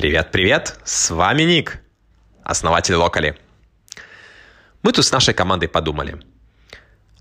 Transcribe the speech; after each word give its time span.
Привет-привет, 0.00 0.78
с 0.82 1.10
вами 1.10 1.42
Ник, 1.42 1.82
основатель 2.42 2.94
Локали. 2.94 3.36
Мы 4.82 4.92
тут 4.92 5.04
с 5.04 5.12
нашей 5.12 5.34
командой 5.34 5.68
подумали. 5.68 6.18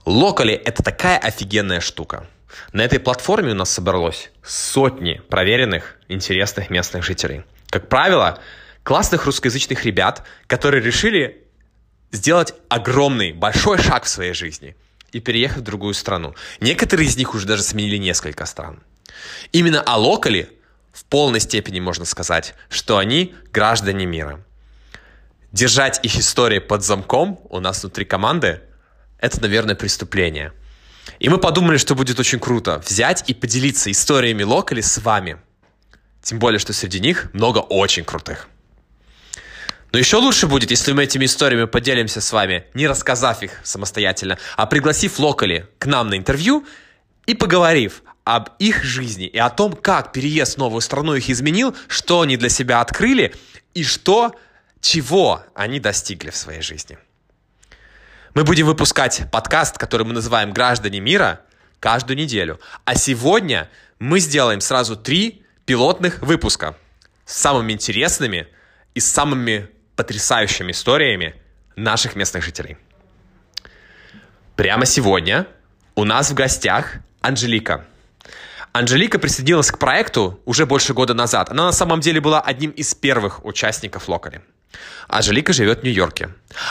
Локали– 0.06 0.54
это 0.66 0.82
такая 0.82 1.18
офигенная 1.18 1.82
штука. 1.82 2.26
На 2.72 2.86
этой 2.86 3.00
платформе 3.00 3.52
у 3.52 3.56
нас 3.56 3.70
собралось 3.70 4.32
сотни 4.46 5.22
проверенных, 5.30 5.98
интересных 6.08 6.70
местных 6.70 7.04
жителей. 7.04 7.44
Как 7.70 7.90
правило, 7.90 8.40
классных 8.84 9.26
русскоязычных 9.26 9.84
ребят, 9.84 10.26
которые 10.48 10.82
решили 10.82 11.50
сделать 12.14 12.54
огромный, 12.70 13.34
большой 13.34 13.78
шаг 13.80 14.06
в 14.06 14.08
своей 14.08 14.34
жизни 14.34 14.78
и 15.12 15.20
переехать 15.20 15.58
в 15.58 15.66
другую 15.66 15.96
страну. 15.96 16.34
Некоторые 16.62 17.10
из 17.10 17.18
них 17.18 17.36
уже 17.36 17.46
даже 17.46 17.62
сменили 17.62 17.98
несколько 17.98 18.46
стран. 18.46 18.82
Именно 19.52 19.82
о 19.82 19.98
локале 19.98 20.48
в 21.00 21.06
полной 21.06 21.40
степени 21.40 21.80
можно 21.80 22.04
сказать, 22.04 22.56
что 22.70 22.98
они 22.98 23.34
граждане 23.54 24.06
мира. 24.06 24.44
Держать 25.54 26.02
их 26.04 26.18
истории 26.18 26.60
под 26.60 26.84
замком 26.84 27.40
у 27.50 27.62
нас 27.62 27.84
внутри 27.84 28.04
команды– 28.04 28.62
это, 29.20 29.42
наверное, 29.42 29.76
преступление. 29.76 30.52
И 31.20 31.30
мы 31.30 31.38
подумали, 31.38 31.78
что 31.78 31.96
будет 31.96 32.20
очень 32.20 32.40
круто 32.40 32.84
взять 32.86 33.24
и 33.28 33.34
поделиться 33.34 33.90
историями 33.90 34.44
локали 34.44 34.82
с 34.82 34.98
вами. 34.98 35.38
Тем 36.22 36.38
более, 36.38 36.60
что 36.60 36.74
среди 36.74 37.00
них 37.00 37.30
много 37.34 37.60
очень 37.60 38.04
крутых. 38.04 38.50
Но 39.94 40.00
еще 40.00 40.18
лучше 40.18 40.48
будет, 40.48 40.70
если 40.70 40.92
мы 40.92 41.06
этими 41.06 41.26
историями 41.26 41.66
поделимся 41.66 42.20
с 42.20 42.34
вами, 42.34 42.66
не 42.74 42.88
рассказав 42.88 43.42
их 43.42 43.62
самостоятельно, 43.64 44.38
а 44.58 44.66
пригласив 44.66 45.18
локали 45.18 45.70
к 45.80 45.86
нам 45.86 46.10
на 46.10 46.18
интервью 46.18 46.68
и 47.26 47.36
поговорив 47.36 48.04
об 48.36 48.50
их 48.60 48.84
жизни 48.84 49.26
и 49.26 49.40
о 49.40 49.50
том, 49.50 49.74
как 49.74 50.12
переезд 50.12 50.54
в 50.54 50.58
новую 50.60 50.82
страну 50.82 51.16
их 51.16 51.32
изменил, 51.32 51.76
что 51.88 52.22
они 52.22 52.38
для 52.38 52.50
себя 52.50 52.80
открыли 52.80 53.34
и 53.74 53.84
что, 53.84 54.36
чего 54.82 55.44
они 55.56 55.80
достигли 55.80 56.30
в 56.30 56.36
своей 56.36 56.62
жизни. 56.62 57.00
Мы 58.36 58.44
будем 58.44 58.68
выпускать 58.68 59.24
подкаст, 59.32 59.80
который 59.80 60.06
мы 60.06 60.14
называем 60.14 60.54
«Граждане 60.54 61.00
мира» 61.00 61.42
каждую 61.80 62.18
неделю. 62.18 62.60
А 62.86 62.94
сегодня 62.94 63.68
мы 63.98 64.20
сделаем 64.20 64.62
сразу 64.62 64.96
три 64.96 65.44
пилотных 65.66 66.20
выпуска 66.22 66.78
с 67.26 67.36
самыми 67.36 67.74
интересными 67.74 68.48
и 68.94 69.00
самыми 69.00 69.70
потрясающими 69.96 70.72
историями 70.72 71.34
наших 71.76 72.16
местных 72.16 72.44
жителей. 72.44 72.78
Прямо 74.56 74.86
сегодня 74.86 75.48
у 75.96 76.04
нас 76.04 76.30
в 76.30 76.36
гостях 76.36 76.98
Анжелика. 77.22 77.89
Анжелика 78.72 79.20
присоединилась 79.20 79.72
к 79.72 79.80
проекту 79.80 80.40
уже 80.46 80.66
больше 80.66 80.94
года 80.94 81.14
назад. 81.14 81.50
Она 81.50 81.66
на 81.66 81.72
самом 81.72 82.02
деле 82.02 82.22
была 82.22 82.40
одним 82.40 82.72
из 82.72 82.94
первых 82.94 83.46
участников 83.46 84.08
Локали. 84.08 84.42
Анжелика 85.08 85.54
живет 85.54 85.80
в 85.80 85.84
Нью-Йорке. 85.84 86.30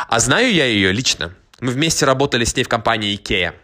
А 0.09 0.21
знаю 0.21 0.53
я 0.53 0.65
ее 0.67 0.93
лично. 0.93 1.35
Мы 1.61 1.73
вместе 1.73 2.07
работали 2.07 2.45
с 2.45 2.55
ней 2.55 2.63
в 2.63 2.69
компании 2.69 3.19
IKEA. 3.21 3.55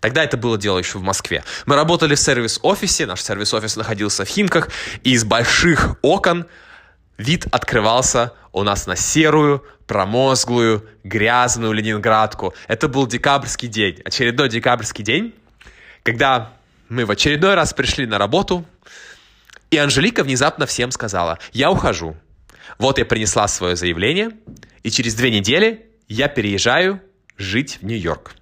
Тогда 0.00 0.22
это 0.22 0.36
было 0.36 0.58
дело 0.58 0.78
еще 0.78 0.98
в 0.98 1.02
Москве. 1.02 1.42
Мы 1.64 1.76
работали 1.76 2.14
в 2.14 2.20
сервис-офисе, 2.20 3.06
наш 3.06 3.22
сервис-офис 3.22 3.76
находился 3.76 4.26
в 4.26 4.28
Химках, 4.28 4.68
и 5.02 5.12
из 5.12 5.24
больших 5.24 5.96
окон 6.02 6.46
вид 7.16 7.46
открывался 7.50 8.32
у 8.52 8.62
нас 8.62 8.86
на 8.86 8.96
серую, 8.96 9.64
промозглую, 9.86 10.86
грязную 11.04 11.72
Ленинградку. 11.72 12.54
Это 12.68 12.88
был 12.88 13.06
декабрьский 13.06 13.68
день, 13.68 14.00
очередной 14.04 14.50
декабрьский 14.50 15.04
день, 15.04 15.34
когда 16.02 16.52
мы 16.88 17.04
в 17.04 17.10
очередной 17.10 17.54
раз 17.54 17.72
пришли 17.72 18.06
на 18.06 18.18
работу, 18.18 18.64
и 19.70 19.76
Анжелика 19.76 20.22
внезапно 20.22 20.66
всем 20.66 20.90
сказала, 20.90 21.38
я 21.52 21.70
ухожу. 21.70 22.16
Вот 22.78 22.98
я 22.98 23.04
принесла 23.04 23.48
свое 23.48 23.76
заявление, 23.76 24.30
и 24.82 24.90
через 24.90 25.14
две 25.14 25.30
недели 25.30 25.86
я 26.08 26.28
переезжаю 26.28 27.00
жить 27.36 27.78
в 27.80 27.84
Нью-Йорк. 27.84 28.34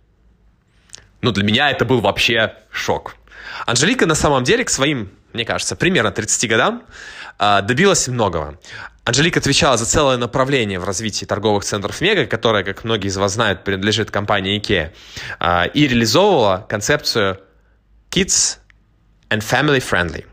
Ну, 1.20 1.30
для 1.30 1.44
меня 1.44 1.70
это 1.70 1.84
был 1.84 2.00
вообще 2.00 2.54
шок. 2.70 3.16
Анжелика 3.66 4.06
на 4.06 4.14
самом 4.14 4.44
деле 4.44 4.64
к 4.64 4.70
своим, 4.70 5.10
мне 5.32 5.44
кажется, 5.44 5.76
примерно 5.76 6.10
30 6.10 6.48
годам 6.48 6.82
а, 7.38 7.62
добилась 7.62 8.08
многого. 8.08 8.58
Анжелика 9.04 9.40
отвечала 9.40 9.76
за 9.76 9.86
целое 9.86 10.16
направление 10.16 10.78
в 10.78 10.84
развитии 10.84 11.24
торговых 11.24 11.64
центров 11.64 12.00
Мега, 12.00 12.26
которое, 12.26 12.64
как 12.64 12.84
многие 12.84 13.08
из 13.08 13.16
вас 13.16 13.32
знают, 13.32 13.64
принадлежит 13.64 14.10
компании 14.10 14.60
IKEA, 14.60 14.92
а, 15.38 15.64
и 15.64 15.88
реализовывала 15.88 16.66
концепцию 16.68 17.38
Kids 18.12 18.58
and 19.30 19.40
Family 19.40 19.80
Friendly. 19.80 20.26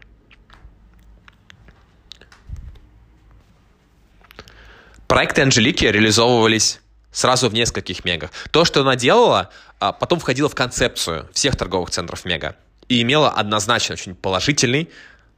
Проекты 5.08 5.44
Анжелики 5.44 5.86
реализовывались 5.86 6.82
сразу 7.14 7.48
в 7.48 7.54
нескольких 7.54 8.04
мегах. 8.04 8.32
То, 8.52 8.66
что 8.66 8.82
она 8.82 8.98
делала, 8.98 9.50
а, 9.80 9.94
потом 9.94 10.20
входило 10.20 10.50
в 10.50 10.56
концепцию 10.56 11.30
всех 11.32 11.56
торговых 11.56 11.90
центров 11.90 12.26
мега 12.26 12.58
и 12.90 13.02
имело 13.02 13.30
однозначно 13.30 13.94
очень 13.94 14.14
положительный 14.14 14.90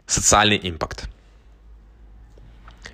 социальный 0.07 0.59
импакт. 0.63 1.03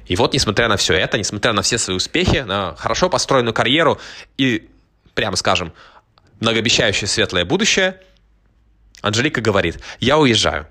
И 0.08 0.18
вот, 0.18 0.34
несмотря 0.34 0.68
на 0.68 0.76
все 0.76 0.94
это, 0.94 1.18
несмотря 1.18 1.54
на 1.54 1.62
все 1.62 1.78
свои 1.78 1.96
успехи, 1.96 2.40
на 2.40 2.76
хорошо 2.76 3.10
построенную 3.10 3.54
карьеру 3.54 3.98
и, 4.38 4.70
прямо 5.14 5.38
скажем, 5.38 5.72
многообещающее 6.42 7.08
светлое 7.08 7.46
будущее, 7.46 8.02
Анжелика 9.02 9.42
говорит, 9.42 9.80
я 10.00 10.18
уезжаю. 10.18 10.68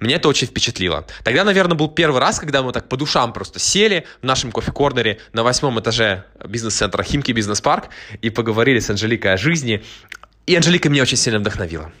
Меня 0.00 0.16
это 0.16 0.28
очень 0.28 0.48
впечатлило. 0.48 1.06
Тогда, 1.22 1.44
наверное, 1.44 1.76
был 1.76 1.88
первый 1.88 2.20
раз, 2.20 2.40
когда 2.40 2.62
мы 2.62 2.72
так 2.72 2.88
по 2.88 2.96
душам 2.96 3.32
просто 3.32 3.60
сели 3.60 4.04
в 4.20 4.26
нашем 4.26 4.50
кофе-корнере 4.50 5.20
на 5.32 5.44
восьмом 5.44 5.78
этаже 5.78 6.24
бизнес-центра 6.44 7.04
Химки 7.04 7.30
Бизнес-парк 7.30 7.88
и 8.20 8.28
поговорили 8.28 8.80
с 8.80 8.90
Анжеликой 8.90 9.34
о 9.34 9.36
жизни. 9.36 9.84
И 10.46 10.56
Анжелика 10.56 10.88
меня 10.88 11.02
очень 11.02 11.16
сильно 11.16 11.38
вдохновила. 11.38 11.92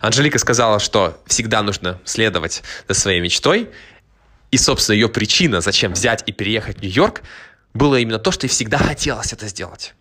Анжелика 0.00 0.38
сказала, 0.38 0.78
что 0.78 1.20
всегда 1.26 1.62
нужно 1.62 2.00
следовать 2.04 2.62
за 2.86 2.94
своей 2.94 3.20
мечтой, 3.20 3.70
и, 4.52 4.56
собственно, 4.56 4.94
ее 4.94 5.08
причина, 5.08 5.60
зачем 5.60 5.92
взять 5.92 6.22
и 6.26 6.32
переехать 6.32 6.78
в 6.78 6.82
Нью-Йорк, 6.82 7.22
было 7.74 7.96
именно 7.96 8.18
то, 8.18 8.30
что 8.30 8.46
ей 8.46 8.50
всегда 8.50 8.78
хотелось 8.78 9.32
это 9.32 9.46
сделать. 9.48 9.94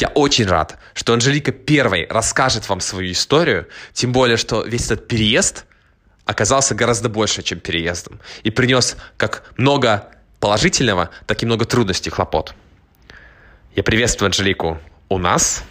Я 0.00 0.08
очень 0.08 0.46
рад, 0.46 0.78
что 0.94 1.12
Анжелика 1.12 1.52
первой 1.52 2.06
расскажет 2.08 2.66
вам 2.70 2.80
свою 2.80 3.12
историю, 3.12 3.68
тем 3.92 4.12
более, 4.12 4.38
что 4.38 4.64
весь 4.64 4.86
этот 4.86 5.06
переезд 5.06 5.66
оказался 6.24 6.74
гораздо 6.74 7.10
больше, 7.10 7.42
чем 7.42 7.60
переездом, 7.60 8.18
и 8.42 8.50
принес 8.50 8.96
как 9.18 9.52
много 9.58 10.08
положительного, 10.38 11.10
так 11.26 11.42
и 11.42 11.46
много 11.46 11.66
трудностей 11.66 12.08
хлопот. 12.08 12.54
Я 13.76 13.82
приветствую 13.82 14.28
Анжелику 14.28 14.78
у 15.10 15.18
нас 15.18 15.64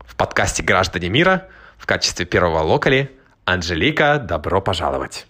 в 0.00 0.14
подкасте 0.14 0.62
«Граждане 0.62 1.08
мира» 1.08 1.48
в 1.78 1.86
качестве 1.86 2.26
первого 2.26 2.58
локали. 2.58 3.10
Анжелика, 3.46 4.18
добро 4.18 4.60
пожаловать! 4.60 5.26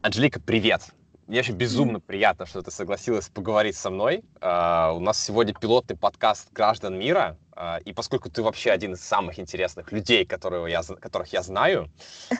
Анжелика, 0.00 0.40
привет! 0.40 0.80
Мне 1.28 1.40
очень 1.40 1.56
безумно 1.56 2.00
приятно, 2.00 2.46
что 2.46 2.62
ты 2.62 2.70
согласилась 2.70 3.28
поговорить 3.28 3.76
со 3.76 3.90
мной. 3.90 4.24
Uh, 4.40 4.96
у 4.96 5.00
нас 5.00 5.22
сегодня 5.22 5.52
пилотный 5.52 5.94
подкаст 5.94 6.50
«Граждан 6.52 6.98
мира», 6.98 7.36
uh, 7.52 7.82
и 7.82 7.92
поскольку 7.92 8.30
ты 8.30 8.42
вообще 8.42 8.70
один 8.70 8.94
из 8.94 9.02
самых 9.02 9.38
интересных 9.38 9.92
людей, 9.92 10.24
которого 10.24 10.66
я, 10.66 10.82
которых 10.82 11.30
я 11.34 11.42
знаю, 11.42 11.90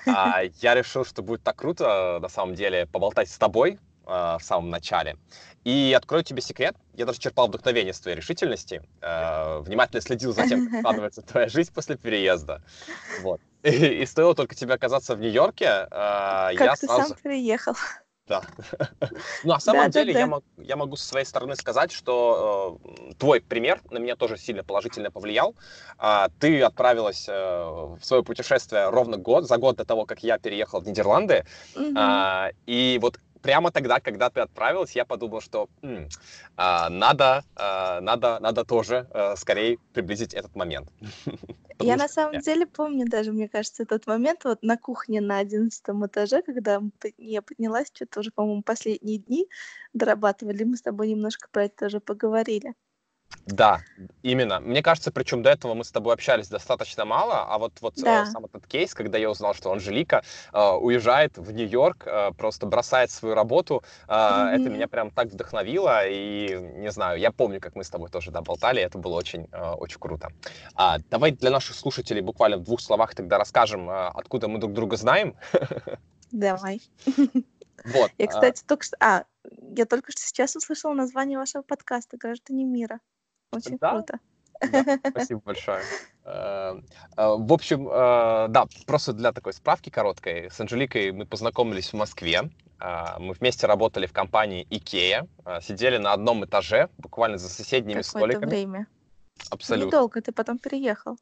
uh, 0.06 0.50
я 0.62 0.75
решил, 0.75 1.04
что 1.04 1.21
будет 1.21 1.43
так 1.43 1.56
круто, 1.56 2.19
на 2.22 2.31
самом 2.31 2.54
деле, 2.54 2.87
поболтать 2.87 3.28
с 3.28 3.37
тобой 3.37 3.78
в 4.06 4.41
самом 4.41 4.71
начале. 4.71 5.19
И 5.65 5.94
открою 5.94 6.25
тебе 6.25 6.41
секрет, 6.41 6.75
я 6.95 7.04
даже 7.04 7.18
черпал 7.18 7.48
вдохновение 7.48 7.92
с 7.92 8.01
твоей 8.01 8.16
решительности, 8.16 8.80
внимательно 9.03 10.01
следил 10.01 10.33
за 10.33 10.48
тем, 10.48 10.66
как 10.71 10.78
складывается 10.80 11.21
твоя 11.21 11.47
жизнь 11.48 11.71
после 11.74 11.98
переезда. 11.98 12.63
Вот. 13.21 13.42
И, 13.65 13.68
и 14.03 14.07
стоило 14.07 14.34
только 14.34 14.54
тебе 14.54 14.72
оказаться 14.72 15.15
в 15.15 15.21
Нью-Йорке, 15.21 15.89
как 15.91 16.54
я 16.59 16.74
ты 16.74 16.86
сразу... 16.86 17.09
сам 17.09 17.18
приехал. 17.22 17.74
Да. 18.28 18.42
Ну, 19.45 19.53
на 19.53 19.60
самом 19.60 19.91
деле. 19.91 20.13
Я, 20.59 20.77
могу, 20.77 20.97
со 20.97 21.07
своей 21.07 21.25
стороны 21.25 21.54
сказать, 21.57 21.92
что 21.92 22.78
э, 22.84 23.15
твой 23.19 23.41
пример 23.41 23.80
на 23.91 23.98
меня 23.98 24.16
тоже 24.16 24.36
сильно 24.36 24.65
положительно 24.65 25.10
повлиял. 25.10 25.54
Э, 25.98 26.27
ты 26.39 26.63
отправилась 26.63 27.27
э, 27.28 27.33
в 27.33 28.01
свое 28.03 28.22
путешествие 28.22 28.91
ровно 28.91 29.16
год, 29.16 29.47
за 29.47 29.57
год 29.57 29.77
до 29.77 29.84
того, 29.84 30.04
как 30.04 30.22
я 30.22 30.39
переехал 30.39 30.80
в 30.80 30.86
Нидерланды. 30.86 31.45
Э, 31.77 32.51
и 32.66 32.98
вот 33.01 33.19
прямо 33.43 33.71
тогда, 33.71 34.01
когда 34.01 34.31
ты 34.31 34.41
отправилась, 34.41 34.93
я 34.97 35.05
подумал, 35.05 35.41
что 35.41 35.69
м, 35.83 36.09
а, 36.57 36.89
надо, 36.91 37.45
а, 37.57 38.01
надо, 38.01 38.39
надо 38.41 38.65
тоже 38.65 39.09
а, 39.13 39.37
скорее 39.37 39.79
приблизить 39.93 40.35
этот 40.35 40.55
момент. 40.57 40.89
Я 41.81 41.97
на 41.97 42.09
самом 42.09 42.39
деле 42.39 42.67
помню 42.67 43.07
даже, 43.09 43.33
мне 43.33 43.49
кажется, 43.49 43.85
этот 43.85 44.07
момент 44.07 44.45
вот 44.45 44.63
на 44.63 44.77
кухне 44.77 45.21
на 45.21 45.39
одиннадцатом 45.39 46.05
этаже, 46.07 46.43
когда 46.43 46.81
я 47.17 47.43
поднялась, 47.43 47.89
что-то 47.93 48.21
уже, 48.21 48.31
по-моему, 48.33 48.63
последние 48.63 49.19
дни 49.19 49.49
дорабатывали, 49.93 50.65
мы 50.65 50.77
с 50.77 50.83
тобой 50.83 51.09
немножко 51.09 51.49
про 51.53 51.65
это 51.65 51.77
тоже 51.77 52.01
поговорили. 52.01 52.75
Да, 53.47 53.80
именно. 54.22 54.60
Мне 54.60 54.83
кажется, 54.83 55.10
причем 55.10 55.42
до 55.42 55.48
этого 55.51 55.72
мы 55.72 55.83
с 55.83 55.91
тобой 55.91 56.13
общались 56.13 56.48
достаточно 56.48 57.07
мало, 57.07 57.45
а 57.45 57.59
вот, 57.59 57.72
вот 57.80 57.95
Да. 57.97 58.27
сам 58.27 58.45
этот 58.45 58.66
кейс, 58.66 58.92
когда 58.92 59.16
я 59.16 59.30
узнал, 59.30 59.54
что 59.54 59.72
Анжелика 59.72 60.22
э, 60.53 60.71
уезжает 60.72 61.39
в 61.39 61.51
Нью-Йорк, 61.51 62.07
э, 62.07 62.33
просто 62.36 62.66
бросает 62.66 63.10
свою 63.10 63.34
работу, 63.34 63.83
э, 64.07 64.13
это 64.13 64.65
Мгм. 64.65 64.75
меня 64.75 64.86
прям 64.86 65.10
так 65.10 65.28
вдохновило, 65.28 66.07
и 66.07 66.59
не 66.77 66.91
знаю, 66.91 67.19
я 67.19 67.33
помню, 67.33 67.59
как 67.59 67.75
мы 67.75 67.84
с 67.84 67.91
тобой 67.91 68.10
тоже 68.10 68.30
да, 68.30 68.42
болтали, 68.42 68.83
это 68.83 68.98
было 68.98 69.15
очень, 69.15 69.48
э, 69.51 69.71
очень 69.72 69.98
круто. 69.98 70.28
А, 70.75 70.98
давай 71.10 71.30
для 71.30 71.51
наших 71.51 71.75
слушателей 71.75 72.21
буквально 72.21 72.59
в 72.59 72.65
двух 72.65 72.83
словах 72.83 73.15
тогда 73.15 73.39
расскажем, 73.39 73.89
э, 73.89 74.09
откуда 74.09 74.48
мы 74.48 74.59
друг 74.59 74.75
друга 74.75 74.97
знаем. 74.97 75.36
Давай. 76.33 76.83
Вот. 77.84 78.10
Я, 78.19 78.27
а, 78.27 78.28
кстати, 78.28 78.63
только 78.66 78.84
что... 78.84 78.97
А, 79.01 79.25
я 79.75 79.86
только 79.86 80.13
что 80.13 80.21
сейчас 80.21 80.54
услышала 80.57 80.92
название 80.92 81.39
вашего 81.39 81.63
подкаста 81.63 82.19
«Граждане 82.19 82.65
мира». 82.65 83.01
Очень 83.53 83.78
Да? 83.78 83.91
круто. 83.91 84.18
Да, 84.72 84.98
спасибо 85.10 85.41
большое. 85.45 85.83
Э, 86.24 86.74
э, 87.16 87.27
В 87.39 87.53
общем, 87.53 87.89
э, 87.89 88.47
да, 88.48 88.66
просто 88.86 89.12
для 89.12 89.33
такой 89.33 89.53
справки 89.53 89.89
короткой. 89.89 90.50
С 90.50 90.60
Анжеликой 90.60 91.12
мы 91.12 91.27
познакомились 91.27 91.92
в 91.92 91.97
Москве. 91.97 92.50
А, 92.80 93.18
Мы 93.18 93.34
вместе 93.34 93.66
работали 93.66 94.06
в 94.06 94.12
компании 94.12 94.66
IKEA, 94.71 95.27
сидели 95.62 95.97
на 95.98 96.12
одном 96.12 96.45
этаже, 96.45 96.89
буквально 96.98 97.36
за 97.39 97.48
соседними 97.48 98.03
Какое-то 98.03 98.09
столиками. 98.10 98.47
время. 98.50 98.86
Абсолютно. 99.51 99.86
Недолго, 99.89 100.21
ты 100.22 100.33
потом 100.33 100.59
переехал. 100.59 101.16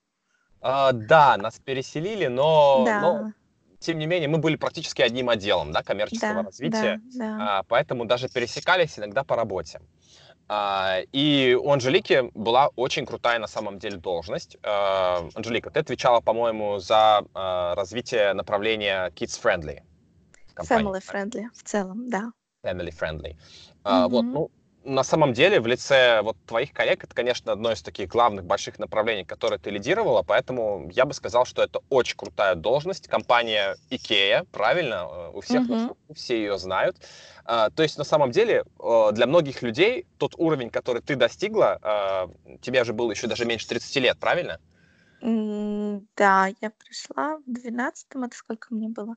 А, 0.60 0.92
Да, 0.92 1.36
нас 1.38 1.58
переселили, 1.58 2.26
но, 2.26 2.78
но 2.78 2.84
Да, 2.84 3.32
тем 3.78 3.98
не 3.98 4.06
менее 4.06 4.28
мы 4.28 4.38
были 4.38 4.56
практически 4.56 5.00
одним 5.02 5.28
отделом 5.30 5.72
да, 5.72 5.82
коммерческого 5.82 6.34
да, 6.34 6.42
развития. 6.42 7.00
да, 7.14 7.18
да. 7.18 7.58
А, 7.58 7.62
поэтому 7.62 8.04
даже 8.04 8.28
пересекались 8.28 8.98
иногда 8.98 9.24
по 9.24 9.36
работе. 9.36 9.80
А, 9.80 10.25
И 10.48 11.58
у 11.60 11.72
Анжелики 11.72 12.30
была 12.34 12.68
очень 12.76 13.04
крутая 13.04 13.40
на 13.40 13.48
самом 13.48 13.80
деле 13.80 13.96
должность. 13.96 14.56
А, 14.62 15.28
Анжелика, 15.34 15.70
ты 15.70 15.80
отвечала, 15.80 16.20
по-моему, 16.20 16.78
за 16.78 17.24
а, 17.34 17.74
развитие 17.74 18.32
направления 18.32 19.10
Kids 19.16 19.42
Friendly 19.42 19.80
компании. 20.56 20.90
Family 20.90 21.00
friendly 21.00 21.44
в 21.54 21.62
целом, 21.62 22.08
да. 22.10 22.32
Family 22.64 22.90
Friendly. 22.90 23.36
А, 23.84 24.08
Вот, 24.08 24.22
ну, 24.22 24.50
на 24.86 25.02
самом 25.02 25.32
деле, 25.32 25.60
в 25.60 25.66
лице 25.66 26.22
вот 26.22 26.36
твоих 26.46 26.72
коллег, 26.72 27.04
это, 27.04 27.14
конечно, 27.14 27.52
одно 27.52 27.72
из 27.72 27.82
таких 27.82 28.08
главных 28.08 28.44
больших 28.44 28.78
направлений, 28.78 29.24
которые 29.24 29.58
ты 29.58 29.70
лидировала, 29.70 30.22
поэтому 30.22 30.88
я 30.92 31.04
бы 31.04 31.12
сказал, 31.12 31.44
что 31.44 31.62
это 31.62 31.80
очень 31.90 32.16
крутая 32.16 32.54
должность. 32.54 33.08
Компания 33.08 33.76
IKEA, 33.90 34.46
правильно, 34.52 35.06
э, 35.10 35.30
у 35.34 35.40
всех 35.40 35.66
слуху, 35.66 35.96
все 36.14 36.36
ее 36.36 36.58
знают. 36.58 36.96
А, 37.44 37.70
То 37.70 37.82
есть, 37.82 37.98
на 37.98 38.04
самом 38.04 38.30
деле, 38.30 38.64
э, 38.78 39.08
для 39.12 39.26
многих 39.26 39.62
людей 39.62 40.06
тот 40.18 40.34
уровень, 40.38 40.70
который 40.70 41.02
ты 41.02 41.16
достигла, 41.16 42.30
тебе 42.62 42.84
же 42.84 42.92
было 42.92 43.10
еще 43.10 43.26
даже 43.26 43.44
меньше 43.44 43.68
30 43.68 44.00
лет, 44.00 44.18
правильно? 44.18 44.60
Да, 45.20 46.48
я 46.60 46.70
пришла 46.70 47.38
в 47.38 47.50
12-м, 47.50 48.24
это 48.24 48.36
сколько 48.36 48.74
мне 48.74 48.88
было? 48.88 49.16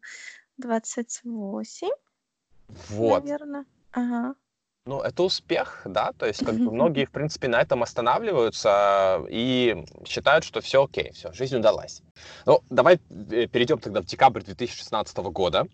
28, 0.57 1.89
Вот. 2.89 3.23
наверное. 3.23 3.65
Ага. 3.91 4.35
Ну, 4.85 5.01
это 5.01 5.23
успех, 5.23 5.81
да, 5.85 6.13
то 6.17 6.25
есть 6.25 6.43
как 6.43 6.55
бы 6.55 6.71
многие, 6.71 7.05
в 7.05 7.11
принципе, 7.11 7.47
на 7.47 7.61
этом 7.61 7.83
останавливаются 7.83 9.23
и 9.29 9.85
считают, 10.07 10.43
что 10.43 10.61
все 10.61 10.85
окей, 10.85 11.11
все, 11.13 11.31
жизнь 11.33 11.57
удалась. 11.57 12.01
Ну, 12.45 12.61
давай 12.69 12.95
э, 12.95 13.47
перейдем 13.47 13.77
тогда 13.77 14.01
в 14.01 14.05
декабрь 14.05 14.41
2016 14.41 15.17
года. 15.17 15.67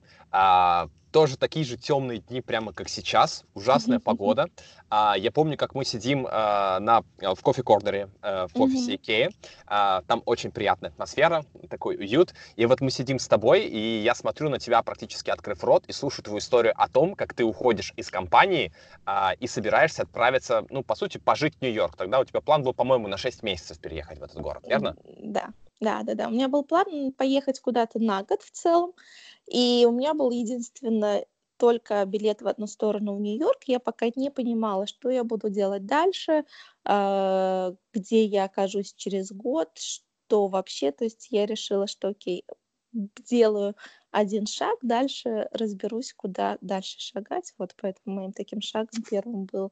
А, 1.15 1.19
тоже 1.19 1.37
такие 1.37 1.65
же 1.65 1.77
темные 1.77 2.19
дни, 2.19 2.41
прямо 2.41 2.73
как 2.73 2.89
сейчас, 2.89 3.45
ужасная 3.53 3.99
погода. 3.99 4.49
А, 4.89 5.15
я 5.17 5.31
помню, 5.31 5.57
как 5.57 5.73
мы 5.73 5.85
сидим 5.85 6.27
а, 6.29 6.79
на, 6.79 7.03
в 7.21 7.41
кофе-корнере 7.41 8.09
э, 8.21 8.47
в 8.53 8.61
офисе. 8.61 8.95
Икеи. 8.95 9.29
А, 9.65 10.01
там 10.07 10.21
очень 10.25 10.51
приятная 10.51 10.89
атмосфера, 10.89 11.45
такой 11.69 11.95
уют. 11.95 12.33
И 12.57 12.65
вот 12.65 12.81
мы 12.81 12.91
сидим 12.91 13.19
с 13.19 13.27
тобой, 13.27 13.61
и 13.61 14.01
я 14.01 14.13
смотрю 14.13 14.49
на 14.49 14.59
тебя, 14.59 14.81
практически 14.83 15.29
открыв 15.29 15.63
рот, 15.63 15.85
и 15.87 15.93
слушаю 15.93 16.23
твою 16.25 16.39
историю 16.39 16.73
о 16.75 16.89
том, 16.89 17.15
как 17.15 17.33
ты 17.33 17.45
уходишь 17.45 17.93
из 17.95 18.09
компании 18.09 18.73
а, 19.05 19.33
и 19.39 19.47
собираешься 19.47 20.03
отправиться, 20.03 20.65
ну, 20.69 20.83
по 20.83 20.95
сути, 20.95 21.17
пожить 21.17 21.55
в 21.55 21.61
Нью-Йорк. 21.61 21.95
Тогда 21.95 22.19
у 22.19 22.25
тебя 22.25 22.41
план 22.41 22.63
был, 22.63 22.73
по-моему, 22.73 23.07
на 23.07 23.17
6 23.17 23.41
месяцев 23.43 23.79
переехать 23.79 24.19
в 24.19 24.23
этот 24.23 24.41
город, 24.41 24.63
верно? 24.67 24.97
Да, 25.21 25.49
да, 25.81 26.03
да, 26.03 26.15
да. 26.15 26.27
У 26.27 26.31
меня 26.31 26.47
был 26.47 26.63
план 26.63 27.11
поехать 27.13 27.59
куда-то 27.59 27.99
на 27.99 28.23
год 28.23 28.41
в 28.41 28.51
целом, 28.51 28.93
и 29.47 29.85
у 29.87 29.91
меня 29.91 30.13
был 30.13 30.31
единственно 30.31 31.23
только 31.57 32.03
билет 32.05 32.41
в 32.41 32.47
одну 32.47 32.67
сторону 32.67 33.15
в 33.15 33.21
Нью-Йорк. 33.21 33.63
Я 33.65 33.79
пока 33.79 34.07
не 34.15 34.29
понимала, 34.31 34.87
что 34.87 35.09
я 35.09 35.23
буду 35.23 35.49
делать 35.49 35.85
дальше, 35.85 36.45
а, 36.85 37.73
где 37.93 38.25
я 38.25 38.45
окажусь 38.45 38.93
через 38.93 39.31
год, 39.31 39.69
что 39.77 40.47
вообще. 40.47 40.91
То 40.91 41.05
есть 41.05 41.27
я 41.31 41.45
решила, 41.45 41.87
что 41.87 42.09
окей, 42.09 42.45
делаю 42.93 43.75
один 44.11 44.45
шаг, 44.47 44.77
дальше 44.81 45.49
разберусь, 45.51 46.13
куда 46.13 46.57
дальше 46.61 46.99
шагать. 46.99 47.53
Вот 47.57 47.75
поэтому 47.81 48.17
моим 48.17 48.33
таким 48.33 48.61
шагом 48.61 49.03
первым 49.09 49.45
был 49.45 49.71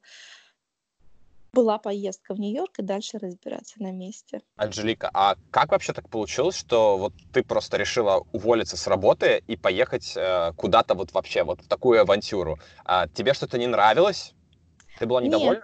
была 1.53 1.77
поездка 1.77 2.33
в 2.33 2.39
Нью-Йорк 2.39 2.79
и 2.79 2.81
дальше 2.81 3.19
разбираться 3.19 3.81
на 3.81 3.91
месте. 3.91 4.41
Анжелика, 4.57 5.09
а 5.13 5.35
как 5.51 5.71
вообще 5.71 5.93
так 5.93 6.09
получилось, 6.09 6.57
что 6.57 6.97
вот 6.97 7.13
ты 7.31 7.43
просто 7.43 7.77
решила 7.77 8.23
уволиться 8.33 8.75
с 8.75 8.87
работы 8.87 9.43
и 9.47 9.55
поехать 9.55 10.13
э, 10.15 10.51
куда-то 10.57 10.95
вот 10.95 11.13
вообще, 11.13 11.43
вот 11.43 11.61
в 11.61 11.67
такую 11.67 12.01
авантюру? 12.01 12.59
А, 12.85 13.07
тебе 13.07 13.33
что-то 13.33 13.57
не 13.57 13.67
нравилось? 13.67 14.33
Ты 14.99 15.05
была 15.05 15.21
недовольна? 15.21 15.53
Нет, 15.53 15.63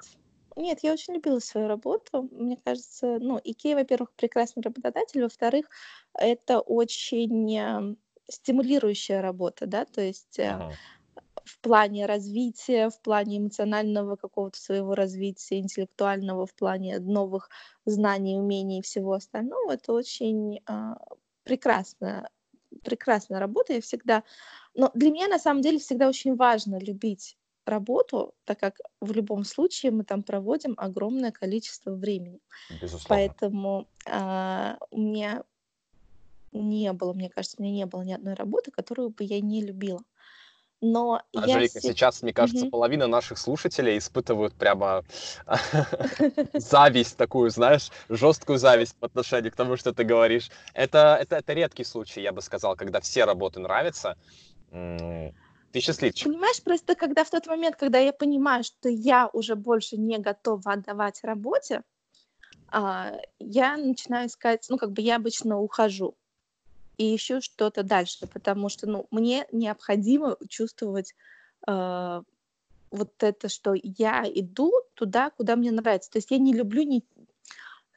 нет, 0.56 0.80
я 0.84 0.94
очень 0.94 1.16
любила 1.16 1.40
свою 1.40 1.68
работу. 1.68 2.30
Мне 2.32 2.58
кажется, 2.64 3.18
ну, 3.20 3.40
Икея, 3.44 3.76
во-первых, 3.76 4.12
прекрасный 4.16 4.62
работодатель, 4.62 5.24
во-вторых, 5.24 5.66
это 6.14 6.60
очень 6.60 7.58
э, 7.58 7.96
стимулирующая 8.30 9.22
работа, 9.22 9.66
да, 9.66 9.86
то 9.86 10.02
есть 10.02 10.40
Мгм. 10.40 10.74
В 11.50 11.60
плане 11.62 12.06
развития, 12.06 12.90
в 12.90 13.02
плане 13.02 13.40
эмоционального 13.40 14.16
какого-то 14.16 14.60
своего 14.60 14.94
развития, 14.94 15.60
интеллектуального, 15.60 16.46
в 16.46 16.54
плане 16.54 17.00
новых 17.00 17.50
знаний, 17.86 18.38
умений 18.38 18.80
и 18.80 18.84
всего 18.84 19.14
остального. 19.14 19.72
Это 19.72 19.94
очень 19.94 20.60
а, 20.68 20.98
прекрасная, 21.44 22.30
прекрасная 22.84 23.40
работа. 23.40 23.74
Я 23.74 23.82
всегда... 23.82 24.24
Но 24.76 24.92
для 24.94 25.10
меня, 25.10 25.28
на 25.28 25.40
самом 25.40 25.62
деле, 25.62 25.80
всегда 25.80 26.08
очень 26.08 26.36
важно 26.36 26.80
любить 26.80 27.36
работу, 27.66 28.36
так 28.46 28.60
как 28.60 28.80
в 29.02 29.12
любом 29.12 29.44
случае 29.44 29.92
мы 29.92 30.04
там 30.04 30.22
проводим 30.22 30.76
огромное 30.78 31.32
количество 31.32 31.92
времени. 31.92 32.40
Безусловно. 32.70 33.06
Поэтому 33.10 33.88
а, 34.06 34.78
у 34.92 35.02
меня 35.02 35.44
не 36.52 36.94
было, 36.94 37.14
мне 37.14 37.30
кажется, 37.30 37.58
у 37.60 37.64
меня 37.64 37.74
не 37.74 37.86
было 37.88 38.04
ни 38.04 38.14
одной 38.14 38.36
работы, 38.36 38.70
которую 38.70 39.10
бы 39.10 39.24
я 39.24 39.42
не 39.42 39.64
любила. 39.64 40.02
Но 40.82 41.22
я 41.34 41.42
Анжелика, 41.42 41.80
се- 41.82 41.94
сейчас, 41.94 42.22
мне 42.24 42.34
кажется, 42.34 42.66
Мгм. 42.66 42.72
половина 42.72 43.08
наших 43.08 43.38
слушателей 43.38 43.98
испытывают 43.98 44.54
прямо 44.54 45.04
зависть 46.54 47.18
такую, 47.18 47.50
знаешь, 47.50 47.90
жесткую 48.10 48.58
зависть 48.58 48.96
по 48.98 49.08
отношению 49.08 49.52
к 49.52 49.56
тому, 49.56 49.78
что 49.78 49.94
ты 49.94 50.04
говоришь. 50.04 50.50
Это, 50.74 51.18
это, 51.22 51.38
это 51.38 51.54
редкий 51.54 51.84
случай, 51.84 52.22
я 52.22 52.32
бы 52.32 52.42
сказал, 52.42 52.76
когда 52.76 53.00
все 53.00 53.26
работы 53.26 53.60
нравятся. 53.60 54.16
Ты 54.72 55.82
счастливчик. 55.82 56.28
Понимаешь, 56.28 56.64
просто 56.64 56.96
когда 56.96 57.24
в 57.24 57.30
тот 57.30 57.48
момент, 57.48 57.76
когда 57.76 58.00
я 58.00 58.12
понимаю, 58.14 58.64
что 58.64 58.90
я 58.90 59.30
уже 59.34 59.56
больше 59.56 59.98
не 59.98 60.18
готова 60.18 60.74
отдавать 60.74 61.20
работе, 61.24 61.84
а, 62.72 63.14
я 63.40 63.78
начинаю 63.78 64.28
искать, 64.28 64.66
ну, 64.70 64.78
как 64.78 64.92
бы 64.92 65.02
я 65.02 65.18
обычно 65.18 65.60
ухожу 65.60 66.16
и 67.00 67.16
ищу 67.16 67.42
что-то 67.42 67.82
дальше, 67.82 68.28
потому 68.28 68.70
что, 68.70 68.86
ну, 68.86 69.08
мне 69.10 69.48
необходимо 69.54 70.38
чувствовать 70.50 71.16
а, 71.66 72.24
вот 72.92 73.24
это, 73.24 73.48
что 73.48 73.74
я 73.74 74.26
иду 74.28 74.72
туда, 74.96 75.30
куда 75.30 75.56
мне 75.56 75.72
нравится. 75.72 76.12
То 76.12 76.18
есть 76.18 76.30
я 76.30 76.38
не 76.38 76.54
люблю 76.54 76.84
ни... 76.84 77.04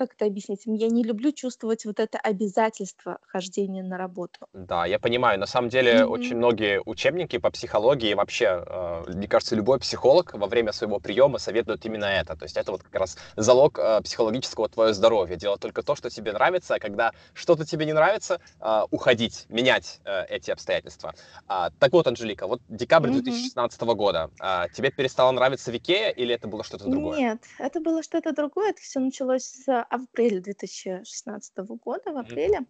Как 0.03 0.15
это 0.15 0.25
объяснить? 0.27 0.63
Я 0.67 0.89
не 0.89 1.05
люблю 1.05 1.31
чувствовать 1.31 1.85
вот 1.85 2.01
это 2.01 2.19
обязательство 2.19 3.21
хождения 3.23 3.85
на 3.85 3.97
работу. 3.97 4.49
Да, 4.55 4.85
я 4.85 4.99
понимаю. 4.99 5.39
На 5.41 5.47
самом 5.47 5.71
деле, 5.71 6.05
Мгм. 6.05 6.05
очень 6.05 6.37
многие 6.37 6.83
учебники 6.85 7.39
по 7.39 7.51
психологии, 7.51 8.13
вообще, 8.13 8.63
э, 8.67 9.05
мне 9.09 9.27
кажется, 9.27 9.57
любой 9.57 9.79
психолог 9.79 10.35
во 10.35 10.47
время 10.47 10.73
своего 10.73 11.01
приема 11.01 11.39
советует 11.39 11.87
именно 11.87 12.05
это. 12.05 12.37
То 12.37 12.45
есть 12.45 12.59
это 12.59 12.71
вот 12.73 12.83
как 12.83 12.95
раз 12.95 13.17
залог 13.37 13.79
э, 13.79 14.03
психологического 14.03 14.69
твоего 14.69 14.93
здоровья. 14.93 15.37
Делать 15.37 15.61
только 15.61 15.83
то, 15.83 15.95
что 15.95 16.11
тебе 16.11 16.33
нравится, 16.33 16.75
а 16.75 16.79
когда 16.81 17.13
что-то 17.33 17.65
тебе 17.65 17.87
не 17.87 17.95
нравится, 17.95 18.41
э, 18.61 18.83
уходить, 18.91 19.47
менять 19.49 20.01
э, 20.05 20.25
эти 20.29 20.51
обстоятельства. 20.51 21.15
А, 21.47 21.71
так 21.79 21.93
вот, 21.93 22.07
Анжелика, 22.07 22.47
вот 22.47 22.61
декабрь 22.69 23.09
Мгм. 23.09 23.11
2016 23.11 23.95
года. 23.95 24.31
а, 24.39 24.69
тебе 24.69 24.91
перестало 24.91 25.31
нравиться 25.31 25.71
Викея 25.73 26.11
или 26.11 26.35
это 26.35 26.47
было 26.47 26.63
что-то 26.63 26.89
другое? 26.89 27.23
Нет, 27.23 27.45
это 27.59 27.81
было 27.81 28.03
что-то 28.03 28.33
другое. 28.33 28.71
Это 28.71 28.81
все 28.81 28.99
началось 28.99 29.45
с 29.45 29.87
апреля 29.93 30.41
2016 30.41 31.59
года, 31.85 32.13
в 32.13 32.17
апреле, 32.17 32.61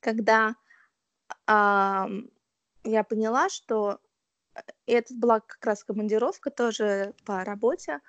когда 0.00 0.54
ам, 1.46 2.30
я 2.84 3.02
поняла, 3.02 3.48
что 3.48 3.98
э, 4.54 4.60
и 4.86 4.92
это 4.92 5.14
была 5.14 5.40
как 5.40 5.64
раз 5.64 5.82
командировка 5.82 6.50
тоже 6.50 7.14
по 7.24 7.44
работе 7.44 8.00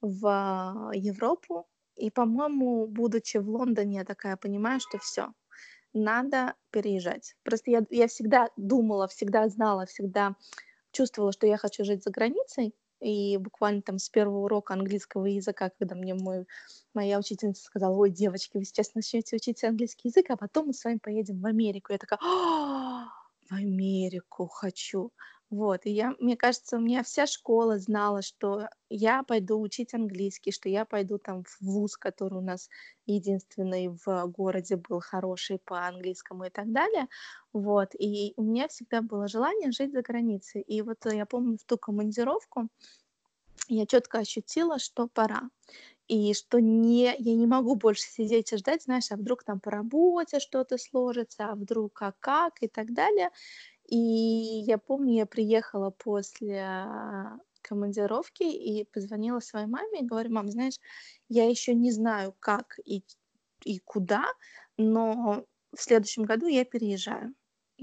в 0.00 0.90
Европу. 0.92 1.68
И, 1.94 2.10
по-моему, 2.10 2.88
будучи 2.88 3.36
в 3.36 3.48
Лондоне, 3.48 3.98
я 3.98 4.04
такая 4.04 4.36
понимаю, 4.36 4.80
что 4.80 4.98
все, 4.98 5.32
надо 5.92 6.54
переезжать. 6.70 7.36
Просто 7.44 7.70
я, 7.70 7.84
я 7.90 8.08
всегда 8.08 8.48
думала, 8.56 9.06
всегда 9.06 9.48
знала, 9.48 9.86
всегда 9.86 10.34
чувствовала, 10.90 11.30
что 11.32 11.46
я 11.46 11.56
хочу 11.56 11.84
жить 11.84 12.02
за 12.02 12.10
границей. 12.10 12.74
И 13.04 13.36
буквально 13.38 13.82
там 13.82 13.98
с 13.98 14.08
первого 14.08 14.38
урока 14.46 14.74
английского 14.74 15.26
языка, 15.26 15.70
когда 15.78 15.94
мне 15.94 16.14
мой, 16.14 16.46
моя 16.94 17.18
учительница 17.18 17.62
сказала, 17.64 17.94
ой, 17.96 18.10
девочки, 18.10 18.56
вы 18.56 18.64
сейчас 18.64 18.94
начнете 18.94 19.36
учить 19.36 19.62
английский 19.64 20.08
язык, 20.08 20.26
а 20.30 20.36
потом 20.36 20.68
мы 20.68 20.72
с 20.74 20.84
вами 20.84 20.98
поедем 20.98 21.40
в 21.40 21.46
Америку. 21.46 21.92
Я 21.92 21.98
такая, 21.98 22.20
«А, 22.20 23.06
в 23.48 23.52
Америку 23.52 24.46
хочу. 24.48 25.12
Вот, 25.50 25.86
и 25.86 25.90
я, 25.90 26.14
мне 26.18 26.36
кажется, 26.36 26.76
у 26.78 26.80
меня 26.80 27.02
вся 27.04 27.26
школа 27.26 27.78
знала, 27.78 28.22
что 28.22 28.68
я 28.88 29.22
пойду 29.22 29.60
учить 29.60 29.94
английский, 29.94 30.50
что 30.50 30.68
я 30.68 30.84
пойду 30.84 31.18
там 31.18 31.44
в 31.44 31.60
вуз, 31.60 31.96
который 31.96 32.38
у 32.38 32.40
нас 32.40 32.68
единственный 33.06 33.88
в 33.88 34.26
городе 34.28 34.76
был 34.76 35.00
хороший 35.00 35.58
по 35.58 35.86
английскому 35.86 36.44
и 36.46 36.50
так 36.50 36.72
далее. 36.72 37.08
Вот, 37.52 37.90
и 37.96 38.32
у 38.36 38.42
меня 38.42 38.66
всегда 38.68 39.00
было 39.02 39.28
желание 39.28 39.70
жить 39.70 39.92
за 39.92 40.02
границей. 40.02 40.62
И 40.62 40.82
вот 40.82 41.04
я 41.12 41.26
помню 41.26 41.56
в 41.58 41.64
ту 41.64 41.78
командировку 41.78 42.68
я 43.68 43.86
четко 43.86 44.18
ощутила, 44.18 44.78
что 44.78 45.08
пора 45.08 45.42
и 46.08 46.34
что 46.34 46.60
не, 46.60 47.14
я 47.18 47.34
не 47.34 47.46
могу 47.46 47.76
больше 47.76 48.02
сидеть 48.02 48.52
и 48.52 48.58
ждать, 48.58 48.82
знаешь, 48.82 49.10
а 49.10 49.16
вдруг 49.16 49.42
там 49.44 49.60
по 49.60 49.70
работе 49.70 50.38
что-то 50.38 50.76
сложится, 50.76 51.46
а 51.50 51.54
вдруг 51.54 51.94
как 51.94 52.18
как 52.20 52.62
и 52.62 52.68
так 52.68 52.92
далее. 52.92 53.30
И 53.88 53.96
я 53.96 54.78
помню, 54.78 55.14
я 55.14 55.26
приехала 55.26 55.90
после 55.90 56.60
а, 56.62 57.38
командировки 57.62 58.42
и 58.42 58.84
позвонила 58.84 59.40
своей 59.40 59.66
маме 59.66 60.00
и 60.00 60.06
говорю, 60.06 60.32
мам, 60.32 60.50
знаешь, 60.50 60.78
я 61.28 61.48
еще 61.48 61.74
не 61.74 61.90
знаю, 61.92 62.34
как 62.40 62.78
и, 62.84 63.04
и 63.64 63.78
куда, 63.80 64.24
но 64.76 65.44
в 65.74 65.80
следующем 65.80 66.24
году 66.24 66.46
я 66.46 66.64
переезжаю 66.64 67.34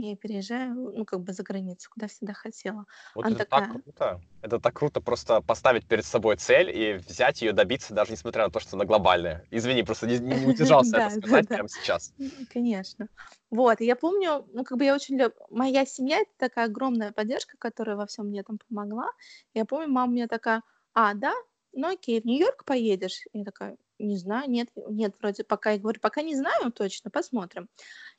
и 0.01 0.15
переезжаю, 0.15 0.73
ну, 0.73 1.05
как 1.05 1.21
бы 1.21 1.33
за 1.33 1.43
границу, 1.43 1.89
куда 1.91 2.07
всегда 2.07 2.33
хотела. 2.33 2.85
Вот 3.15 3.25
Она 3.25 3.35
это 3.35 3.45
такая, 3.45 3.73
так 3.73 3.83
круто. 3.83 4.21
Это 4.41 4.59
так 4.59 4.73
круто 4.73 5.01
просто 5.01 5.41
поставить 5.41 5.85
перед 5.85 6.05
собой 6.05 6.37
цель 6.37 6.75
и 6.75 6.93
взять 6.93 7.41
ее, 7.41 7.53
добиться, 7.53 7.93
даже 7.93 8.11
несмотря 8.11 8.45
на 8.45 8.51
то, 8.51 8.59
что 8.59 8.75
она 8.75 8.85
глобальная. 8.85 9.45
Извини, 9.51 9.83
просто 9.83 10.07
не, 10.07 10.19
не 10.19 10.45
удержался 10.47 10.97
это 10.97 11.15
сказать 11.21 11.47
прямо 11.47 11.69
сейчас. 11.69 12.13
Конечно. 12.51 13.07
Вот, 13.49 13.81
и 13.81 13.85
я 13.85 13.95
помню, 13.95 14.47
ну, 14.53 14.63
как 14.63 14.77
бы 14.77 14.85
я 14.85 14.95
очень 14.95 15.17
люб... 15.17 15.33
Моя 15.49 15.85
семья— 15.85 16.21
это 16.21 16.31
такая 16.37 16.65
огромная 16.65 17.11
поддержка, 17.11 17.57
которая 17.57 17.95
во 17.95 18.05
всем 18.07 18.27
мне 18.27 18.43
там 18.43 18.57
помогла. 18.67 19.09
Я 19.53 19.65
помню, 19.65 19.89
мама 19.89 20.11
мне 20.11 20.27
такая, 20.27 20.63
а, 20.93 21.13
да, 21.13 21.33
ну 21.73 21.93
окей, 21.93 22.21
в 22.21 22.25
Нью-Йорк 22.25 22.65
поедешь? 22.65 23.21
Я 23.33 23.43
такая, 23.43 23.77
не 23.99 24.17
знаю, 24.17 24.49
нет, 24.49 24.69
нет, 24.75 25.15
вроде 25.19 25.43
пока, 25.43 25.71
я 25.71 25.79
говорю, 25.79 25.99
пока 25.99 26.21
не 26.21 26.35
знаю 26.35 26.71
точно, 26.71 27.09
посмотрим. 27.09 27.69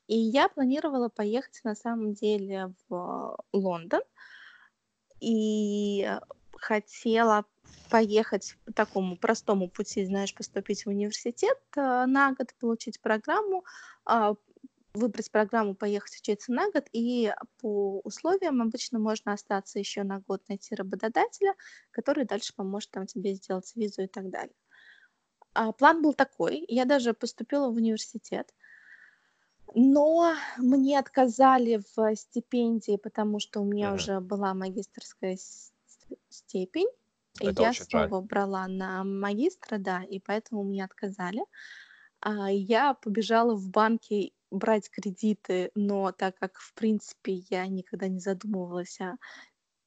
И 0.07 0.17
я 0.17 0.49
планировала 0.49 1.09
поехать 1.09 1.61
на 1.65 1.75
самом 1.75 2.13
деле 2.13 2.75
в 2.89 3.39
Лондон. 3.53 4.03
И 5.21 6.09
хотела 6.57 7.45
поехать 7.91 8.57
по 8.65 8.73
такому 8.73 9.17
простому 9.17 9.69
пути, 9.69 10.05
знаешь, 10.05 10.35
поступить 10.35 10.85
в 10.85 10.89
университет 10.89 11.59
э, 11.77 12.07
на 12.07 12.33
год, 12.33 12.55
получить 12.59 13.01
программу, 13.01 13.65
а, 14.05 14.35
выбрать 14.95 15.31
программу, 15.31 15.75
поехать 15.75 16.19
учиться 16.21 16.53
на 16.53 16.71
год, 16.71 16.87
и 16.93 17.33
по 17.61 18.01
условиям 18.01 18.61
обычно 18.63 18.99
можно 18.99 19.33
остаться 19.33 19.79
еще 19.79 20.03
на 20.03 20.21
год, 20.21 20.43
найти 20.49 20.75
работодателя, 20.75 21.55
который 21.91 22.25
дальше 22.25 22.55
поможет 22.55 22.91
там 22.91 23.07
тебе 23.07 23.35
сделать 23.35 23.73
визу 23.75 24.03
и 24.03 24.07
так 24.07 24.31
далее. 24.31 24.55
А 25.55 25.73
план 25.73 26.03
был 26.03 26.15
такой, 26.15 26.65
я 26.69 26.85
даже 26.85 27.15
поступила 27.15 27.69
в 27.69 27.75
университет, 27.75 28.55
но 29.75 30.35
мне 30.59 30.99
отказали 30.99 31.83
в 31.97 32.17
стипендии, 32.17 32.97
потому 32.97 33.39
что 33.41 33.61
у 33.61 33.65
меня 33.65 33.93
Мгм. 33.93 33.95
уже 33.95 34.21
была 34.21 34.55
магистерская 34.55 35.37
с- 35.37 35.73
степень. 36.29 36.89
И 37.41 37.49
Это 37.51 37.63
я 37.63 37.73
очень 37.73 37.87
жаль. 37.89 38.15
снова 38.15 38.21
брала 38.21 38.67
на 38.69 39.05
магистра, 39.05 39.79
да, 39.79 40.03
и 40.05 40.21
поэтому 40.21 40.65
мне 40.65 40.85
отказали. 40.85 41.43
А, 42.21 42.51
Я 42.51 42.95
побежала 42.95 43.55
в 43.57 43.69
банки 43.71 44.35
брать 44.51 44.91
кредиты, 44.91 45.71
но 45.75 46.13
так 46.13 46.37
как, 46.39 46.59
в 46.59 46.75
принципе, 46.75 47.35
я 47.51 47.67
никогда 47.67 48.09
не 48.09 48.21
задумывалась 48.21 49.01
о 49.01 49.17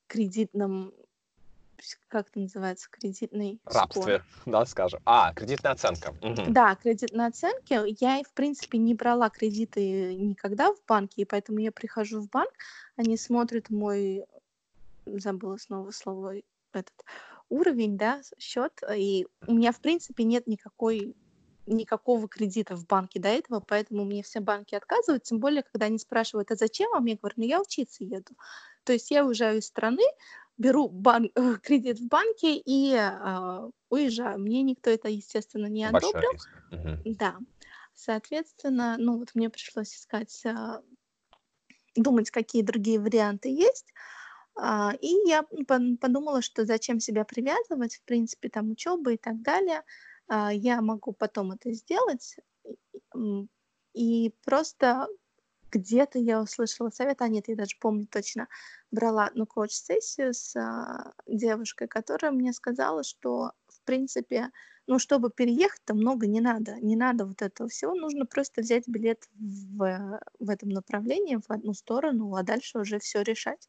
кредитном, 0.08 0.94
как 2.08 2.30
это 2.30 2.40
называется, 2.40 2.88
кредитный. 2.90 3.60
Рабстве, 3.66 4.22
да, 4.46 4.66
скажем. 4.66 5.00
А, 5.06 5.34
кредитная 5.34 5.74
оценка. 5.74 6.14
Мгм. 6.22 6.54
Да, 6.54 6.76
кредитные 6.76 7.28
оценки. 7.28 7.80
Я, 8.04 8.22
в 8.24 8.34
принципе, 8.34 8.78
не 8.78 8.94
брала 8.94 9.30
кредиты 9.30 10.16
никогда 10.16 10.74
в 10.74 10.78
банке, 10.88 11.22
и 11.22 11.26
поэтому 11.26 11.60
я 11.60 11.72
прихожу 11.72 12.22
в 12.22 12.30
банк, 12.30 12.52
они 12.96 13.18
смотрят 13.18 13.70
мой, 13.70 14.26
забыла 15.06 15.58
снова 15.58 15.92
слово, 15.92 16.36
этот 16.74 17.06
уровень, 17.50 17.98
да, 17.98 18.22
счет, 18.38 18.82
и 18.96 19.28
у 19.48 19.54
меня, 19.54 19.72
в 19.72 19.80
принципе, 19.80 20.24
нет 20.24 20.48
никакой 20.48 21.16
никакого 21.68 22.28
кредита 22.28 22.76
в 22.76 22.86
банке 22.86 23.20
до 23.20 23.30
этого, 23.30 23.60
поэтому 23.60 24.06
мне 24.06 24.22
все 24.22 24.40
банки 24.40 24.76
отказывают, 24.76 25.24
тем 25.24 25.40
более, 25.40 25.64
когда 25.64 25.88
они 25.88 25.98
спрашивают, 25.98 26.52
а 26.52 26.56
зачем 26.56 26.92
вам? 26.92 27.06
Я 27.06 27.18
говорю, 27.18 27.36
ну 27.38 27.44
я 27.44 27.60
учиться 27.60 28.04
еду. 28.04 28.36
То 28.84 28.94
есть 28.94 29.10
я 29.10 29.26
уезжаю 29.26 29.58
из 29.58 29.66
страны, 29.66 30.04
беру 30.58 30.90
бан- 30.90 31.32
кредит 31.64 32.00
в 32.00 32.08
банке 32.08 32.56
и 32.58 32.94
а, 32.96 33.70
уезжаю. 33.90 34.40
Мне 34.40 34.62
никто 34.64 34.90
это, 34.90 35.10
естественно, 35.10 35.68
не 35.68 35.90
Большой 35.90 36.12
одобрил. 36.12 36.32
риск. 36.32 36.50
Да, 37.18 37.38
соответственно, 37.94 38.96
ну 38.98 39.18
вот 39.20 39.36
мне 39.36 39.50
пришлось 39.50 39.94
искать, 39.96 40.46
а, 40.46 40.82
думать, 41.96 42.30
какие 42.32 42.62
другие 42.62 43.00
варианты 43.00 43.50
есть. 43.50 43.94
А, 44.56 44.94
И 45.02 45.08
я 45.28 45.44
подумала, 46.00 46.42
что 46.42 46.66
зачем 46.66 47.00
себя 47.00 47.26
привязывать, 47.26 47.96
в 47.98 48.04
принципе, 48.04 48.50
там 48.50 48.72
учеба 48.72 49.14
и 49.14 49.18
так 49.18 49.42
далее. 49.42 49.84
А, 50.28 50.54
Я 50.54 50.82
могу 50.82 51.14
потом 51.14 51.52
это 51.52 51.72
сделать. 51.74 52.38
И 53.94 54.34
просто 54.44 55.08
где-то 55.76 56.20
я 56.20 56.42
услышала 56.42 56.90
совет, 56.90 57.22
а 57.22 57.28
нет, 57.28 57.48
я 57.48 57.56
даже 57.56 57.76
помню 57.80 58.08
точно, 58.08 58.48
брала 58.92 59.26
одну 59.28 59.46
коуч-сессию 59.46 60.34
с 60.34 60.56
а, 60.56 61.14
девушкой, 61.28 61.88
которая 61.88 62.32
мне 62.32 62.54
сказала, 62.54 63.04
что, 63.04 63.52
в 63.68 63.82
принципе, 63.84 64.52
ну, 64.88 65.00
чтобы 65.00 65.32
переехать, 65.32 65.82
то 65.86 65.96
много 65.96 66.28
не 66.28 66.42
надо. 66.42 66.76
Не 66.80 66.96
надо 66.96 67.26
вот 67.26 67.42
этого 67.42 67.70
всего. 67.70 67.96
Нужно 67.96 68.26
просто 68.26 68.62
взять 68.62 68.88
билет 68.88 69.24
в, 69.34 70.20
в 70.40 70.50
этом 70.50 70.70
направлении, 70.70 71.38
в 71.38 71.50
одну 71.52 71.74
сторону, 71.74 72.36
а 72.36 72.44
дальше 72.44 72.80
уже 72.80 73.00
все 73.00 73.22
решать. 73.24 73.68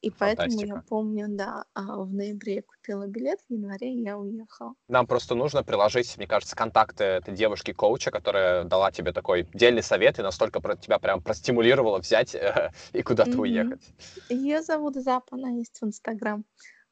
И 0.00 0.10
поэтому 0.10 0.62
я 0.62 0.76
Фантастика. 0.76 0.84
помню, 0.88 1.26
да, 1.28 1.64
а, 1.74 2.02
в 2.02 2.12
ноябре 2.12 2.56
я 2.56 2.62
купила 2.62 3.06
билет, 3.06 3.40
в 3.48 3.52
январе 3.52 3.92
я 3.94 4.18
уехала. 4.18 4.74
Нам 4.88 5.06
просто 5.06 5.34
нужно 5.34 5.62
приложить, 5.62 6.16
мне 6.16 6.26
кажется, 6.26 6.56
контакты 6.56 7.04
этой 7.04 7.34
девушки-коуча, 7.34 8.10
которая 8.10 8.64
дала 8.64 8.90
тебе 8.90 9.12
такой 9.12 9.46
дельный 9.52 9.82
совет 9.82 10.18
и 10.18 10.22
настолько 10.22 10.60
про 10.60 10.76
тебя 10.76 10.98
прям 10.98 11.20
простимулировала 11.20 11.98
взять 11.98 12.34
э, 12.34 12.72
и 12.92 13.02
куда-то 13.02 13.38
Мгм. 13.38 13.42
уехать. 13.42 13.82
Ее 14.28 14.62
зовут 14.62 14.96
Зап, 14.96 15.32
она 15.32 15.50
есть 15.50 15.78
в 15.80 15.84
Инстаграм. 15.86 16.44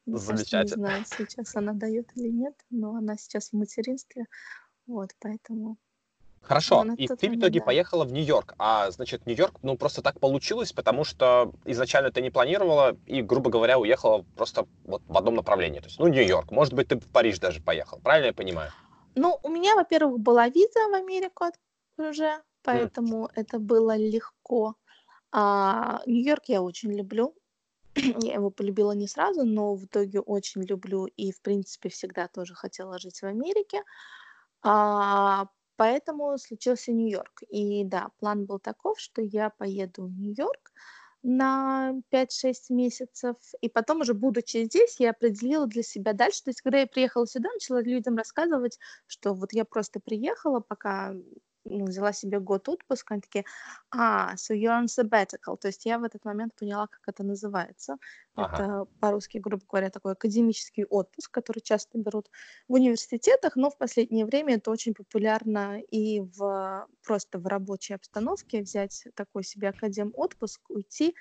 Мне 0.06 0.20
кажется, 0.20 0.58
не 0.58 0.68
Замечательно. 0.68 0.70
знаю, 0.70 1.04
сейчас 1.04 1.56
она 1.56 1.72
дает 1.72 2.10
или 2.16 2.28
нет, 2.28 2.54
но 2.70 2.94
она 2.96 3.16
сейчас 3.16 3.50
в 3.50 3.54
материнстве, 3.54 4.26
вот, 4.86 5.10
поэтому 5.20 5.78
Хорошо, 6.46 6.84
и 6.96 7.08
ты 7.08 7.28
в 7.28 7.34
итоге 7.34 7.58
да. 7.58 7.66
поехала 7.66 8.04
в 8.04 8.12
Нью-Йорк. 8.12 8.54
А, 8.58 8.90
значит, 8.92 9.26
Нью-Йорк, 9.26 9.56
ну, 9.62 9.76
просто 9.76 10.00
так 10.00 10.20
получилось, 10.20 10.72
потому 10.72 11.02
что 11.02 11.52
изначально 11.64 12.12
ты 12.12 12.22
не 12.22 12.30
планировала 12.30 12.96
и, 13.06 13.20
грубо 13.20 13.50
говоря, 13.50 13.78
уехала 13.78 14.24
просто 14.36 14.66
вот 14.84 15.02
в 15.08 15.18
одном 15.18 15.34
направлении. 15.34 15.80
То 15.80 15.86
есть, 15.86 15.98
ну, 15.98 16.06
Нью-Йорк. 16.06 16.52
Может 16.52 16.74
быть, 16.74 16.88
ты 16.88 17.00
в 17.00 17.06
Париж 17.08 17.40
даже 17.40 17.60
поехал. 17.60 17.98
Правильно 17.98 18.26
я 18.26 18.32
понимаю? 18.32 18.70
Ну, 19.16 19.40
у 19.42 19.48
меня, 19.48 19.74
во-первых, 19.74 20.20
была 20.20 20.48
виза 20.48 20.88
в 20.90 20.94
Америку 20.94 21.46
уже, 21.98 22.40
поэтому 22.62 23.28
это 23.34 23.58
было 23.58 23.96
легко. 23.96 24.76
А 25.32 26.00
Нью-Йорк 26.06 26.44
я 26.46 26.62
очень 26.62 26.92
люблю. 26.92 27.34
Я 28.22 28.34
его 28.34 28.50
полюбила 28.50 28.92
не 28.92 29.08
сразу, 29.08 29.44
но 29.44 29.74
в 29.74 29.86
итоге 29.86 30.20
очень 30.20 30.62
люблю 30.64 31.06
и, 31.06 31.32
в 31.32 31.40
принципе, 31.40 31.88
всегда 31.88 32.28
тоже 32.28 32.54
хотела 32.54 32.98
жить 32.98 33.22
в 33.22 33.24
Америке. 33.24 33.82
А, 34.62 35.46
поэтому 35.76 36.37
случился 36.38 36.92
Нью-Йорк. 36.92 37.42
И 37.49 37.85
да, 37.85 38.11
план 38.18 38.45
был 38.47 38.59
таков, 38.59 38.99
что 39.00 39.23
я 39.23 39.50
поеду 39.50 40.04
в 40.06 40.11
Нью-Йорк 40.18 40.73
на 41.23 41.95
5-6 42.11 42.71
месяцев, 42.71 43.37
и 43.61 43.68
потом 43.68 44.00
уже, 44.02 44.14
будучи 44.14 44.64
здесь, 44.64 45.00
я 45.00 45.11
определила 45.11 45.66
для 45.66 45.83
себя 45.83 46.12
дальше. 46.12 46.45
То 46.45 46.50
есть, 46.50 46.61
когда 46.62 46.78
я 46.78 46.87
приехала 46.87 47.26
сюда, 47.26 47.49
начала 47.52 47.83
людям 47.83 48.16
рассказывать, 48.16 48.78
что 49.06 49.35
вот 49.35 49.52
я 49.52 49.64
просто 49.64 49.99
приехала, 50.00 50.61
пока 50.61 51.14
взяла 51.66 52.12
себе 52.12 52.40
год 52.40 52.68
отпуска, 52.68 53.14
они 53.14 53.20
такие, 53.20 53.44
а, 53.90 54.35
so 54.35 54.54
you're 54.54 54.78
on 54.78 54.87
sabbatical, 54.87 55.56
то 55.56 55.68
есть 55.68 55.85
я 55.87 55.99
в 55.99 56.04
этот 56.04 56.25
момент 56.25 56.54
поняла, 56.54 56.87
как 56.87 57.00
это 57.06 57.23
называется. 57.23 57.96
Ага. 58.35 58.54
Это 58.54 58.87
по-русски, 59.00 59.38
грубо 59.38 59.64
говоря, 59.68 59.90
такой 59.90 60.12
академический 60.12 60.85
отпуск, 60.85 61.30
который 61.30 61.61
часто 61.61 61.99
берут 61.99 62.30
в 62.68 62.75
университетах, 62.75 63.56
но 63.56 63.70
в 63.70 63.78
последнее 63.78 64.26
время 64.26 64.56
это 64.56 64.70
очень 64.70 64.94
популярно 64.94 65.80
и 65.80 66.20
в 66.20 66.87
просто 67.04 67.38
в 67.38 67.46
рабочей 67.46 67.94
обстановке 67.94 68.61
взять 68.61 69.04
такой 69.14 69.44
себе 69.44 69.68
академ 69.68 70.12
отпуск, 70.14 70.61
уйти, 70.68 71.14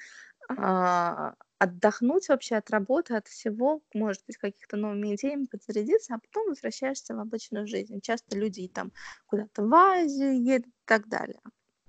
отдохнуть 1.60 2.30
вообще 2.30 2.56
от 2.58 2.70
работы, 2.70 3.16
от 3.16 3.28
всего, 3.28 3.82
может 3.94 4.24
быть, 4.28 4.38
каких-то 4.38 4.78
новыми 4.78 5.16
идеями 5.16 5.46
подзарядиться, 5.46 6.16
а 6.16 6.20
потом 6.20 6.50
возвращаешься 6.50 7.16
в 7.16 7.20
обычную 7.20 7.68
жизнь. 7.68 8.02
Часто 8.02 8.38
люди 8.38 8.68
там 8.68 8.92
куда-то 9.28 9.64
в 9.64 9.74
Азию 9.74 10.42
едут 10.44 10.68
и 10.68 10.86
так 10.86 11.08
далее. 11.08 11.40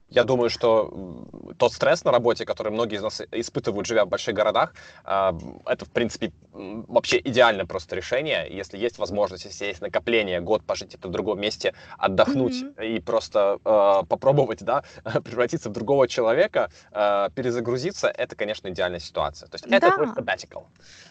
Я 0.08 0.22
думаю, 0.22 0.50
что 0.50 1.26
тот 1.58 1.72
стресс 1.72 2.04
на 2.04 2.12
работе, 2.12 2.44
который 2.44 2.72
многие 2.72 2.96
из 2.96 3.02
нас 3.02 3.20
испытывают, 3.32 3.86
живя 3.86 4.04
в 4.04 4.08
больших 4.08 4.34
городах, 4.34 4.72
а, 5.04 5.36
это, 5.66 5.84
в 5.84 5.90
принципе, 5.90 6.32
вообще 6.52 7.18
идеальное 7.18 7.66
просто 7.66 7.96
решение. 7.96 8.46
Если 8.48 8.78
есть 8.78 8.98
возможность, 8.98 9.44
если 9.44 9.66
есть 9.66 9.80
накопление, 9.80 10.40
год 10.40 10.64
пожить 10.64 10.94
это 10.94 11.08
в 11.08 11.10
другом 11.10 11.40
месте, 11.40 11.74
отдохнуть 11.98 12.54
mm-hmm. 12.54 12.86
и 12.86 13.00
просто 13.00 13.58
э, 13.64 14.06
попробовать, 14.08 14.62
да, 14.62 14.84
превратиться 15.24 15.70
в 15.70 15.72
другого 15.72 16.06
человека, 16.06 16.70
э, 16.92 17.28
перезагрузиться, 17.34 18.08
это, 18.08 18.36
конечно, 18.36 18.68
идеальная 18.68 19.00
ситуация. 19.00 19.48
То 19.48 19.56
есть 19.56 19.68
да. 19.68 19.76
это 19.76 19.90
твой 19.90 20.06
sabbatical. 20.08 20.66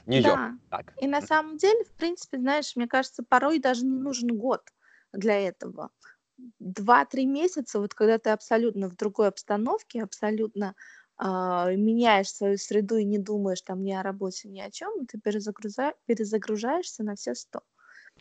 Нью-Йорк. 0.06 0.38
Да. 0.70 0.78
Так. 0.78 0.94
И 1.02 1.08
на 1.08 1.22
самом 1.22 1.58
деле, 1.58 1.84
в 1.84 1.92
принципе, 1.94 2.38
знаешь, 2.38 2.76
мне 2.76 2.88
кажется, 2.88 3.24
порой 3.28 3.60
даже 3.60 3.86
не 3.86 4.00
нужен 4.00 4.30
год 4.30 4.62
для 5.12 5.48
этого 5.48 5.90
два-три 6.60 7.26
месяца, 7.26 7.80
вот 7.80 7.94
когда 7.94 8.18
ты 8.20 8.30
абсолютно 8.32 8.90
в 8.90 8.96
другой 8.96 9.28
обстановке, 9.30 10.04
абсолютно 10.04 10.76
а, 11.18 11.72
меняешь 11.72 12.30
свою 12.32 12.58
среду 12.58 12.98
и 12.98 13.06
не 13.06 13.20
думаешь 13.20 13.62
там 13.62 13.84
ни 13.84 13.92
о 13.94 14.04
работе, 14.04 14.50
ни 14.50 14.60
о 14.60 14.72
чем, 14.72 15.06
ты 15.08 15.20
перезагруза... 15.20 15.94
перезагружаешься 16.06 17.04
на 17.04 17.16
все 17.16 17.36
сто. 17.36 17.62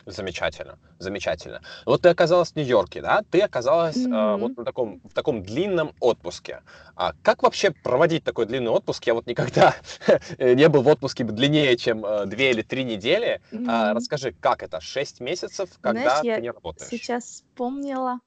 Замечательно, 0.05 0.77
замечательно. 0.99 1.61
Вот 1.85 2.03
ты 2.03 2.09
оказалась 2.09 2.51
в 2.51 2.55
Нью-Йорке, 2.55 3.01
да? 3.01 3.23
Ты 3.31 3.41
оказалась 3.41 3.97
mm-hmm. 3.97 4.35
э, 4.35 4.37
вот 4.37 4.57
на 4.57 4.63
таком, 4.63 5.01
в 5.03 5.13
таком 5.13 5.41
длинном 5.41 5.93
отпуске. 5.99 6.61
А 6.95 7.13
как 7.23 7.41
вообще 7.41 7.71
проводить 7.71 8.23
такой 8.23 8.45
длинный 8.45 8.69
отпуск? 8.69 9.07
Я 9.07 9.15
вот 9.15 9.25
никогда 9.25 9.75
не 10.37 10.69
был 10.69 10.83
в 10.83 10.87
отпуске 10.87 11.23
длиннее, 11.23 11.75
чем 11.75 12.05
э, 12.05 12.27
две 12.27 12.51
или 12.51 12.61
три 12.61 12.83
недели. 12.83 13.41
Mm-hmm. 13.51 13.65
А, 13.67 13.93
расскажи, 13.95 14.31
как 14.31 14.61
это? 14.61 14.79
Шесть 14.79 15.21
месяцев, 15.21 15.69
когда 15.81 16.19
Знаешь, 16.19 16.37
ты 16.37 16.41
не 16.41 16.51
работаешь? 16.51 16.89
сейчас 16.89 17.23
вспомнила 17.23 18.19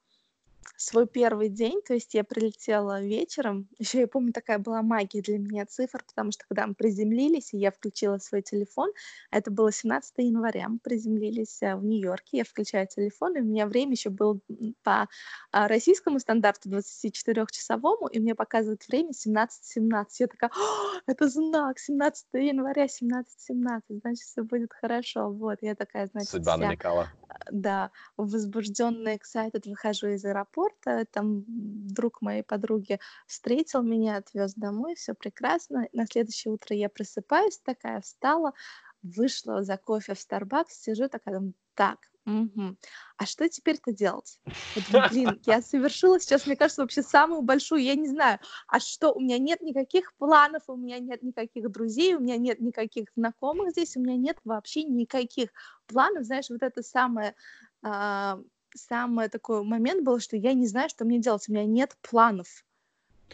свой 0.77 1.07
первый 1.07 1.49
день, 1.49 1.81
то 1.81 1.93
есть 1.93 2.13
я 2.13 2.23
прилетела 2.23 3.01
вечером. 3.01 3.67
Еще 3.79 3.99
я 3.99 4.07
помню, 4.07 4.31
такая 4.33 4.59
была 4.59 4.81
магия 4.81 5.21
для 5.21 5.37
меня 5.37 5.65
цифр, 5.65 6.03
потому 6.07 6.31
что 6.31 6.45
когда 6.47 6.67
мы 6.67 6.73
приземлились, 6.73 7.53
и 7.53 7.57
я 7.57 7.71
включила 7.71 8.17
свой 8.17 8.41
телефон, 8.41 8.91
это 9.31 9.51
было 9.51 9.71
17 9.71 10.13
января, 10.19 10.69
мы 10.69 10.79
приземлились 10.79 11.61
э, 11.61 11.75
в 11.75 11.83
Нью-Йорке, 11.83 12.37
я 12.37 12.43
включаю 12.43 12.87
телефон, 12.87 13.35
и 13.37 13.41
у 13.41 13.43
меня 13.43 13.67
время 13.67 13.93
еще 13.93 14.09
было 14.09 14.39
по 14.83 15.07
а, 15.51 15.67
российскому 15.67 16.19
стандарту 16.19 16.69
24-часовому, 16.69 18.07
и 18.07 18.19
мне 18.19 18.35
показывает 18.35 18.87
время 18.87 19.11
17.17. 19.11 20.05
Я 20.19 20.27
такая, 20.27 20.51
это 21.07 21.27
знак, 21.27 21.79
17 21.79 22.27
января, 22.33 22.85
17.17, 22.85 23.81
значит, 24.01 24.23
все 24.23 24.43
будет 24.43 24.71
хорошо. 24.73 25.29
Вот, 25.29 25.59
я 25.61 25.75
такая, 25.75 26.07
значит, 26.07 26.29
Судьба 26.29 26.55
вся, 26.55 26.65
намекала. 26.65 27.07
да, 27.51 27.91
возбужденная, 28.17 29.17
excited, 29.17 29.69
выхожу 29.69 30.07
из 30.07 30.23
аэропорта, 30.25 30.58
аэропорта, 30.59 31.05
там 31.11 31.43
друг 31.47 32.21
моей 32.21 32.43
подруги 32.43 32.99
встретил 33.27 33.81
меня, 33.81 34.17
отвез 34.17 34.53
домой, 34.55 34.95
все 34.95 35.13
прекрасно. 35.13 35.87
На 35.93 36.05
следующее 36.05 36.53
утро 36.53 36.75
я 36.75 36.89
просыпаюсь, 36.89 37.59
такая 37.59 38.01
встала, 38.01 38.53
вышла 39.01 39.63
за 39.63 39.77
кофе 39.77 40.13
в 40.13 40.17
Starbucks, 40.17 40.69
сижу 40.71 41.09
такая, 41.09 41.41
так, 41.75 41.99
Угу. 42.25 42.75
А 43.17 43.25
что 43.25 43.49
теперь-то 43.49 43.91
делать? 43.91 44.39
Вот, 44.75 45.09
блин, 45.09 45.41
я 45.47 45.63
совершила 45.63 46.19
сейчас, 46.19 46.45
мне 46.45 46.55
кажется, 46.55 46.83
вообще 46.83 47.01
самую 47.01 47.41
большую, 47.41 47.81
я 47.81 47.95
не 47.95 48.07
знаю, 48.07 48.37
а 48.67 48.79
что, 48.79 49.13
у 49.13 49.19
меня 49.19 49.39
нет 49.39 49.61
никаких 49.61 50.13
планов, 50.17 50.63
у 50.67 50.75
меня 50.75 50.99
нет 50.99 51.23
никаких 51.23 51.71
друзей, 51.71 52.13
у 52.13 52.19
меня 52.19 52.37
нет 52.37 52.59
никаких 52.59 53.07
знакомых 53.15 53.71
здесь, 53.71 53.97
у 53.97 54.01
меня 54.01 54.15
нет 54.15 54.37
вообще 54.43 54.83
никаких 54.83 55.49
планов, 55.87 56.25
знаешь, 56.25 56.49
вот 56.51 56.61
это 56.61 56.83
самое 56.83 57.33
а, 57.81 58.39
самый 58.75 59.29
такой 59.29 59.63
момент 59.63 60.03
был, 60.03 60.19
что 60.19 60.35
я 60.35 60.53
не 60.53 60.67
знаю, 60.67 60.89
что 60.89 61.05
мне 61.05 61.19
делать, 61.19 61.47
у 61.47 61.51
меня 61.51 61.65
нет 61.65 61.95
планов. 62.01 62.47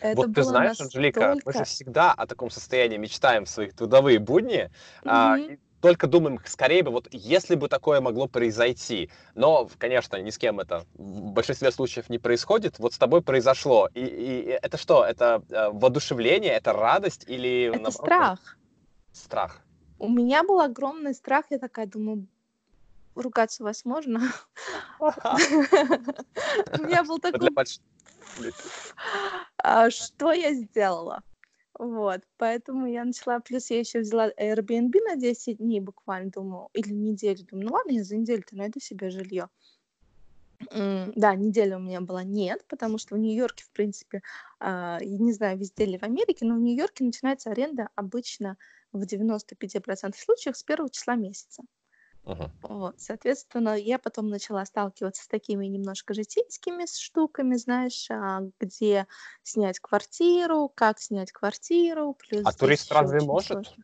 Это 0.01 0.15
вот 0.15 0.33
ты 0.33 0.43
знаешь, 0.43 0.79
настолько... 0.79 1.31
Анжелика, 1.31 1.37
мы 1.45 1.53
же 1.53 1.63
всегда 1.63 2.11
о 2.11 2.27
таком 2.27 2.49
состоянии 2.49 2.97
мечтаем 2.97 3.45
в 3.45 3.49
своих 3.49 3.73
трудовые 3.75 4.19
будни, 4.19 4.69
mm-hmm. 5.03 5.05
а, 5.05 5.37
только 5.85 6.07
думаем, 6.07 6.39
скорее 6.45 6.83
бы, 6.83 6.91
вот 6.91 7.07
если 7.11 7.55
бы 7.55 7.69
такое 7.69 8.01
могло 8.01 8.27
произойти. 8.27 9.11
Но, 9.35 9.69
конечно, 9.77 10.19
ни 10.19 10.31
с 10.31 10.37
кем 10.37 10.59
это 10.59 10.83
в 10.95 11.31
большинстве 11.31 11.71
случаев 11.71 12.09
не 12.09 12.17
происходит. 12.17 12.79
Вот 12.79 12.93
с 12.93 12.97
тобой 12.97 13.21
произошло. 13.21 13.87
И, 13.93 14.03
и 14.03 14.59
это 14.61 14.77
что? 14.77 15.05
Это 15.05 15.43
э, 15.49 15.69
воодушевление, 15.71 16.53
это 16.53 16.73
радость 16.73 17.25
или... 17.27 17.67
Это 17.67 17.79
наоборот, 17.79 17.93
страх. 17.93 18.57
Страх. 19.11 19.61
У 19.99 20.09
меня 20.09 20.43
был 20.43 20.59
огромный 20.59 21.13
страх. 21.13 21.45
Я 21.51 21.59
такая 21.59 21.85
думаю, 21.85 22.27
ругаться 23.15 23.63
возможно. 23.63 24.21
У 24.99 25.05
меня 26.83 27.03
был 27.03 27.19
такой... 27.19 27.49
А, 29.57 29.89
что 29.89 30.31
я 30.31 30.53
сделала? 30.53 31.23
Вот, 31.77 32.21
поэтому 32.37 32.87
я 32.87 33.03
начала, 33.03 33.39
плюс 33.39 33.69
я 33.69 33.79
еще 33.79 33.99
взяла 33.99 34.29
Airbnb 34.29 34.93
на 35.07 35.17
10 35.17 35.57
дней 35.57 35.81
буквально, 35.81 36.31
думаю, 36.31 36.69
или 36.73 36.93
неделю, 36.93 37.45
думаю, 37.45 37.67
ну 37.67 37.73
ладно, 37.73 37.91
я 37.91 38.03
за 38.03 38.15
неделю-то 38.15 38.55
найду 38.55 38.79
себе 38.79 39.09
жилье. 39.09 39.49
Да, 40.71 41.35
неделя 41.35 41.77
у 41.77 41.81
меня 41.81 41.99
была 41.99 42.23
нет, 42.23 42.65
потому 42.69 42.97
что 42.97 43.15
в 43.15 43.17
Нью-Йорке, 43.17 43.65
в 43.65 43.69
принципе, 43.71 44.21
а, 44.59 44.99
я 45.01 45.17
не 45.17 45.33
знаю, 45.33 45.57
везде 45.57 45.85
ли 45.85 45.97
в 45.97 46.03
Америке, 46.03 46.45
но 46.45 46.55
в 46.55 46.59
Нью-Йорке 46.59 47.03
начинается 47.03 47.51
аренда 47.51 47.89
обычно 47.95 48.57
в 48.93 49.03
95% 49.03 50.15
случаев 50.17 50.55
с 50.55 50.63
первого 50.63 50.89
числа 50.89 51.15
месяца. 51.15 51.63
Ага. 52.25 52.49
Вот, 52.63 52.95
соответственно, 52.99 53.75
я 53.77 53.99
потом 53.99 54.27
начала 54.29 54.65
сталкиваться 54.65 55.23
с 55.23 55.27
такими 55.27 55.67
немножко 55.67 56.13
житейскими 56.15 56.85
штуками, 56.87 57.55
знаешь, 57.57 58.07
а, 58.09 58.41
где 58.59 59.07
снять 59.43 59.79
квартиру, 59.79 60.69
как 60.75 60.99
снять 60.99 61.31
квартиру, 61.31 62.15
плюс 62.15 62.47
А 62.47 62.53
турист 62.53 62.91
разве 62.93 63.19
может? 63.21 63.59
Сложно. 63.59 63.83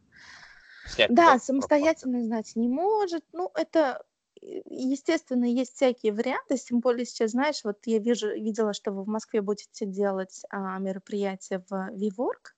Снять 0.85 1.13
да, 1.15 1.39
самостоятельно 1.39 2.23
знать 2.23 2.51
не 2.55 2.67
может. 2.69 3.23
Ну, 3.33 3.51
это 3.55 4.03
естественно, 4.41 5.45
есть 5.45 5.75
всякие 5.75 6.13
варианты, 6.13 6.57
тем 6.57 6.79
более 6.79 7.05
сейчас, 7.05 7.31
знаешь, 7.31 7.63
вот 7.63 7.77
я 7.85 7.99
вижу, 7.99 8.29
видела, 8.29 8.73
что 8.73 8.91
вы 8.91 9.03
в 9.03 9.07
Москве 9.07 9.41
будете 9.41 9.85
делать 9.85 10.41
а, 10.49 10.79
мероприятие 10.79 11.63
в 11.69 11.89
Виворк, 11.93 12.55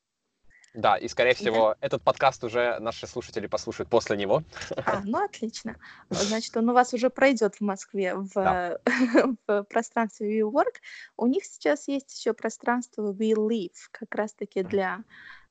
да, 0.73 0.97
и, 0.97 1.07
скорее 1.07 1.35
всего, 1.35 1.75
да? 1.79 1.85
этот 1.85 2.01
подкаст 2.01 2.43
уже 2.43 2.79
наши 2.79 3.05
слушатели 3.05 3.45
послушают 3.45 3.89
после 3.89 4.17
него. 4.17 4.43
А, 4.85 5.01
ну 5.03 5.23
отлично. 5.25 5.75
Значит, 6.09 6.57
он 6.57 6.69
у 6.69 6.73
вас 6.73 6.93
уже 6.93 7.09
пройдет 7.09 7.55
в 7.55 7.61
Москве 7.61 8.15
в, 8.15 8.33
да. 8.33 8.79
в 9.47 9.63
пространстве 9.63 10.39
WeWork. 10.39 10.75
У 11.17 11.27
них 11.27 11.45
сейчас 11.45 11.87
есть 11.87 12.17
еще 12.17 12.33
пространство 12.33 13.13
We 13.13 13.33
Live, 13.33 13.87
как 13.91 14.15
раз-таки 14.15 14.63
для 14.63 15.03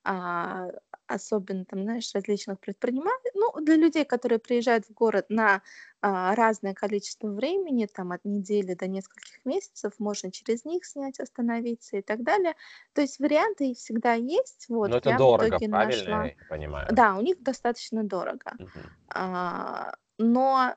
а, 0.04 0.68
особенно 1.06 1.64
там, 1.64 1.82
знаешь, 1.82 2.10
различных 2.14 2.58
предпринимателей, 2.58 3.32
ну, 3.34 3.52
для 3.60 3.76
людей, 3.76 4.04
которые 4.04 4.38
приезжают 4.38 4.86
в 4.86 4.92
город 4.92 5.26
на 5.28 5.62
а, 6.00 6.34
разное 6.34 6.74
количество 6.74 7.28
времени, 7.28 7.86
там 7.86 8.12
от 8.12 8.24
недели 8.24 8.74
до 8.74 8.86
нескольких 8.86 9.44
месяцев, 9.44 9.92
можно 9.98 10.32
через 10.32 10.64
них 10.64 10.84
снять, 10.84 11.20
остановиться 11.20 11.98
и 11.98 12.02
так 12.02 12.22
далее. 12.22 12.54
То 12.94 13.02
есть 13.02 13.18
варианты 13.18 13.74
всегда 13.74 14.14
есть. 14.14 14.66
Вот, 14.68 14.90
Но 14.90 14.96
это 14.96 15.16
дорого, 15.16 15.58
правильно 15.58 15.84
нашла... 15.84 16.24
я 16.24 16.34
понимаю? 16.48 16.88
Да, 16.90 17.16
у 17.16 17.20
них 17.20 17.42
достаточно 17.42 18.02
дорого. 18.02 18.52
Угу. 18.58 18.70
А, 19.14 19.94
но 20.18 20.74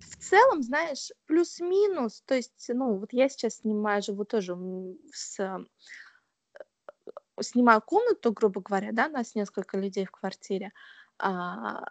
в 0.00 0.16
целом, 0.16 0.62
знаешь, 0.62 1.10
плюс-минус, 1.26 2.22
то 2.26 2.34
есть, 2.34 2.66
ну, 2.68 2.96
вот 2.98 3.12
я 3.12 3.28
сейчас 3.28 3.58
снимаю, 3.58 4.02
живу 4.02 4.24
тоже 4.24 4.56
с 5.12 5.64
снимаю 7.40 7.80
комнату, 7.82 8.32
грубо 8.32 8.60
говоря, 8.60 8.92
да, 8.92 9.08
нас 9.08 9.34
несколько 9.34 9.78
людей 9.78 10.04
в 10.06 10.10
квартире, 10.10 10.72
а, 11.18 11.84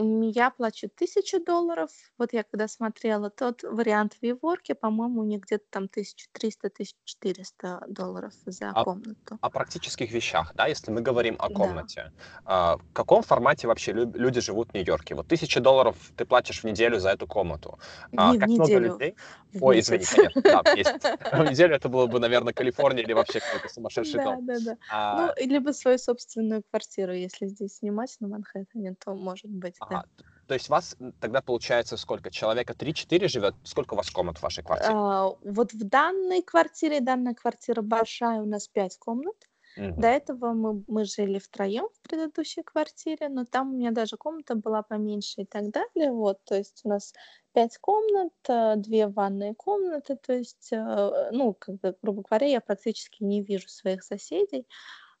Я 0.00 0.50
плачу 0.50 0.88
тысячу 0.88 1.44
долларов. 1.44 1.90
Вот 2.18 2.32
я 2.32 2.42
когда 2.44 2.68
смотрела 2.68 3.30
тот 3.30 3.62
вариант 3.64 4.14
в 4.14 4.22
Виворке, 4.22 4.74
по-моему, 4.74 5.24
них 5.24 5.40
где-то 5.42 5.64
там 5.70 5.88
1300-1400 5.88 7.84
долларов 7.88 8.32
за 8.46 8.74
А, 8.74 8.84
комнату. 8.84 9.38
о 9.40 9.50
практических 9.50 10.10
вещах, 10.12 10.52
да, 10.54 10.66
если 10.66 10.90
мы 10.90 11.00
говорим 11.00 11.36
о 11.38 11.48
Да. 11.48 11.50
комнате, 11.50 12.12
а, 12.44 12.76
в 12.78 12.92
каком 12.92 13.22
формате 13.22 13.68
вообще 13.68 13.92
лю- 13.92 14.12
люди 14.14 14.40
живут 14.40 14.70
в 14.70 14.74
Нью-Йорке? 14.74 15.14
Вот 15.14 15.28
тысяча 15.28 15.60
долларов 15.60 16.12
ты 16.16 16.24
платишь 16.26 16.60
в 16.62 16.64
неделю 16.64 16.98
за 17.00 17.10
эту 17.10 17.26
комнату. 17.26 17.78
А, 18.16 18.34
Не 18.34 18.38
в 18.38 18.40
как 18.40 18.56
много 18.58 18.78
неделю, 18.78 18.78
людей? 18.78 19.16
в 19.52 19.60
Ой, 19.60 19.80
извини, 19.80 20.06
конечно, 20.06 20.42
да, 20.44 20.62
в. 20.64 20.68
В 21.30 21.44
неделю 21.44 21.76
это 21.76 21.88
было 21.88 22.06
бы, 22.06 22.18
наверное, 22.20 22.52
Калифорния 22.54 23.02
или 23.04 23.12
вообще 23.12 23.40
какой-то 23.40 23.68
сумасшедший 23.68 24.20
Да, 24.20 24.20
дом. 24.20 24.40
да, 24.40 24.60
да. 24.60 24.76
А, 24.88 25.10
Ну, 25.10 25.32
либо 25.36 25.72
свою 25.72 25.98
собственную 25.98 26.62
квартиру, 26.70 27.12
если 27.12 27.46
здесь 27.46 27.76
снимать 27.78 28.16
на 28.20 28.28
Манхэттене, 28.28 28.94
то 28.94 29.14
может 29.14 29.50
быть, 29.50 29.80
ага, 29.88 30.04
то 30.46 30.54
есть 30.54 30.68
вас 30.68 30.96
тогда 31.20 31.42
получается 31.42 31.96
сколько? 31.96 32.30
Человека 32.30 32.74
3-4 32.74 33.28
живет? 33.28 33.56
Сколько 33.64 33.94
у 33.94 33.96
вас 33.96 34.10
комнат 34.10 34.38
в 34.38 34.42
вашей 34.42 34.64
квартире? 34.64 34.96
А, 34.96 35.30
Вот 35.42 35.72
в 35.72 35.84
данной 35.88 36.42
квартире, 36.42 37.00
данная 37.00 37.34
квартира 37.34 37.82
большая, 37.82 38.40
у 38.42 38.46
нас 38.46 38.68
пять 38.68 38.98
комнат. 38.98 39.36
Мгм. 39.76 40.02
До 40.02 40.06
этого 40.08 40.52
мы, 40.52 40.84
мы 40.86 41.04
жили 41.04 41.38
втроем 41.40 41.88
в 41.92 42.08
предыдущей 42.08 42.62
квартире, 42.62 43.28
но 43.28 43.44
там 43.44 43.74
у 43.74 43.76
меня 43.78 43.90
даже 43.90 44.16
комната 44.16 44.54
была 44.54 44.82
поменьше 44.82 45.42
и 45.42 45.44
так 45.44 45.70
далее. 45.70 46.12
Вот, 46.12 46.44
то 46.44 46.54
есть 46.56 46.82
у 46.84 46.88
нас 46.88 47.12
пять 47.52 47.78
комнат, 47.78 48.32
э, 48.48 48.74
две 48.76 49.08
ванные 49.08 49.54
комнаты, 49.54 50.16
то 50.16 50.32
есть, 50.34 50.68
э, 50.72 51.30
ну, 51.32 51.52
как 51.54 51.80
бы, 51.80 51.96
грубо 52.02 52.22
говоря, 52.22 52.46
я 52.46 52.60
практически 52.60 53.24
не 53.24 53.42
вижу 53.42 53.68
своих 53.68 54.04
соседей. 54.04 54.68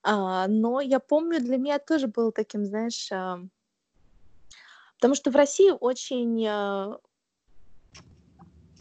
А, 0.02 0.46
но 0.48 0.80
я 0.80 1.00
помню, 1.00 1.40
для 1.40 1.56
меня 1.58 1.78
тоже 1.78 2.08
было 2.08 2.32
таким, 2.32 2.64
знаешь, 2.64 3.10
а, 3.12 3.40
потому 4.98 5.14
что 5.14 5.30
в 5.30 5.36
России 5.36 5.72
очень 5.80 6.44
э, 6.46 6.98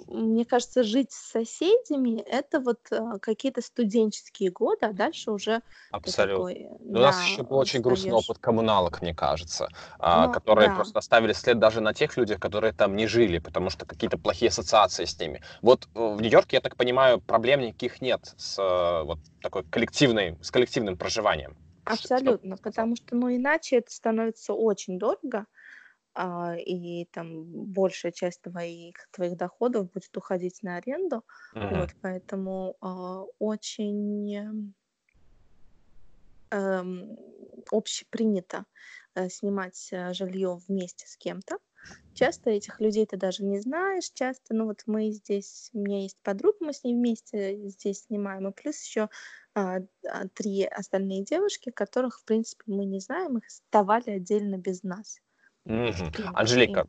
мне 0.08 0.46
кажется, 0.46 0.84
жить 0.84 1.12
с 1.12 1.32
соседями 1.32 2.22
это 2.22 2.60
вот 2.60 2.80
э, 2.92 3.20
какие-то 3.22 3.62
студенческие 3.62 4.52
годы, 4.52 4.86
а 4.86 4.94
дальше 4.94 5.32
уже 5.32 5.62
Абсолютно. 5.92 6.54
такой, 6.54 6.68
У 6.80 6.98
нас 6.98 7.26
еще 7.26 7.44
был 7.44 7.58
очень 7.58 7.82
грустный 7.82 8.14
опыт 8.14 8.40
коммуналок, 8.40 9.02
мне 9.02 9.14
кажется, 9.14 9.70
а, 10.00 10.28
Ну, 10.28 10.34
которые 10.34 10.70
да. 10.70 10.76
просто 10.76 11.00
оставили 11.00 11.34
след 11.34 11.60
даже 11.60 11.82
на 11.82 11.94
тех 11.94 12.16
людях, 12.18 12.40
которые 12.40 12.74
там 12.74 12.96
не 12.96 13.06
жили, 13.08 13.40
потому 13.40 13.70
что 13.70 13.86
какие-то 13.86 14.18
плохие 14.18 14.50
ассоциации 14.50 15.06
с 15.06 15.20
ними. 15.20 15.42
Вот 15.62 15.88
э, 15.94 16.00
в 16.00 16.22
Нью-Йорке, 16.22 16.58
я 16.58 16.62
так 16.62 16.76
понимаю, 16.78 17.22
проблем 17.22 17.62
никаких 17.62 18.02
нет 18.02 18.34
с 18.38 18.58
вот 19.04 19.20
такой 19.42 19.64
коллективной, 19.66 20.38
с 20.42 20.52
коллективным 20.52 20.98
проживанием. 20.98 21.56
Что- 21.86 21.96
что 21.96 22.16
Абсолютно, 22.16 22.56
сказала? 22.58 22.72
потому 22.72 22.96
что, 22.96 23.16
ну, 23.16 23.34
иначе 23.34 23.78
это 23.78 23.92
становится 23.92 24.54
очень 24.54 25.00
дорого, 25.00 25.46
а, 26.18 26.56
и 26.58 27.06
там 27.06 27.46
большая 27.46 28.12
часть 28.14 28.42
твоих, 28.44 28.96
твоих 29.12 29.38
доходов 29.38 29.92
будет 29.92 30.16
уходить 30.18 30.64
на 30.64 30.78
аренду, 30.78 31.24
Мгм. 31.56 31.70
вот, 31.70 31.96
поэтому 32.02 32.78
а, 32.82 33.24
очень 33.40 34.74
эм, 36.52 37.18
общепринято 37.72 38.66
э, 39.16 39.30
снимать 39.30 39.90
э, 39.92 40.14
жилье 40.14 40.58
вместе 40.68 41.08
с 41.08 41.18
кем-то. 41.18 41.58
Часто 42.14 42.50
этих 42.52 42.80
людей 42.82 43.06
ты 43.06 43.18
даже 43.18 43.44
не 43.46 43.60
знаешь, 43.62 44.10
часто, 44.14 44.56
ну 44.56 44.66
вот 44.66 44.84
мы 44.88 45.12
здесь, 45.12 45.70
у 45.74 45.80
меня 45.80 46.02
есть 46.04 46.18
подруга, 46.24 46.58
мы 46.62 46.74
с 46.74 46.84
ней 46.84 46.96
вместе 46.96 47.70
здесь 47.70 48.04
снимаем, 48.06 48.48
и 48.48 48.54
плюс 48.54 48.82
еще 48.84 49.10
а, 49.56 49.80
а, 50.08 50.28
три 50.34 50.64
остальные 50.66 51.24
девушки, 51.26 51.70
которых, 51.72 52.20
в 52.22 52.26
принципе, 52.26 52.64
мы 52.68 52.86
не 52.86 53.00
знаем, 53.00 53.38
их 53.38 53.46
сдавали 53.52 54.12
отдельно 54.12 54.58
без 54.58 54.84
нас. 54.84 55.20
Им 55.68 56.12
Анжелика, 56.34 56.86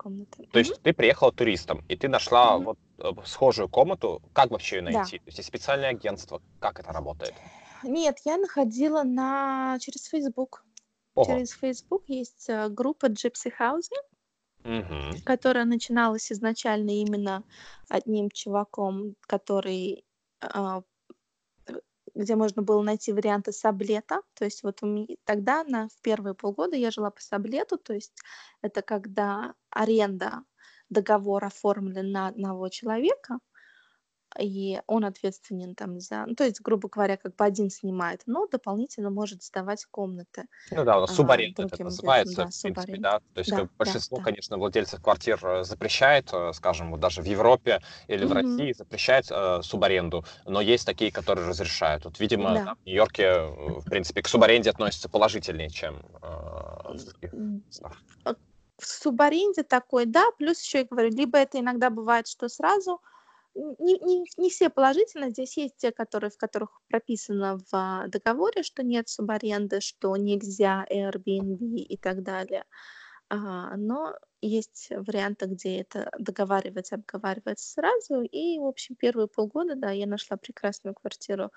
то 0.53 0.59
есть 0.59 0.81
ты 0.83 0.93
приехала 0.93 1.33
туристом, 1.33 1.85
и 1.89 1.97
ты 1.97 2.09
нашла 2.09 2.57
Мгм. 2.57 2.65
вот 2.65 2.79
э, 2.99 3.11
схожую 3.27 3.69
комнату. 3.69 4.23
Как 4.33 4.51
вообще 4.51 4.77
ее 4.77 4.83
Да. 4.83 4.91
найти? 5.01 5.19
То 5.19 5.25
есть 5.27 5.39
есть 5.39 5.49
специальное 5.49 5.91
агентство. 5.91 6.41
Как 6.61 6.79
это 6.81 6.93
работает? 6.93 7.35
Нет, 7.83 8.19
я 8.25 8.37
находила 8.37 9.03
на 9.03 9.79
через 9.81 10.07
Facebook. 10.09 10.65
Ого. 11.15 11.27
Через 11.27 11.53
Facebook 11.53 12.05
есть 12.07 12.49
э, 12.49 12.69
группа 12.69 13.07
Gypsy 13.07 13.53
Housing, 13.59 14.03
Мгм. 14.65 15.21
которая 15.25 15.65
начиналась 15.65 16.31
изначально 16.33 16.91
именно 16.91 17.45
одним 17.89 18.31
чуваком, 18.31 19.15
который 19.21 20.05
а, 20.41 20.83
где 22.19 22.37
можно 22.37 22.63
было 22.63 22.83
найти 22.83 23.13
варианты 23.13 23.53
саблета. 23.53 24.23
То 24.35 24.45
есть 24.45 24.63
вот 24.63 24.81
тогда 25.25 25.65
на 25.65 25.89
в 25.89 26.01
первые 26.03 26.35
полгода 26.35 26.77
я 26.77 26.91
жила 26.91 27.11
по 27.11 27.23
саблету, 27.23 27.79
то 27.79 27.95
есть 27.95 28.13
это 28.63 28.83
когда 28.83 29.55
аренда, 29.71 30.43
договор 30.91 31.45
оформлен 31.45 32.11
на 32.13 32.29
одного 32.29 32.69
человека, 32.69 33.39
и 34.39 34.81
он 34.87 35.05
ответственен 35.05 35.75
там 35.75 36.01
за, 36.01 36.27
ну, 36.27 36.35
то 36.35 36.45
есть, 36.45 36.61
грубо 36.61 36.89
говоря, 36.89 37.17
как 37.17 37.37
бы 37.37 37.45
один 37.45 37.71
снимает, 37.71 38.23
но 38.27 38.47
дополнительно 38.47 39.11
может 39.11 39.43
сдавать 39.43 39.85
комнаты 39.91 40.45
Ну 40.71 40.85
да, 40.85 40.99
у 40.99 41.01
нас 41.01 41.13
а, 41.13 41.15
субаренда 41.15 41.63
это 41.63 41.83
называется, 41.83 42.45
Да, 42.45 42.51
в 42.51 42.61
принципе, 42.61 42.99
субаренда. 42.99 43.03
да. 43.03 43.21
То 43.33 43.39
есть 43.41 43.53
Да, 43.53 43.57
как 43.57 43.71
да, 43.79 43.79
большинство, 43.79 44.19
да. 44.19 44.21
конечно, 44.21 44.59
владельцев 44.59 45.01
квартир 45.01 45.39
э, 45.47 45.65
запрещает, 45.65 46.29
э, 46.33 46.53
скажем, 46.53 46.91
вот 46.91 47.01
даже 47.01 47.23
в 47.23 47.25
Европе 47.25 47.81
или 48.07 48.27
в 48.27 48.33
Мгм. 48.33 48.33
России 48.33 48.73
запрещает 48.73 49.25
э, 49.31 49.63
субаренду, 49.63 50.25
но 50.45 50.61
есть 50.61 50.85
такие, 50.85 51.11
которые 51.11 51.49
разрешают. 51.49 52.05
Вот, 52.05 52.21
видимо, 52.21 52.61
Да. 52.61 52.65
там, 52.65 52.75
в 52.83 52.87
Нью-Йорке, 52.87 53.23
э, 53.25 53.47
в 53.81 53.87
принципе, 53.89 54.21
к 54.23 54.29
субаренде 54.29 54.69
относятся 54.69 55.09
положительнее, 55.09 55.71
чем 55.71 56.01
э, 56.23 56.27
в 56.27 57.05
других 57.05 57.33
местах. 57.67 58.03
В 58.79 58.87
субаренде 58.87 59.63
такой, 59.65 60.07
да, 60.07 60.25
плюс 60.39 60.61
еще 60.63 60.79
я 60.79 60.85
говорю, 60.85 61.11
либо 61.11 61.39
это 61.39 61.59
иногда 61.59 61.91
бывает, 61.91 62.29
что 62.29 62.49
сразу 62.49 63.01
не, 63.79 63.99
не, 63.99 64.25
не 64.37 64.51
все 64.51 64.71
положительно, 64.71 65.31
здесь 65.31 65.57
есть 65.57 65.77
те, 65.77 65.93
которые, 65.93 66.31
в 66.31 66.37
которых 66.37 66.81
прописано 66.89 67.59
в 67.71 68.05
договоре, 68.09 68.63
что 68.63 68.83
нет 68.83 69.09
субаренды, 69.09 69.81
что 69.81 70.17
нельзя 70.17 70.87
Airbnb 70.91 71.77
и 71.77 71.97
так 71.97 72.23
далее. 72.23 72.65
А, 73.31 73.77
но 73.77 74.15
есть 74.41 74.89
варианты, 74.91 75.47
где 75.47 75.81
это 75.81 76.11
договаривается, 76.19 76.95
обговаривается 76.95 77.71
сразу. 77.73 78.23
И, 78.23 78.59
в 78.59 78.65
общем, 78.65 78.95
первые 78.97 79.29
полгода, 79.29 79.75
да, 79.75 79.91
я 79.91 80.07
нашла 80.07 80.37
прекрасную 80.37 80.95
квартиру 80.95 81.51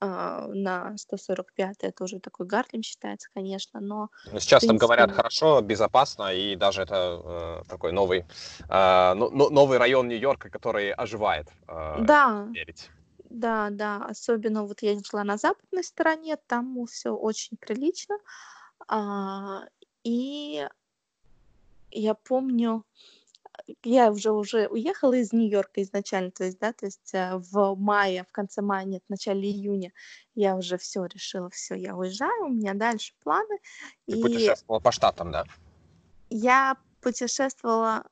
а, 0.00 0.46
на 0.48 0.96
145 0.96 1.78
это 1.82 2.04
уже 2.04 2.20
такой 2.20 2.46
Гарлем 2.46 2.82
считается, 2.82 3.28
конечно, 3.34 3.80
но 3.80 4.08
Ну, 4.32 4.38
сейчас 4.40 4.64
в 4.64 4.66
там 4.66 4.76
говорят 4.76 5.06
принципе, 5.06 5.16
хорошо, 5.16 5.60
безопасно, 5.60 6.34
и 6.34 6.56
даже 6.56 6.82
это 6.82 7.20
э, 7.24 7.62
такой 7.68 7.92
новый, 7.92 8.24
э, 8.68 9.14
ну- 9.14 9.50
новый 9.50 9.78
район 9.78 10.08
Нью-Йорка, 10.08 10.50
который 10.50 10.92
оживает, 10.92 11.48
э, 11.68 11.96
да, 12.00 12.48
верить. 12.52 12.90
Да, 13.30 13.68
да, 13.70 14.04
особенно 14.04 14.64
вот 14.64 14.82
я 14.82 14.94
жила 14.94 15.24
на 15.24 15.36
западной 15.36 15.82
стороне, 15.82 16.36
там 16.46 16.86
все 16.86 17.10
очень 17.10 17.56
прилично. 17.56 18.16
А, 18.86 19.62
и 20.02 20.66
я 21.90 22.14
помню, 22.14 22.84
я 23.82 24.10
уже 24.10 24.32
уже 24.32 24.66
уехала 24.68 25.14
из 25.14 25.32
Нью-Йорка 25.32 25.82
изначально, 25.82 26.30
то 26.30 26.44
есть, 26.44 26.58
да, 26.58 26.72
то 26.72 26.86
есть 26.86 27.14
э, 27.14 27.36
в 27.36 27.74
мае, 27.76 28.24
в 28.24 28.32
конце 28.32 28.62
мая, 28.62 28.84
нет, 28.84 29.02
в 29.06 29.10
начале 29.10 29.48
июня 29.50 29.92
я 30.34 30.56
уже 30.56 30.78
все 30.78 31.04
решила, 31.06 31.50
все, 31.50 31.74
я 31.74 31.96
уезжаю, 31.96 32.46
у 32.46 32.50
меня 32.50 32.74
дальше 32.74 33.14
планы. 33.22 33.58
Ты 34.06 34.16
И 34.16 34.22
путешествовала 34.22 34.80
по 34.80 34.92
штатам, 34.92 35.32
да? 35.32 35.44
я 36.30 36.76
путешествовала, 37.00 38.06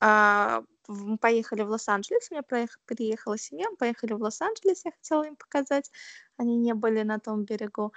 мы 0.00 1.18
поехали 1.18 1.62
в 1.62 1.70
Лос-Анджелес, 1.70 2.30
у 2.30 2.34
меня 2.34 2.42
проех- 2.42 2.78
приехала 2.86 3.38
семья, 3.38 3.66
поехали 3.78 4.12
в 4.12 4.22
Лос-Анджелес, 4.22 4.84
я 4.84 4.92
хотела 4.92 5.24
им 5.24 5.36
показать, 5.36 5.90
они 6.36 6.56
не 6.56 6.74
были 6.74 7.02
на 7.02 7.18
том 7.18 7.44
берегу, 7.44 7.92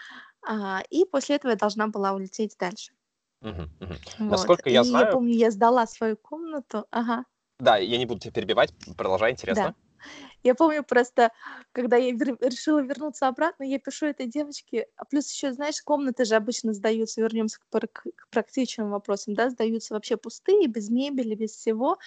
А, 0.50 0.82
и 0.90 1.04
после 1.04 1.36
этого 1.36 1.52
я 1.52 1.58
должна 1.58 1.88
была 1.88 2.14
улететь 2.14 2.56
дальше. 2.58 2.94
Мгм, 3.42 3.70
мгм. 3.80 3.98
Вот. 4.20 4.60
Насколько 4.60 4.70
И 4.70 4.76
я 4.76 4.84
я 4.84 4.84
знаю, 4.84 5.08
помню, 5.08 5.34
я 5.34 5.50
сдала 5.52 5.88
свою 5.88 6.18
комнату, 6.18 6.86
ага, 6.92 7.26
да, 7.60 7.78
я 7.78 7.98
не 7.98 8.06
буду 8.06 8.20
тебя 8.20 8.32
перебивать, 8.32 8.74
продолжай, 8.98 9.32
интересно. 9.32 9.74
да. 9.74 9.76
Я 10.44 10.56
помню 10.56 10.84
просто, 10.84 11.32
когда 11.74 11.98
я 11.98 12.12
вер- 12.14 12.38
решила 12.42 12.82
вернуться 12.82 13.28
обратно, 13.28 13.64
я 13.64 13.80
пишу 13.80 14.08
этой 14.08 14.28
девочке, 14.28 14.88
а 14.98 15.06
плюс 15.06 15.32
еще, 15.32 15.54
знаешь, 15.54 15.82
комнаты 15.84 16.26
же 16.26 16.36
обычно 16.36 16.74
сдаются, 16.74 17.22
вернемся 17.22 17.60
к, 17.60 17.68
пар- 17.70 17.88
к 17.90 18.06
практичным 18.32 18.92
вопросам, 18.92 19.36
да, 19.36 19.50
сдаются 19.52 19.94
вообще 19.96 20.18
пустые, 20.18 20.68
без 20.68 20.90
мебели, 20.90 21.36
без 21.36 21.52
всего. 21.54 21.98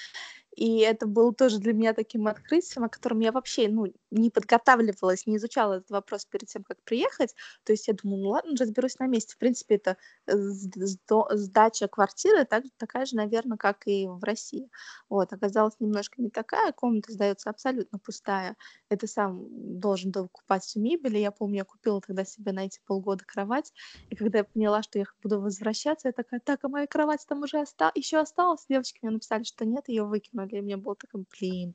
И 0.57 0.79
это 0.81 1.07
было 1.07 1.33
тоже 1.33 1.59
для 1.59 1.73
меня 1.73 1.95
таким 1.95 2.27
открытием, 2.27 2.85
о 2.85 2.89
котором 2.89 3.21
я 3.21 3.33
вообще 3.33 3.69
ну, 3.69 3.87
не 4.11 4.31
подготавливалась, 4.31 5.27
не 5.27 5.37
изучала 5.37 5.75
этот 5.75 5.91
вопрос 5.91 6.25
перед 6.25 6.49
тем, 6.49 6.65
как 6.65 6.83
приехать. 6.83 7.35
То 7.65 7.73
есть 7.73 7.87
я 7.89 7.95
думаю, 7.95 8.23
ну 8.23 8.29
ладно, 8.31 8.57
разберусь 8.59 8.99
на 8.99 9.07
месте. 9.07 9.35
В 9.35 9.39
принципе, 9.39 9.77
это 9.77 9.97
э, 10.27 10.37
сдача 10.37 11.89
квартиры 11.89 12.45
так, 12.45 12.65
такая 12.77 13.07
же, 13.07 13.17
наверное, 13.17 13.57
как 13.57 13.87
и 13.87 14.07
в 14.09 14.23
России. 14.25 14.69
Вот, 15.09 15.33
оказалось 15.33 15.75
немножко 15.79 16.21
не 16.21 16.31
такая, 16.31 16.73
комната 16.73 17.13
сдается 17.13 17.51
абсолютно 17.51 17.99
пустая. 17.99 18.57
Это 18.89 19.07
сам 19.07 19.47
должен 19.79 20.11
докупать 20.11 20.65
всю 20.65 20.81
мебель. 20.81 21.17
И 21.17 21.21
я 21.21 21.31
помню, 21.31 21.59
я 21.59 21.65
купила 21.65 22.01
тогда 22.01 22.25
себе 22.25 22.53
на 22.53 22.67
эти 22.67 22.81
полгода 22.87 23.25
кровать. 23.25 23.73
И 24.09 24.17
когда 24.17 24.39
я 24.39 24.45
поняла, 24.45 24.83
что 24.83 24.99
я 24.99 25.05
буду 25.23 25.41
возвращаться, 25.41 26.09
я 26.09 26.13
такая, 26.13 26.41
так, 26.41 26.65
а 26.65 26.69
моя 26.69 26.87
кровать 26.87 27.25
там 27.29 27.43
уже 27.43 27.61
оста... 27.61 27.93
еще 27.95 28.19
осталась. 28.19 28.67
Девочки 28.69 28.99
мне 29.03 29.13
написали, 29.13 29.45
что 29.45 29.65
нет, 29.65 29.89
ее 29.89 30.05
выкинули. 30.05 30.40
И 30.47 30.61
мне 30.61 30.77
было 30.77 30.97
такое, 30.97 31.25
блин. 31.39 31.75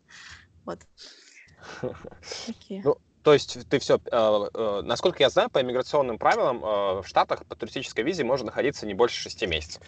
Вот. 0.66 0.80
Ну, 2.70 2.98
то 3.22 3.34
есть 3.34 3.58
ты 3.70 3.80
все, 3.80 3.96
э, 3.96 4.00
э, 4.12 4.82
насколько 4.84 5.24
я 5.24 5.30
знаю, 5.30 5.50
по 5.50 5.60
иммиграционным 5.60 6.20
правилам 6.20 6.64
э, 6.64 7.02
в 7.02 7.04
Штатах 7.08 7.44
по 7.46 7.56
туристической 7.56 8.04
визе 8.04 8.24
можно 8.24 8.48
находиться 8.48 8.86
не 8.86 8.94
больше 8.94 9.20
шести 9.20 9.48
месяцев. 9.48 9.82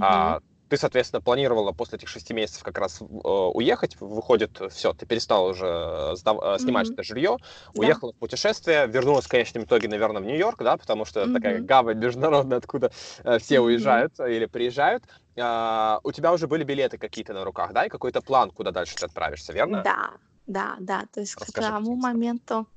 А, 0.00 0.38
ты, 0.70 0.76
соответственно, 0.76 1.20
планировала 1.20 1.72
после 1.72 1.98
этих 1.98 2.08
шести 2.08 2.32
месяцев 2.32 2.62
как 2.62 2.78
раз 2.78 3.00
э, 3.00 3.04
уехать, 3.04 4.00
выходит, 4.00 4.60
все, 4.70 4.92
ты 4.92 5.04
перестала 5.04 5.50
уже 5.50 6.12
сдав, 6.14 6.38
э, 6.40 6.58
снимать 6.60 6.88
mm-hmm. 6.88 6.92
это 6.92 7.02
жилье, 7.02 7.36
да. 7.74 7.80
уехала 7.80 8.12
в 8.12 8.16
путешествие, 8.16 8.86
вернулась 8.86 9.24
в 9.24 9.28
конечном 9.28 9.64
итоге, 9.64 9.88
наверное, 9.88 10.22
в 10.22 10.26
Нью-Йорк, 10.26 10.62
да, 10.62 10.76
потому 10.76 11.04
что 11.04 11.22
mm-hmm. 11.22 11.34
такая 11.34 11.60
гавань 11.60 11.98
международная, 11.98 12.58
откуда 12.58 12.92
э, 13.24 13.38
все 13.40 13.56
mm-hmm. 13.56 13.60
уезжают 13.60 14.20
или 14.20 14.46
приезжают. 14.46 15.04
А, 15.36 15.98
у 16.04 16.12
тебя 16.12 16.32
уже 16.32 16.46
были 16.46 16.62
билеты 16.62 16.98
какие-то 16.98 17.32
на 17.34 17.44
руках, 17.44 17.72
да, 17.72 17.86
и 17.86 17.88
какой-то 17.88 18.20
план, 18.20 18.52
куда 18.52 18.70
дальше 18.70 18.94
ты 18.94 19.06
отправишься, 19.06 19.52
верно? 19.52 19.82
Да, 19.82 20.12
да, 20.46 20.76
да. 20.78 21.04
То 21.12 21.20
есть 21.20 21.34
Расскажи, 21.34 21.66
к 21.66 21.70
тому 21.70 21.96
моменту, 21.96 22.68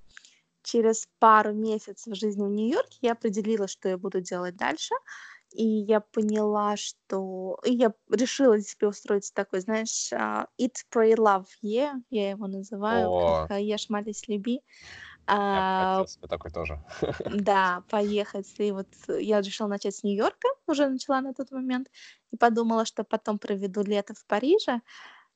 через 0.64 1.08
пару 1.20 1.54
месяцев 1.54 2.16
жизни 2.16 2.44
в 2.44 2.50
Нью-Йорке, 2.50 2.98
я 3.02 3.12
определила, 3.12 3.68
что 3.68 3.90
я 3.90 3.98
буду 4.00 4.20
делать 4.22 4.56
дальше. 4.56 4.96
И 5.54 5.64
я 5.64 6.00
поняла, 6.00 6.76
что... 6.78 7.60
И 7.64 7.74
я 7.74 7.94
решила 8.10 8.60
себе 8.60 8.88
устроить 8.88 9.32
такой, 9.34 9.60
знаешь, 9.60 10.12
uh, 10.12 10.48
Eat, 10.60 10.76
Pray, 10.92 11.16
Love 11.16 11.46
Yeah, 11.64 12.02
я 12.10 12.32
его 12.32 12.48
называю, 12.48 13.10
О. 13.10 13.48
как 13.48 13.60
Ешь, 13.60 13.90
молись, 13.90 14.28
люби. 14.28 14.62
Я 15.28 15.36
а, 15.38 16.06
такой 16.28 16.52
тоже. 16.52 16.84
Да, 17.26 17.84
поехать. 17.90 18.54
И 18.58 18.72
вот 18.72 18.88
я 19.08 19.42
решила 19.42 19.68
начать 19.68 19.96
с 19.96 20.04
Нью-Йорка, 20.04 20.48
уже 20.68 20.90
начала 20.90 21.22
на 21.22 21.34
тот 21.34 21.52
момент, 21.52 21.90
и 22.32 22.38
подумала, 22.38 22.86
что 22.86 23.04
потом 23.04 23.40
проведу 23.40 23.84
лето 23.84 24.14
в 24.14 24.26
Париже 24.26 24.82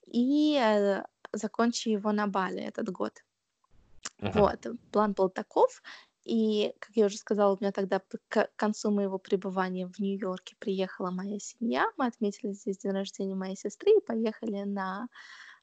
и 0.07 0.59
э, 0.61 1.03
закончу 1.31 1.89
его 1.89 2.11
на 2.11 2.27
Бали 2.27 2.61
этот 2.61 2.89
год. 2.89 3.23
Uh-huh. 4.19 4.39
Вот, 4.39 4.67
план 4.91 5.13
был 5.13 5.29
таков. 5.29 5.81
И, 6.27 6.73
как 6.79 6.91
я 6.95 7.05
уже 7.05 7.17
сказала, 7.17 7.55
у 7.55 7.57
меня 7.61 7.71
тогда 7.71 8.01
к 8.27 8.49
концу 8.57 8.91
моего 8.91 9.17
пребывания 9.17 9.87
в 9.87 9.97
Нью-Йорке 9.97 10.57
приехала 10.59 11.09
моя 11.09 11.39
семья. 11.39 11.85
Мы 11.95 12.05
отметили 12.07 12.51
здесь 12.51 12.79
день 12.79 12.91
рождения 12.91 13.33
моей 13.33 13.55
сестры 13.55 13.91
и 13.91 14.05
поехали 14.05 14.63
на 14.63 15.07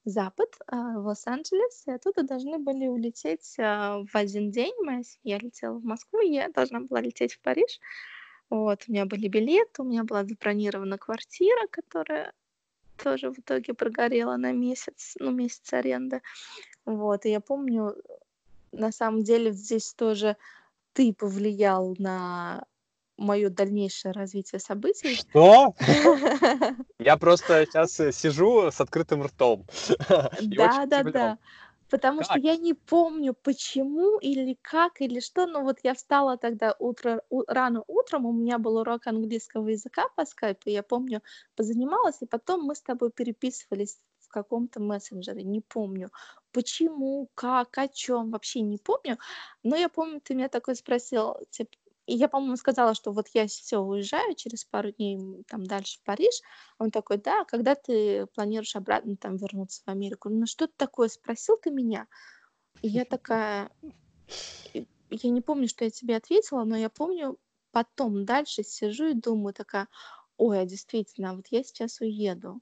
запад, 0.06 0.48
а, 0.66 0.98
в 0.98 1.06
Лос-Анджелес. 1.06 1.86
И 1.86 1.90
оттуда 1.90 2.22
должны 2.22 2.58
были 2.58 2.86
улететь 2.86 3.56
а, 3.58 4.04
в 4.10 4.16
один 4.16 4.50
день. 4.50 4.72
Моя 4.82 5.02
семья 5.02 5.38
летела 5.38 5.74
в 5.78 5.84
Москву, 5.84 6.20
и 6.20 6.32
я 6.32 6.48
должна 6.48 6.80
была 6.80 7.02
лететь 7.02 7.34
в 7.34 7.40
Париж. 7.40 7.78
Вот, 8.48 8.84
у 8.88 8.92
меня 8.92 9.04
были 9.04 9.28
билеты, 9.28 9.82
у 9.82 9.84
меня 9.84 10.04
была 10.04 10.24
забронирована 10.24 10.96
квартира, 10.96 11.66
которая 11.70 12.32
тоже 12.96 13.30
в 13.30 13.38
итоге 13.38 13.74
прогорела 13.74 14.38
на 14.38 14.52
месяц, 14.52 15.14
ну, 15.20 15.30
месяц 15.30 15.74
аренды. 15.74 16.22
Вот, 16.86 17.26
и 17.26 17.30
я 17.30 17.40
помню, 17.40 17.94
на 18.78 18.92
самом 18.92 19.22
деле 19.22 19.52
здесь 19.52 19.94
тоже 19.94 20.36
ты 20.92 21.12
повлиял 21.12 21.94
на 21.98 22.64
мое 23.16 23.48
дальнейшее 23.48 24.12
развитие 24.12 24.60
событий. 24.60 25.14
Что? 25.14 25.74
Я 26.98 27.16
просто 27.16 27.66
сейчас 27.66 28.00
э, 28.00 28.12
сижу 28.12 28.70
с 28.70 28.80
открытым 28.80 29.22
ртом. 29.22 29.66
Да, 30.40 30.86
да, 30.86 31.02
да. 31.02 31.38
Потому 31.90 32.18
как? 32.18 32.26
что 32.26 32.38
я 32.40 32.56
не 32.56 32.74
помню, 32.74 33.34
почему 33.34 34.18
или 34.18 34.56
как, 34.62 35.00
или 35.00 35.20
что, 35.20 35.46
но 35.46 35.60
вот 35.60 35.78
я 35.84 35.94
встала 35.94 36.36
тогда 36.36 36.74
утро, 36.78 37.22
у, 37.28 37.44
рано 37.46 37.84
утром, 37.86 38.26
у 38.26 38.32
меня 38.32 38.58
был 38.58 38.78
урок 38.78 39.06
английского 39.06 39.68
языка 39.68 40.08
по 40.16 40.24
скайпу, 40.24 40.70
я 40.70 40.82
помню, 40.82 41.22
позанималась, 41.54 42.16
и 42.20 42.26
потом 42.26 42.62
мы 42.62 42.74
с 42.74 42.82
тобой 42.82 43.10
переписывались 43.12 43.98
каком-то 44.34 44.80
мессенджере, 44.80 45.42
не 45.42 45.60
помню, 45.60 46.10
почему, 46.52 47.28
как, 47.34 47.78
о 47.78 47.88
чем, 47.88 48.30
вообще 48.30 48.60
не 48.60 48.78
помню, 48.78 49.18
но 49.62 49.76
я 49.76 49.88
помню, 49.88 50.20
ты 50.20 50.34
меня 50.34 50.48
такой 50.48 50.76
спросил, 50.76 51.36
типа, 51.50 51.76
и 52.06 52.16
я, 52.16 52.28
по-моему, 52.28 52.56
сказала, 52.56 52.94
что 52.94 53.12
вот 53.12 53.28
я 53.32 53.46
все 53.46 53.78
уезжаю 53.78 54.34
через 54.34 54.64
пару 54.64 54.90
дней 54.90 55.18
там 55.46 55.64
дальше 55.64 55.98
в 55.98 56.02
Париж. 56.02 56.42
Он 56.78 56.90
такой, 56.90 57.16
да, 57.16 57.44
когда 57.44 57.74
ты 57.74 58.26
планируешь 58.34 58.76
обратно 58.76 59.16
там 59.16 59.36
вернуться 59.36 59.82
в 59.86 59.88
Америку? 59.88 60.28
Ну 60.28 60.44
что 60.46 60.66
ты 60.66 60.74
такое 60.76 61.08
спросил 61.08 61.56
ты 61.56 61.70
меня? 61.70 62.06
И 62.82 62.88
я 62.88 63.06
такая, 63.06 63.70
я 64.74 65.30
не 65.30 65.40
помню, 65.40 65.66
что 65.66 65.84
я 65.84 65.90
тебе 65.90 66.16
ответила, 66.16 66.64
но 66.64 66.76
я 66.76 66.90
помню, 66.90 67.38
потом 67.70 68.26
дальше 68.26 68.62
сижу 68.62 69.06
и 69.06 69.14
думаю 69.14 69.54
такая, 69.54 69.88
ой, 70.36 70.60
а 70.60 70.66
действительно, 70.66 71.34
вот 71.34 71.46
я 71.50 71.62
сейчас 71.64 72.00
уеду. 72.00 72.60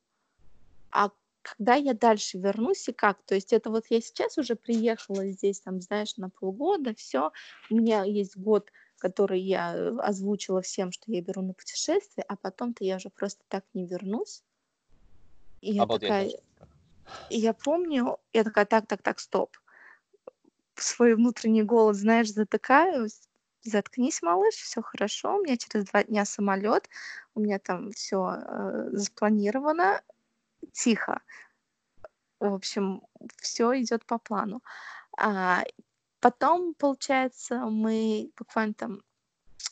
А 0.92 1.10
когда 1.42 1.74
я 1.74 1.94
дальше 1.94 2.38
вернусь 2.38 2.88
и 2.88 2.92
как? 2.92 3.22
То 3.22 3.34
есть 3.34 3.52
это 3.52 3.70
вот 3.70 3.86
я 3.90 4.00
сейчас 4.00 4.38
уже 4.38 4.56
приехала 4.56 5.26
здесь, 5.26 5.60
там, 5.60 5.80
знаешь, 5.80 6.16
на 6.16 6.30
полгода, 6.30 6.94
все, 6.94 7.32
у 7.70 7.74
меня 7.76 8.04
есть 8.04 8.36
год 8.36 8.70
который 9.02 9.40
я 9.40 9.74
э, 9.74 9.96
озвучила 9.98 10.62
всем, 10.62 10.92
что 10.92 11.10
я 11.10 11.20
беру 11.20 11.42
на 11.42 11.54
путешествие, 11.54 12.24
а 12.28 12.36
потом-то 12.36 12.84
я 12.84 12.96
уже 12.96 13.10
просто 13.10 13.42
так 13.48 13.64
не 13.74 13.84
вернусь. 13.84 14.44
И 15.60 15.72
я 15.72 15.86
такая... 15.86 16.30
И 17.28 17.36
я 17.36 17.52
помню, 17.52 18.18
я 18.32 18.44
такая, 18.44 18.64
так, 18.64 18.86
так, 18.86 19.02
так, 19.02 19.18
стоп. 19.18 19.56
Свой 20.76 21.16
внутренний 21.16 21.64
голос, 21.64 21.96
знаешь, 21.96 22.32
затыкаю, 22.32 23.08
заткнись, 23.64 24.22
малыш, 24.22 24.54
все 24.54 24.82
хорошо, 24.82 25.36
у 25.36 25.42
меня 25.42 25.56
через 25.56 25.86
два 25.86 26.04
дня 26.04 26.24
самолет, 26.24 26.88
у 27.34 27.40
меня 27.40 27.58
там 27.58 27.90
все 27.90 28.36
э, 28.36 28.88
запланировано, 28.92 30.00
тихо. 30.72 31.20
В 32.40 32.54
общем, 32.54 33.02
все 33.38 33.80
идет 33.80 34.04
по 34.04 34.18
плану. 34.18 34.62
А, 35.16 35.62
Потом, 36.22 36.74
получается, 36.74 37.66
мы 37.66 38.30
буквально 38.38 38.74
там 38.74 39.02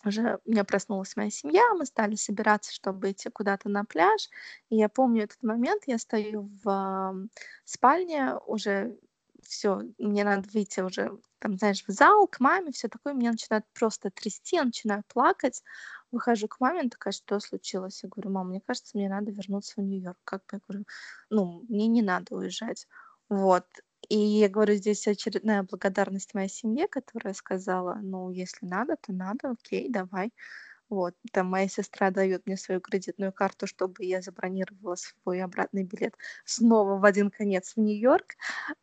уже 0.05 0.41
у 0.45 0.51
меня 0.51 0.65
проснулась 0.65 1.15
моя 1.15 1.31
семья, 1.31 1.63
мы 1.75 1.87
стали 1.87 2.17
собираться, 2.17 2.73
чтобы 2.73 3.13
идти 3.13 3.31
куда-то 3.31 3.69
на 3.69 3.85
пляж. 3.85 4.29
И 4.69 4.77
я 4.77 4.89
помню 4.89 5.23
этот 5.23 5.41
момент, 5.45 5.85
я 5.87 5.97
стою 5.99 6.51
в 6.65 7.29
спальне, 7.65 8.35
уже 8.47 8.99
все, 9.43 9.83
мне 9.99 10.25
надо 10.25 10.49
выйти 10.53 10.81
уже, 10.81 11.19
там, 11.39 11.57
знаешь, 11.59 11.85
в 11.87 11.91
зал, 11.93 12.27
к 12.29 12.41
маме, 12.41 12.73
все 12.73 12.89
такое, 12.89 13.15
меня 13.15 13.33
начинает 13.33 13.65
просто 13.75 14.11
трясти, 14.11 14.57
я 14.57 14.65
начинаю 14.65 15.03
плакать. 15.09 15.63
Выхожу 16.13 16.49
к 16.49 16.61
маме, 16.61 16.81
она 16.81 16.89
такая, 16.91 17.13
что 17.13 17.39
случилось? 17.41 18.03
Я 18.03 18.09
говорю, 18.09 18.31
мам, 18.31 18.49
мне 18.51 18.61
кажется, 18.61 18.97
мне 18.97 19.09
надо 19.09 19.31
вернуться 19.31 19.75
в 19.81 19.85
Нью-Йорк. 19.85 20.19
Как 20.25 20.41
бы 20.43 20.47
я 20.55 20.61
говорю, 20.67 20.85
ну, 21.31 21.65
мне 21.69 21.87
не 21.89 22.03
надо 22.03 22.35
уезжать. 22.37 22.87
Вот. 23.29 23.67
И 24.09 24.19
я 24.19 24.49
говорю, 24.49 24.75
здесь 24.75 25.07
очередная 25.07 25.63
благодарность 25.63 26.35
моей 26.35 26.49
семье, 26.49 26.89
которая 26.89 27.35
сказала, 27.35 27.99
ну, 28.03 28.31
если 28.31 28.67
надо, 28.67 28.97
то 28.97 29.13
надо, 29.13 29.51
окей, 29.51 29.89
давай. 29.91 30.33
Вот, 30.91 31.15
там 31.33 31.47
моя 31.47 31.69
сестра 31.69 32.11
дает 32.11 32.47
мне 32.47 32.57
свою 32.57 32.81
кредитную 32.81 33.33
карту, 33.33 33.67
чтобы 33.69 34.05
я 34.05 34.21
забронировала 34.23 34.97
свой 34.97 35.41
обратный 35.41 35.85
билет 35.85 36.17
снова 36.45 36.99
в 36.99 37.05
один 37.05 37.31
конец 37.31 37.75
в 37.77 37.81
Нью-Йорк, 37.81 38.35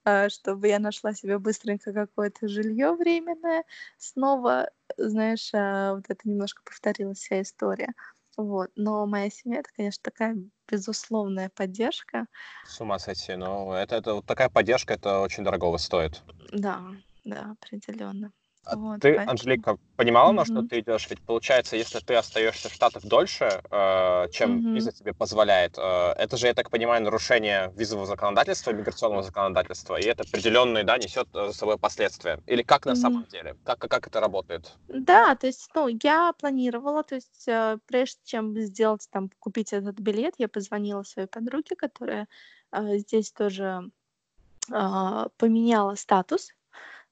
а, 0.06 0.30
чтобы 0.30 0.70
я 0.70 0.80
нашла 0.80 1.14
себе 1.14 1.38
быстренько 1.38 1.94
какое-то 1.94 2.48
жилье 2.48 2.94
временное. 2.94 3.66
Снова, 3.98 4.70
знаешь, 4.98 5.52
а, 5.54 5.96
вот 5.96 6.06
это 6.08 6.22
немножко 6.30 6.64
повторилась 6.64 7.20
вся 7.20 7.42
история. 7.42 7.94
Вот. 8.38 8.72
Но 8.76 9.06
моя 9.06 9.30
семья 9.30 9.60
это, 9.60 9.70
конечно, 9.76 10.02
такая 10.02 10.38
безусловная 10.70 11.50
поддержка. 11.50 12.28
С 12.66 12.80
ума 12.80 13.00
сойти. 13.00 13.36
Но 13.36 13.76
это, 13.76 13.98
это 13.98 14.14
вот 14.14 14.26
такая 14.26 14.50
поддержка, 14.50 14.94
это 14.94 15.20
очень 15.20 15.44
дорого 15.44 15.78
стоит. 15.78 16.22
Да, 16.54 16.82
да, 17.26 17.56
определенно. 17.60 18.32
А 18.70 18.76
вот, 18.76 19.02
ты, 19.02 19.14
поэтому... 19.14 19.32
Анжелика, 19.32 19.78
понимала, 19.96 20.32
на 20.34 20.44
что 20.44 20.62
ты 20.62 20.80
идешь? 20.80 21.10
Ведь 21.10 21.22
получается, 21.22 21.78
если 21.78 22.00
ты 22.00 22.16
остаешься 22.16 22.70
в 22.70 22.74
Штатах 22.74 23.04
дольше, 23.06 23.62
э, 23.72 24.28
чем 24.32 24.60
mm 24.60 24.74
виза 24.76 24.92
тебе 24.92 25.14
позволяет, 25.14 25.78
э, 25.78 26.14
это 26.18 26.36
же, 26.38 26.48
я 26.48 26.54
так 26.54 26.70
понимаю, 26.70 27.02
нарушение 27.02 27.72
визового 27.78 28.06
законодательства, 28.06 28.72
миграционного 28.72 29.24
законодательства, 29.24 29.96
и 29.96 30.04
это 30.04 30.24
определенные, 30.24 30.84
да, 30.84 30.98
несет 30.98 31.28
за 31.34 31.54
собой 31.54 31.78
последствия. 31.78 32.40
Или 32.46 32.62
как 32.62 32.86
на 32.86 32.92
mm 32.92 32.96
самом 32.96 33.26
деле? 33.26 33.56
Как, 33.64 33.80
как 33.80 34.08
это 34.08 34.20
работает? 34.20 34.74
Да, 34.88 35.36
то 35.36 35.48
есть, 35.48 35.70
ну, 35.74 35.88
я 36.04 36.34
планировала, 36.34 37.04
то 37.04 37.16
есть, 37.16 37.48
э, 37.48 37.78
прежде 37.88 38.20
чем 38.26 38.58
сделать, 38.60 39.08
там, 39.12 39.30
купить 39.40 39.72
этот 39.72 40.00
билет, 40.00 40.34
я 40.38 40.50
позвонила 40.50 41.04
своей 41.04 41.28
подруге, 41.30 41.76
которая 41.78 42.28
э, 42.72 42.98
здесь 42.98 43.32
тоже 43.32 43.90
э, 44.72 45.26
поменяла 45.38 45.96
статус, 45.96 46.52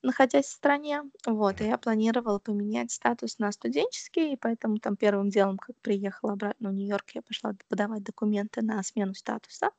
находясь 0.05 0.45
в 0.45 0.51
стране. 0.51 1.01
Вот, 1.25 1.61
и 1.61 1.65
я 1.65 1.77
планировала 1.77 2.39
поменять 2.39 2.91
статус 2.91 3.39
на 3.39 3.51
студенческий, 3.51 4.33
и 4.33 4.37
поэтому 4.37 4.77
там 4.77 4.95
первым 4.95 5.29
делом, 5.29 5.57
как 5.57 5.75
приехала 5.81 6.33
обратно 6.33 6.69
в 6.69 6.73
Нью-Йорк, 6.73 7.11
я 7.11 7.21
пошла 7.21 7.53
подавать 7.67 8.03
документы 8.03 8.61
на 8.61 8.81
смену 8.83 9.13
статуса. 9.13 9.71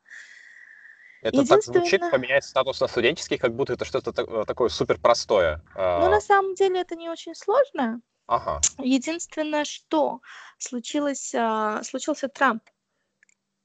Это 1.23 1.47
так 1.47 1.63
звучит, 1.63 2.01
поменять 2.11 2.45
статус 2.45 2.81
на 2.81 2.89
студенческий, 2.89 3.39
как 3.39 3.55
будто 3.55 3.73
это 3.73 3.85
что-то 3.85 4.13
такое 4.45 4.69
супер 4.69 4.99
простое. 5.01 5.63
Ну, 5.75 6.11
на 6.11 6.21
самом 6.21 6.55
деле 6.55 6.81
это 6.81 6.95
не 6.95 7.09
очень 7.09 7.35
сложно. 7.35 8.01
Ага. 8.27 8.61
Единственное, 8.79 9.65
что 9.65 10.21
случилось, 10.59 11.35
а, 11.35 11.83
случился 11.83 12.29
Трамп, 12.29 12.63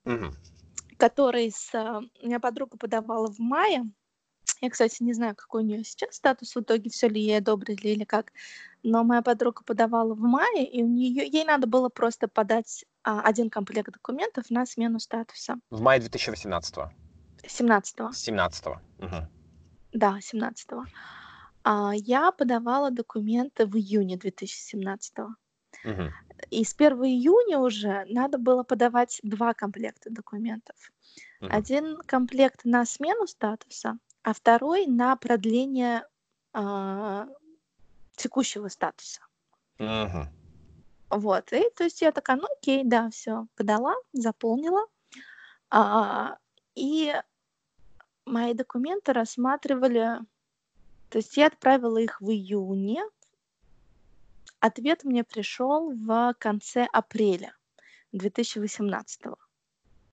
Мгм. 0.06 0.36
который 0.98 1.52
с... 1.52 1.74
а, 1.74 2.02
У 2.22 2.26
меня 2.26 2.40
подруга 2.40 2.78
подавала 2.78 3.28
в 3.32 3.40
мае. 3.40 3.84
Я, 4.60 4.70
кстати, 4.70 5.02
не 5.02 5.14
знаю, 5.14 5.36
какой 5.36 5.64
у 5.64 5.66
нее 5.66 5.84
сейчас 5.84 6.16
статус 6.16 6.56
в 6.56 6.60
итоге, 6.60 6.90
все 6.90 7.08
ли 7.08 7.22
ей 7.22 7.38
одобрили 7.38 7.88
или 7.88 8.04
как. 8.04 8.32
Но 8.84 9.04
моя 9.04 9.22
подруга 9.22 9.64
подавала 9.64 10.14
в 10.14 10.20
мае, 10.20 10.66
и 10.66 10.84
у 10.84 10.88
нее 10.88 11.28
ей 11.28 11.46
надо 11.46 11.68
было 11.68 11.90
просто 11.90 12.28
подать 12.28 12.86
а, 13.04 13.22
один 13.22 13.50
комплект 13.50 13.92
документов 13.92 14.50
на 14.50 14.66
смену 14.66 15.00
статуса. 15.00 15.60
В 15.70 15.82
мае 15.82 16.00
2018 16.00 16.76
17 17.46 18.14
17 18.14 18.66
Мгм. 19.00 19.28
Да, 19.94 20.20
17 20.22 20.70
А, 21.64 21.92
я 21.96 22.32
подавала 22.32 22.92
документы 22.92 23.66
в 23.66 23.76
июне 23.76 24.18
2017 24.18 25.36
Мгм. 25.84 26.12
И 26.50 26.64
с 26.64 26.74
1 26.74 27.04
июня 27.06 27.60
уже 27.60 28.06
надо 28.10 28.38
было 28.38 28.64
подавать 28.64 29.20
два 29.24 29.54
комплекта 29.54 30.10
документов. 30.10 30.76
Мгм. 31.40 31.56
Один 31.56 31.98
комплект 32.06 32.62
на 32.64 32.86
смену 32.86 33.28
статуса, 33.28 33.98
а 34.24 34.34
второй 34.34 34.86
на 34.86 35.16
продление 35.16 36.06
а, 36.54 37.28
текущего 38.16 38.68
статуса. 38.68 39.22
Мгм. 39.80 40.30
Вот, 41.10 41.52
и 41.52 41.70
то 41.76 41.84
есть 41.84 42.02
я 42.02 42.12
такая, 42.12 42.38
ну 42.38 42.48
окей, 42.58 42.84
да, 42.86 43.10
все, 43.10 43.48
подала, 43.56 43.96
заполнила. 44.14 44.86
А, 45.70 46.38
и 46.76 47.14
мои 48.26 48.54
документы 48.54 49.14
рассматривали, 49.14 50.20
то 51.10 51.18
есть 51.18 51.36
я 51.36 51.48
отправила 51.48 51.98
их 51.98 52.22
в 52.22 52.30
июне, 52.30 53.04
ответ 54.60 55.04
мне 55.04 55.24
пришел 55.24 55.92
в 55.92 56.34
конце 56.40 56.88
апреля 56.94 57.56
2018. 58.12 59.22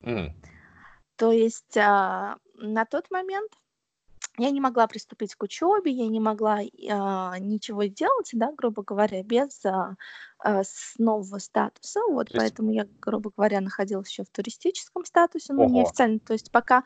Мгм. 0.01 0.35
То 1.17 1.33
есть 1.33 1.77
а, 1.77 2.39
на 2.55 2.85
тот 2.87 3.11
момент 3.11 3.53
я 4.39 4.51
не 4.51 4.61
могла 4.61 4.87
приступить 4.87 5.35
к 5.35 5.43
учебе, 5.43 5.91
я 5.93 6.09
не 6.09 6.21
могла 6.21 6.61
а, 6.91 7.39
ничего 7.39 7.85
делать, 7.85 8.31
да, 8.33 8.53
грубо 8.57 8.83
говоря, 8.83 9.23
без 9.23 9.65
а, 9.65 9.97
с 10.41 10.95
нового 10.99 11.39
статуса. 11.39 12.01
Вот, 12.09 12.29
То 12.29 12.35
есть- 12.35 12.39
поэтому 12.55 12.71
я, 12.73 12.87
грубо 13.01 13.31
говоря, 13.37 13.61
находилась 13.61 14.09
еще 14.09 14.23
в 14.25 14.31
туристическом 14.31 15.05
статусе, 15.05 15.53
но 15.53 15.65
Ого. 15.65 15.73
неофициально. 15.73 16.21
То 16.21 16.33
есть 16.33 16.51
пока, 16.53 16.85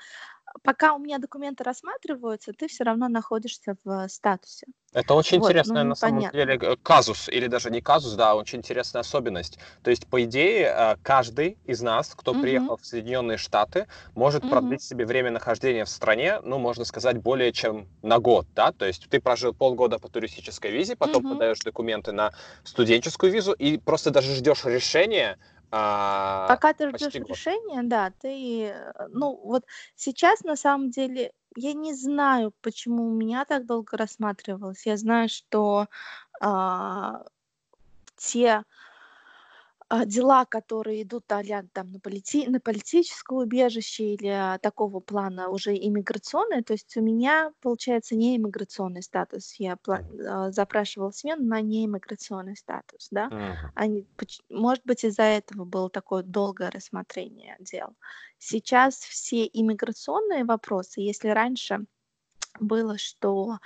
пока 0.62 0.94
у 0.94 0.98
меня 0.98 1.18
документы 1.18 1.64
рассматриваются, 1.64 2.52
ты 2.52 2.68
все 2.68 2.84
равно 2.84 3.08
находишься 3.08 3.76
в 3.84 4.08
статусе. 4.08 4.66
Это 4.94 5.14
очень 5.14 5.38
Вот, 5.38 5.58
интересная 5.58 5.84
ну, 5.84 5.84
на 5.84 5.94
самом 5.94 6.26
деле 6.30 6.58
э, 6.60 6.76
казус, 6.82 7.26
или 7.30 7.46
даже 7.46 7.70
не 7.70 7.80
казус, 7.80 8.12
да, 8.12 8.34
очень 8.36 8.58
интересная 8.58 9.00
особенность. 9.00 9.58
То 9.82 9.88
есть, 9.90 10.06
по 10.06 10.22
идее, 10.22 10.66
э, 10.66 10.96
каждый 11.00 11.58
из 11.64 11.80
нас, 11.80 12.14
кто 12.14 12.34
Мгм. 12.34 12.72
приехал 12.74 12.76
в 12.76 12.84
Соединенные 12.84 13.38
Штаты, 13.38 13.86
может 14.14 14.46
Мгм. 14.46 14.76
продлить 14.76 14.82
себе 14.82 15.06
время 15.06 15.30
нахождения 15.30 15.86
в 15.86 15.88
стране, 15.88 16.40
ну, 16.42 16.58
можно 16.58 16.84
сказать, 16.84 17.16
более 17.16 17.52
чем 17.52 17.88
на 18.02 18.18
год, 18.18 18.46
да, 18.54 18.72
то 18.72 18.84
есть 18.84 19.06
ты 19.08 19.18
прожил 19.18 19.54
полгода 19.54 19.98
по 19.98 20.10
туристической 20.10 20.70
визе, 20.70 20.94
потом 20.94 21.24
Мгм. 21.24 21.24
подаешь 21.24 21.60
документы 21.64 22.12
на 22.12 22.32
студенческую 22.62 23.32
визу 23.32 23.52
и 23.54 23.78
просто 23.78 24.10
даже 24.10 24.34
ждешь 24.34 24.66
решения, 24.66 25.38
а, 25.72 26.48
Пока 26.48 26.72
ты 26.74 26.90
ждешь 26.90 27.18
год. 27.20 27.28
решения, 27.30 27.82
да, 27.84 28.12
ты, 28.20 28.64
э, 28.66 29.06
ну 29.10 29.36
вот 29.44 29.64
сейчас 29.96 30.42
на 30.44 30.56
самом 30.56 30.90
деле 30.90 31.32
я 31.56 31.72
не 31.74 31.94
знаю, 31.94 32.52
почему 32.62 33.06
у 33.08 33.12
меня 33.14 33.44
так 33.44 33.66
долго 33.66 33.96
рассматривалось. 33.96 34.86
Я 34.86 34.96
знаю, 34.96 35.28
что 35.28 35.88
а, 36.40 37.24
те 38.16 38.64
дела, 40.06 40.44
которые 40.44 41.02
идут 41.02 41.24
а 41.30 41.42
там 41.72 41.92
на, 41.92 41.98
полити- 41.98 42.48
на 42.48 42.60
политическое 42.60 43.38
убежище 43.38 44.14
или 44.14 44.28
а, 44.28 44.58
такого 44.58 45.00
плана 45.00 45.48
уже 45.50 45.74
иммиграционные, 45.74 46.62
то 46.62 46.72
есть 46.72 46.96
у 46.96 47.02
меня, 47.02 47.52
получается, 47.60 48.16
не 48.16 48.36
иммиграционный 48.36 49.02
статус. 49.02 49.54
Я 49.58 49.74
пла- 49.74 50.02
а, 50.26 50.50
запрашивала 50.50 51.10
смену 51.10 51.44
на 51.44 51.60
неиммиграционный 51.60 52.56
статус, 52.56 53.08
да. 53.10 53.26
Мгм. 53.26 53.70
Они, 53.74 54.06
может 54.48 54.84
быть, 54.84 55.04
из-за 55.04 55.24
этого 55.24 55.64
было 55.64 55.90
такое 55.90 56.22
долгое 56.22 56.70
рассмотрение 56.70 57.56
дел. 57.60 57.94
Сейчас 58.38 58.96
все 58.96 59.46
иммиграционные 59.52 60.44
вопросы, 60.44 61.00
если 61.00 61.28
раньше 61.28 61.84
было, 62.60 62.98
что 62.98 63.58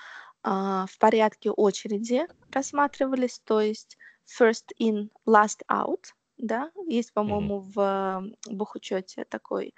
а, 0.43 0.87
в 0.87 0.99
порядке 0.99 1.51
очереди 1.51 2.27
рассматривались, 2.53 3.41
то 3.45 3.61
есть 3.61 3.99
first 4.27 4.73
in, 4.79 5.11
last 5.27 5.63
out, 5.71 6.13
да, 6.39 6.71
есть, 6.87 7.13
по-моему, 7.13 7.61
в 7.61 7.81
э, 7.81 8.53
бухучете 8.53 9.25
такой 9.25 9.75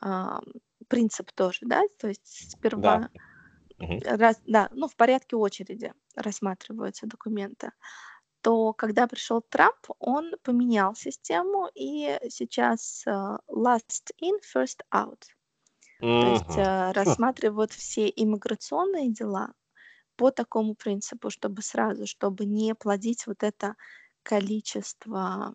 а, 0.00 0.40
принцип 0.88 1.32
тоже, 1.32 1.60
да, 1.62 1.82
то 1.98 2.08
есть 2.08 2.50
сперва, 2.52 3.08
Мгм. 3.78 4.00
раз, 4.04 4.40
да, 4.46 4.68
ну, 4.72 4.88
в 4.88 4.96
порядке 4.96 5.36
очереди 5.36 5.92
рассматриваются 6.14 7.06
документы. 7.06 7.72
То 8.42 8.72
когда 8.72 9.08
пришел 9.08 9.42
Трамп, 9.42 9.86
он 9.98 10.32
поменял 10.44 10.94
систему, 10.94 11.68
и 11.74 12.18
сейчас 12.28 13.02
э, 13.06 13.10
last 13.48 14.12
in, 14.22 14.38
first 14.54 14.82
out. 14.94 15.22
То 16.20 16.28
есть 16.28 16.56
э, 16.56 16.92
рассматривают 16.92 17.72
все 17.72 18.08
иммиграционные 18.14 19.10
дела 19.10 19.52
по 20.16 20.30
такому 20.30 20.74
принципу, 20.74 21.30
чтобы 21.30 21.62
сразу, 21.62 22.06
чтобы 22.06 22.46
не 22.46 22.74
плодить 22.74 23.26
вот 23.26 23.42
это 23.42 23.76
количество 24.22 25.54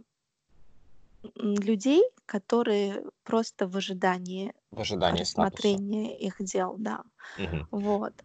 людей, 1.36 2.04
которые 2.26 3.04
просто 3.24 3.68
в 3.68 3.78
ожидании 3.78 4.54
В 4.72 4.82
ожидании 4.82 5.24
статуса. 5.24 5.78
рассмотрения 5.78 6.18
их 6.20 6.36
дел, 6.40 6.76
да. 6.80 7.04
Мгм. 7.38 7.68
Вот. 7.72 8.24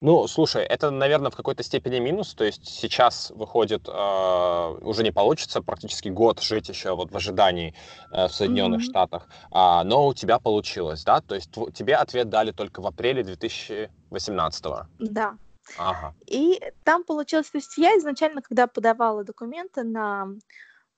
Ну, 0.00 0.26
слушай, 0.28 0.62
это, 0.62 0.90
наверное, 0.90 1.30
в 1.30 1.36
какой-то 1.36 1.62
степени 1.62 1.98
минус. 1.98 2.34
То 2.34 2.44
есть 2.44 2.66
сейчас 2.66 3.30
выходит, 3.34 3.88
э, 3.88 4.78
уже 4.82 5.02
не 5.02 5.10
получится 5.10 5.60
практически 5.60 6.08
год 6.08 6.40
жить 6.40 6.68
еще 6.68 6.94
вот 6.94 7.10
в 7.10 7.16
ожидании 7.16 7.74
э, 8.12 8.28
в 8.28 8.32
Соединенных 8.32 8.80
Мгм. 8.80 8.90
Штатах, 8.90 9.28
а, 9.50 9.82
но 9.84 10.06
у 10.06 10.14
тебя 10.14 10.38
получилось, 10.38 11.02
да? 11.04 11.20
То 11.20 11.34
есть 11.34 11.50
тв- 11.50 11.72
тебе 11.72 11.96
ответ 11.96 12.28
дали 12.28 12.52
только 12.52 12.80
в 12.80 12.86
апреле 12.86 13.24
2018. 13.24 14.86
Да. 14.98 15.36
Ага. 15.76 16.14
И 16.26 16.60
там 16.84 17.04
получилось, 17.04 17.50
то 17.50 17.58
есть 17.58 17.76
я 17.76 17.96
изначально, 17.98 18.40
когда 18.40 18.66
подавала 18.66 19.24
документы 19.24 19.82
на 19.82 20.28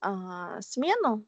а, 0.00 0.60
смену, 0.60 1.24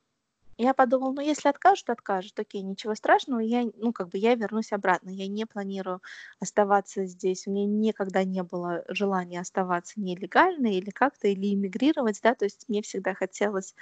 я 0.59 0.75
подумала, 0.75 1.13
ну 1.13 1.21
если 1.21 1.49
откажут, 1.49 1.91
откажут, 1.91 2.39
окей, 2.39 2.63
ничего 2.63 2.95
страшного, 2.95 3.41
я, 3.41 3.65
ну 3.77 3.93
как 3.93 4.09
бы 4.11 4.19
я 4.19 4.35
вернусь 4.35 4.73
обратно, 4.73 5.11
я 5.11 5.27
не 5.27 5.47
планирую 5.47 6.03
оставаться 6.41 7.07
здесь, 7.07 7.47
у 7.47 7.53
меня 7.53 7.67
никогда 7.67 8.25
не 8.25 8.43
было 8.43 8.85
желания 8.89 9.41
оставаться 9.41 10.01
нелегально 10.01 10.69
или 10.69 10.91
как-то, 10.91 11.29
или 11.29 11.55
иммигрировать, 11.55 12.21
да, 12.23 12.35
то 12.35 12.45
есть 12.45 12.69
мне 12.69 12.83
всегда 12.83 13.15
хотелось 13.15 13.75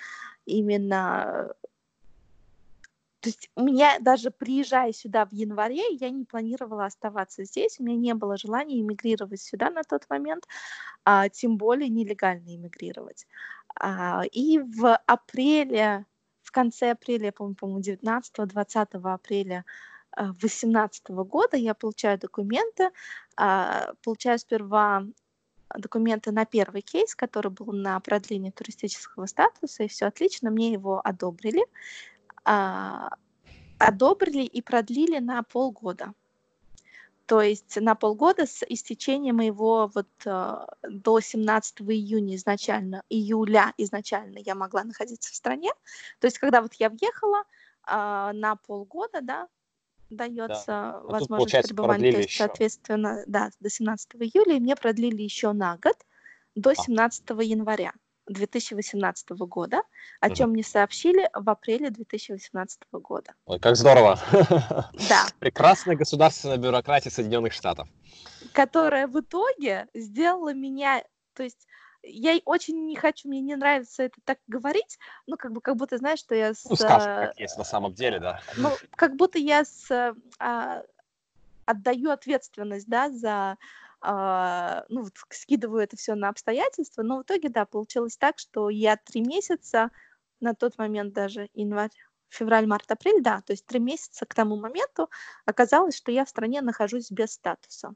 именно 0.47 1.55
то 3.21 3.29
есть 3.29 3.51
у 3.55 3.63
меня 3.63 3.99
даже 4.01 4.31
приезжая 4.31 4.93
сюда 4.93 5.27
в 5.27 5.33
январе, 5.33 5.83
я 5.99 6.09
не 6.09 6.25
планировала 6.25 6.87
оставаться 6.87 7.45
здесь, 7.45 7.79
у 7.79 7.85
меня 7.85 7.97
не 7.97 8.15
было 8.15 8.39
желания 8.39 8.81
иммигрировать 8.81 9.43
сюда 9.43 9.71
на 9.71 9.83
тот 9.83 10.09
момент, 10.09 10.49
а, 11.05 11.29
тем 11.29 11.59
более 11.59 11.89
нелегально 11.91 12.55
иммигрировать. 12.57 13.27
А, 13.75 14.23
и 14.33 14.59
в 14.59 14.97
апреле, 15.07 16.07
в 16.51 16.53
конце 16.53 16.91
апреля, 16.91 17.31
по-моему, 17.31 17.55
по-моему, 17.55 17.81
19-20 17.81 19.01
апреля 19.05 19.65
2018 20.17 21.11
года 21.11 21.57
я 21.57 21.75
получаю 21.75 22.19
документы, 22.19 22.91
а, 23.37 23.93
получаю 24.03 24.37
сперва 24.41 25.05
документы 25.79 26.33
на 26.33 26.45
первый 26.45 26.83
кейс, 26.83 27.15
который 27.15 27.53
был 27.53 27.73
на 27.73 28.01
продление 28.01 28.51
туристического 28.51 29.27
статуса, 29.27 29.85
и 29.85 29.89
все 29.89 30.07
отлично, 30.07 30.51
мне 30.51 30.73
его 30.73 31.01
одобрили 31.05 31.65
а, 32.45 33.11
одобрили 33.79 34.43
и 34.43 34.61
продлили 34.61 35.21
на 35.21 35.45
полгода. 35.45 36.15
То 37.31 37.43
есть 37.43 37.81
на 37.81 37.95
полгода 37.95 38.45
с 38.45 38.65
истечением 38.69 39.37
моего 39.37 39.89
вот 39.95 40.09
а, 40.27 40.67
до 40.83 41.21
17 41.21 41.83
июня 41.83 42.35
изначально, 42.35 43.05
июля 43.09 43.73
изначально 43.77 44.39
я 44.45 44.57
могла 44.57 44.83
находиться 44.83 45.31
в 45.31 45.37
стране. 45.37 45.71
То 46.19 46.27
есть 46.27 46.41
когда 46.41 46.61
вот 46.61 46.75
я 46.81 46.91
въехала 46.91 47.45
а, 47.85 48.33
на 48.33 48.57
полгода, 48.57 49.21
да, 49.21 49.47
дается 50.11 50.67
Да. 50.67 50.93
Ну, 50.95 51.03
тут, 51.03 51.11
возможность 51.13 51.29
получается, 51.29 51.69
пребывания, 51.69 52.11
то 52.11 52.19
есть, 52.19 52.31
еще. 52.31 52.39
соответственно, 52.39 53.23
да, 53.29 53.51
до 53.61 53.71
17 53.71 54.11
июля, 54.15 54.57
и 54.57 54.61
мне 54.61 54.75
продлили 54.75 55.23
еще 55.23 55.53
на 55.53 55.77
год, 55.77 55.95
до 56.57 56.71
А. 56.71 56.75
17 56.75 57.31
января 57.43 57.93
2018 58.31 59.31
года, 59.31 59.83
о 60.21 60.27
Мгм. 60.27 60.35
чем 60.35 60.51
мне 60.51 60.63
сообщили 60.63 61.29
в 61.35 61.49
апреле 61.51 61.91
2018 61.91 62.81
года. 62.93 63.35
Ой, 63.47 63.59
как 63.59 63.77
здорово. 63.77 64.19
Да, 65.09 65.27
Прекрасная 65.41 65.97
государственная 65.97 66.57
бюрократия 66.57 67.11
Соединенных 67.11 67.53
Штатов. 67.53 67.89
которая 68.53 69.07
в 69.07 69.21
итоге 69.21 69.87
сделала 69.95 70.55
меня, 70.55 71.05
то 71.35 71.43
есть 71.43 71.67
я 72.03 72.39
очень 72.47 72.87
не 72.87 72.97
хочу, 72.97 73.29
мне 73.29 73.41
не 73.41 73.57
нравится 73.57 74.05
это 74.05 74.19
так 74.25 74.39
говорить, 74.47 74.99
ну, 75.27 75.37
как 75.37 75.53
бы, 75.53 75.61
как 75.61 75.77
будто, 75.77 75.99
знаешь, 75.99 76.19
что 76.21 76.35
я 76.35 76.55
с... 76.55 76.65
Ну, 76.69 76.77
скажем, 76.77 77.11
э, 77.11 77.27
как 77.27 77.41
есть 77.41 77.59
на 77.59 77.65
самом 77.65 77.93
деле, 77.93 78.19
да. 78.21 78.41
ну, 78.57 78.71
как 78.97 79.17
будто 79.17 79.39
я 79.39 79.65
с, 79.65 79.91
э, 79.91 80.15
а, 80.39 80.83
отдаю 81.67 82.11
ответственность, 82.11 82.89
да, 82.89 83.11
за, 83.11 83.59
ну, 84.03 85.03
вот 85.03 85.13
скидываю 85.31 85.83
это 85.83 85.97
все 85.97 86.15
на 86.15 86.29
обстоятельства, 86.29 87.03
но 87.03 87.19
в 87.19 87.23
итоге, 87.23 87.49
да, 87.49 87.67
получилось 87.67 88.17
так, 88.17 88.39
что 88.39 88.71
я 88.71 88.97
три 88.97 89.21
месяца, 89.21 89.91
на 90.41 90.55
тот 90.55 90.79
момент 90.79 91.13
даже 91.13 91.49
январь, 91.55 91.91
февраль, 92.31 92.67
март, 92.67 92.91
апрель, 92.91 93.23
да, 93.23 93.43
то 93.43 93.53
есть 93.53 93.67
три 93.67 93.81
месяца 93.81 94.25
к 94.25 94.35
тому 94.35 94.57
моменту 94.57 95.11
оказалось, 95.45 95.97
что 95.97 96.13
я 96.13 96.25
в 96.25 96.29
стране 96.29 96.63
нахожусь 96.63 97.11
без 97.11 97.33
статуса. 97.33 97.93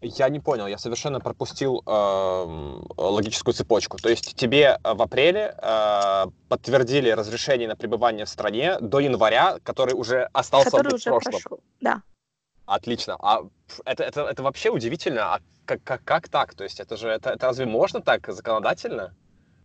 Я 0.00 0.28
не 0.28 0.40
понял, 0.40 0.66
я 0.66 0.78
совершенно 0.78 1.20
пропустил 1.20 1.82
эм, 1.86 2.86
логическую 2.96 3.54
цепочку. 3.54 3.96
То 3.96 4.08
есть 4.08 4.34
тебе 4.36 4.78
э, 4.82 4.94
в 4.94 5.02
апреле 5.02 5.54
э, 5.56 6.26
подтвердили 6.48 7.10
разрешение 7.10 7.68
на 7.68 7.76
пребывание 7.76 8.24
в 8.24 8.28
стране 8.28 8.78
до 8.80 9.00
января, 9.00 9.58
который 9.62 9.94
уже 9.94 10.28
остался 10.32 10.70
который 10.70 10.90
в 10.90 10.94
уже 10.94 11.10
прошлом. 11.10 11.32
прошел, 11.32 11.60
да. 11.80 12.02
Отлично. 12.68 13.16
А 13.20 13.40
это, 13.86 14.04
это, 14.04 14.20
это 14.22 14.42
вообще 14.42 14.68
удивительно. 14.68 15.34
А 15.34 15.40
как, 15.64 15.82
как, 15.84 16.04
как 16.04 16.28
так? 16.28 16.54
То 16.54 16.64
есть 16.64 16.80
это 16.80 16.98
же 16.98 17.08
это, 17.08 17.30
это 17.30 17.46
разве 17.46 17.64
можно 17.64 18.02
так 18.02 18.28
законодательно? 18.28 19.14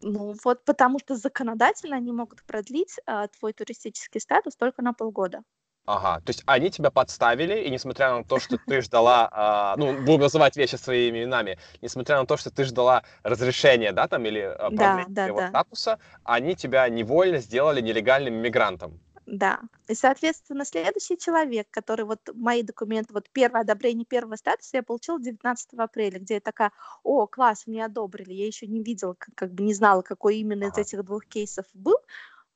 Ну 0.02 0.34
вот 0.44 0.64
потому 0.64 1.00
что 1.00 1.16
законодательно 1.18 1.98
они 1.98 2.14
могут 2.14 2.44
продлить 2.46 2.96
а, 3.06 3.28
твой 3.28 3.52
туристический 3.54 4.22
статус 4.22 4.56
только 4.56 4.82
на 4.82 4.94
полгода. 4.94 5.44
Ага, 5.86 6.22
то 6.22 6.30
есть 6.30 6.44
они 6.46 6.72
тебя 6.72 6.92
подставили, 6.92 7.60
и 7.64 7.70
несмотря 7.70 8.16
на 8.16 8.24
то, 8.24 8.40
что 8.40 8.58
ты 8.58 8.80
ждала, 8.82 9.28
а, 9.34 9.76
ну, 9.76 10.02
будем 10.02 10.22
называть 10.22 10.56
вещи 10.56 10.76
своими 10.76 11.20
именами, 11.20 11.60
несмотря 11.82 12.20
на 12.20 12.26
то, 12.26 12.38
что 12.38 12.52
ты 12.52 12.64
ждала 12.64 13.04
разрешения, 13.24 13.92
да, 13.92 14.08
там, 14.08 14.26
или 14.26 14.56
Да, 14.70 14.70
продления 14.70 15.08
да, 15.10 15.24
твоего 15.26 15.40
да. 15.40 15.48
статуса, 15.50 16.00
они 16.24 16.56
тебя 16.56 16.88
невольно 16.88 17.40
сделали 17.40 17.82
нелегальным 17.82 18.36
мигрантом. 18.36 19.02
Да. 19.26 19.62
И, 19.88 19.96
соответственно, 19.96 20.66
следующий 20.66 21.18
человек, 21.18 21.68
который 21.72 22.04
вот 22.06 22.20
мои 22.34 22.62
документы, 22.62 23.14
вот 23.14 23.30
первое 23.32 23.62
одобрение 23.62 24.06
первого 24.06 24.36
статуса 24.36 24.78
я 24.78 24.84
получила 24.84 25.20
19 25.20 25.70
апреля, 25.80 26.20
где 26.20 26.36
я 26.36 26.40
такая, 26.42 26.72
о, 27.04 27.26
класс, 27.28 27.66
мне 27.66 27.86
одобрили. 27.86 28.34
Я 28.34 28.48
еще 28.48 28.68
не 28.68 28.84
видела, 28.84 29.14
как, 29.18 29.34
как 29.36 29.54
бы 29.54 29.64
не 29.64 29.74
знала, 29.74 30.02
какой 30.02 30.38
именно 30.38 30.66
из 30.66 30.74
Ага. 30.74 30.82
этих 30.82 31.04
двух 31.06 31.26
кейсов 31.26 31.66
был. 31.74 31.96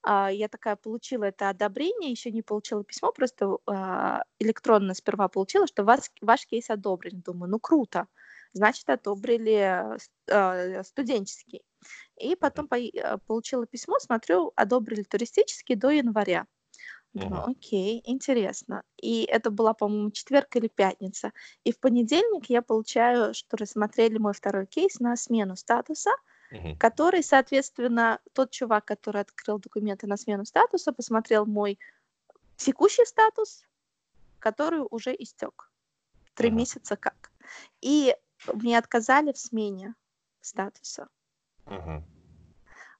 А, 0.03 0.31
я 0.31 0.47
такая 0.49 0.75
получила 0.77 1.25
это 1.25 1.49
одобрение, 1.49 2.11
еще 2.11 2.31
не 2.31 2.41
получила 2.41 2.83
письмо, 2.83 3.11
просто 3.11 3.57
а, 3.67 4.23
электронно 4.39 4.93
сперва 4.93 5.27
получила, 5.29 5.67
что 5.67 5.83
вас, 5.83 6.11
ваш 6.21 6.45
кейс 6.47 6.69
одобрен. 6.69 7.21
Думаю, 7.21 7.51
ну 7.51 7.59
круто, 7.59 8.07
значит, 8.53 8.89
одобрили 8.89 9.53
э, 9.53 9.97
а, 10.31 10.83
студенческий. 10.83 11.63
И 12.17 12.35
потом 12.35 12.67
пой- 12.67 12.91
э, 12.93 13.17
получила 13.27 13.65
письмо, 13.67 13.99
смотрю, 13.99 14.53
одобрили 14.55 15.03
туристический 15.03 15.75
до 15.75 15.89
января. 15.91 16.47
Думаю, 17.17 17.41
Мгм. 17.41 17.51
окей, 17.51 18.01
интересно. 18.05 18.83
И 18.97 19.23
это 19.23 19.49
была, 19.49 19.73
по-моему, 19.73 20.11
четверг 20.11 20.55
или 20.55 20.67
пятница. 20.67 21.31
И 21.63 21.71
в 21.71 21.79
понедельник 21.79 22.49
я 22.49 22.61
получаю, 22.61 23.33
что 23.33 23.57
рассмотрели 23.57 24.17
мой 24.19 24.33
второй 24.33 24.67
кейс 24.67 24.99
на 24.99 25.15
смену 25.15 25.55
статуса, 25.55 26.11
Мгм. 26.51 26.77
который, 26.77 27.23
соответственно, 27.23 28.19
тот 28.33 28.51
чувак, 28.51 28.85
который 28.85 29.21
открыл 29.21 29.57
документы 29.57 30.05
на 30.05 30.15
смену 30.17 30.45
статуса, 30.45 30.93
посмотрел 30.93 31.45
мой 31.47 31.79
текущий 32.55 33.05
статус, 33.05 33.65
который 34.39 34.85
уже 34.89 35.15
истек. 35.17 35.71
Три 36.35 36.49
Мгм. 36.49 36.57
месяца 36.57 36.95
как. 36.95 37.31
И 37.81 38.15
мне 38.53 38.77
отказали 38.77 39.31
в 39.31 39.37
смене 39.39 39.95
статуса. 40.41 41.07
Мгм. 41.65 42.03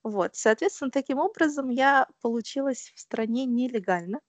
Вот, 0.10 0.36
соответственно, 0.36 0.92
таким 0.92 1.20
образом 1.20 1.70
я 1.70 2.08
получилась 2.22 2.92
в 2.96 3.00
стране 3.00 3.46
нелегально. 3.46 4.22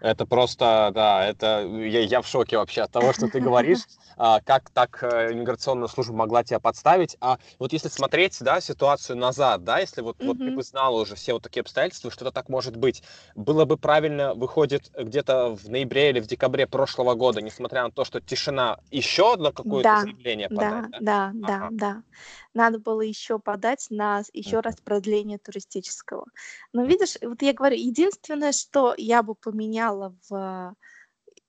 Это 0.00 0.24
просто, 0.26 0.90
да, 0.94 1.26
это 1.26 1.60
я, 1.66 2.00
я 2.00 2.22
в 2.22 2.26
шоке 2.26 2.56
вообще 2.56 2.82
от 2.82 2.90
того, 2.90 3.12
что 3.12 3.28
ты 3.28 3.40
говоришь, 3.40 3.86
а, 4.16 4.40
как 4.40 4.70
так 4.70 5.02
э, 5.02 5.32
иммиграционная 5.32 5.88
служба 5.88 6.14
могла 6.14 6.42
тебя 6.42 6.58
подставить. 6.58 7.16
А 7.20 7.38
вот 7.58 7.72
если 7.72 7.88
смотреть, 7.88 8.36
да, 8.40 8.60
ситуацию 8.60 9.16
назад, 9.18 9.62
да, 9.64 9.78
если 9.78 10.00
вот, 10.00 10.16
вот 10.24 10.38
ты 10.42 10.50
бы 10.52 10.62
знала 10.62 11.00
уже 11.00 11.16
все 11.16 11.34
вот 11.34 11.42
такие 11.42 11.60
обстоятельства, 11.60 12.10
что-то 12.10 12.32
так 12.32 12.48
может 12.48 12.76
быть, 12.76 13.02
было 13.34 13.64
бы 13.66 13.76
правильно, 13.76 14.34
выходит, 14.34 14.90
где-то 14.98 15.54
в 15.54 15.68
ноябре 15.68 16.10
или 16.10 16.20
в 16.20 16.26
декабре 16.26 16.66
прошлого 16.66 17.14
года, 17.14 17.42
несмотря 17.42 17.82
на 17.84 17.90
то, 17.92 18.04
что 18.04 18.20
тишина, 18.20 18.78
еще 18.90 19.34
одно 19.34 19.52
какое-то 19.52 19.94
Да, 19.94 19.96
заявление 19.96 20.48
Да, 20.48 20.54
подать, 20.54 20.88
да? 20.90 21.00
да, 21.00 21.30
да, 21.34 21.58
Ага. 21.60 21.70
да. 21.70 22.02
Надо 22.54 22.78
было 22.80 23.02
еще 23.02 23.38
подать 23.38 23.86
на 23.90 24.22
еще 24.32 24.60
раз 24.60 24.76
продление 24.82 25.38
туристического. 25.38 26.24
Но 26.72 26.84
видишь, 26.86 27.16
вот 27.22 27.42
я 27.42 27.52
говорю, 27.52 27.76
единственное, 27.76 28.52
что 28.52 28.94
я 28.96 29.22
бы 29.22 29.34
поменяла 29.34 29.89
в, 30.30 30.74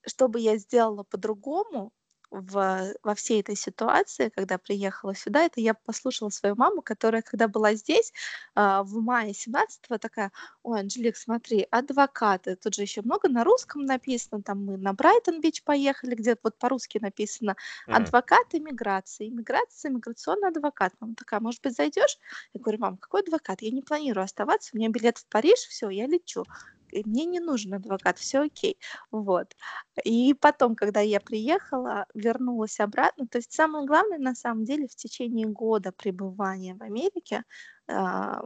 что 0.07 0.27
бы 0.27 0.39
я 0.39 0.57
сделала 0.57 1.03
по-другому 1.03 1.93
в, 2.31 2.93
во 3.03 3.15
всей 3.15 3.41
этой 3.41 3.57
ситуации, 3.57 4.29
когда 4.29 4.57
приехала 4.57 5.13
сюда, 5.13 5.43
это 5.43 5.59
я 5.59 5.73
послушала 5.73 6.29
свою 6.29 6.55
маму, 6.55 6.81
которая, 6.81 7.21
когда 7.21 7.49
была 7.49 7.73
здесь, 7.73 8.13
а, 8.55 8.83
в 8.83 9.01
мае 9.01 9.33
17-го, 9.33 9.97
такая, 9.97 10.31
ой, 10.63 10.79
Анжелик, 10.79 11.17
смотри, 11.17 11.67
адвокаты, 11.71 12.55
тут 12.55 12.73
же 12.75 12.83
еще 12.83 13.01
много 13.01 13.27
на 13.27 13.43
русском 13.43 13.83
написано, 13.83 14.41
там 14.43 14.63
мы 14.65 14.77
на 14.77 14.93
Брайтон-Бич 14.93 15.63
поехали, 15.65 16.15
где 16.15 16.37
вот 16.41 16.57
по-русски 16.57 16.99
написано, 17.01 17.57
Мгм. 17.87 18.11
адвокат 18.11 18.47
иммиграции, 18.53 19.27
иммиграция, 19.27 19.91
иммиграционный 19.91 20.47
адвокат. 20.49 20.93
Мама 21.01 21.15
такая, 21.15 21.41
может 21.41 21.61
быть, 21.61 21.75
зайдешь? 21.75 22.17
Я 22.53 22.61
говорю, 22.61 22.79
мам, 22.79 22.97
какой 22.97 23.21
адвокат? 23.23 23.61
Я 23.61 23.71
не 23.71 23.81
планирую 23.81 24.23
оставаться, 24.23 24.71
у 24.73 24.77
меня 24.77 24.87
билет 24.89 25.17
в 25.17 25.27
Париж, 25.27 25.59
все, 25.59 25.89
я 25.89 26.07
лечу. 26.07 26.47
И 26.91 27.03
мне 27.07 27.25
не 27.25 27.39
нужен 27.39 27.73
адвокат, 27.73 28.17
все 28.19 28.41
окей. 28.41 28.77
Вот. 29.11 29.55
И 30.03 30.33
потом, 30.33 30.75
когда 30.75 31.01
я 31.01 31.19
приехала, 31.19 32.05
вернулась 32.13 32.79
обратно, 32.79 33.27
то 33.27 33.37
есть 33.37 33.51
самое 33.53 33.85
главное, 33.85 34.19
на 34.19 34.35
самом 34.35 34.63
деле, 34.65 34.87
в 34.87 34.95
течение 34.95 35.47
года 35.47 35.91
пребывания 35.91 36.75
в 36.75 36.83
Америке 36.83 37.43
а, 37.87 38.43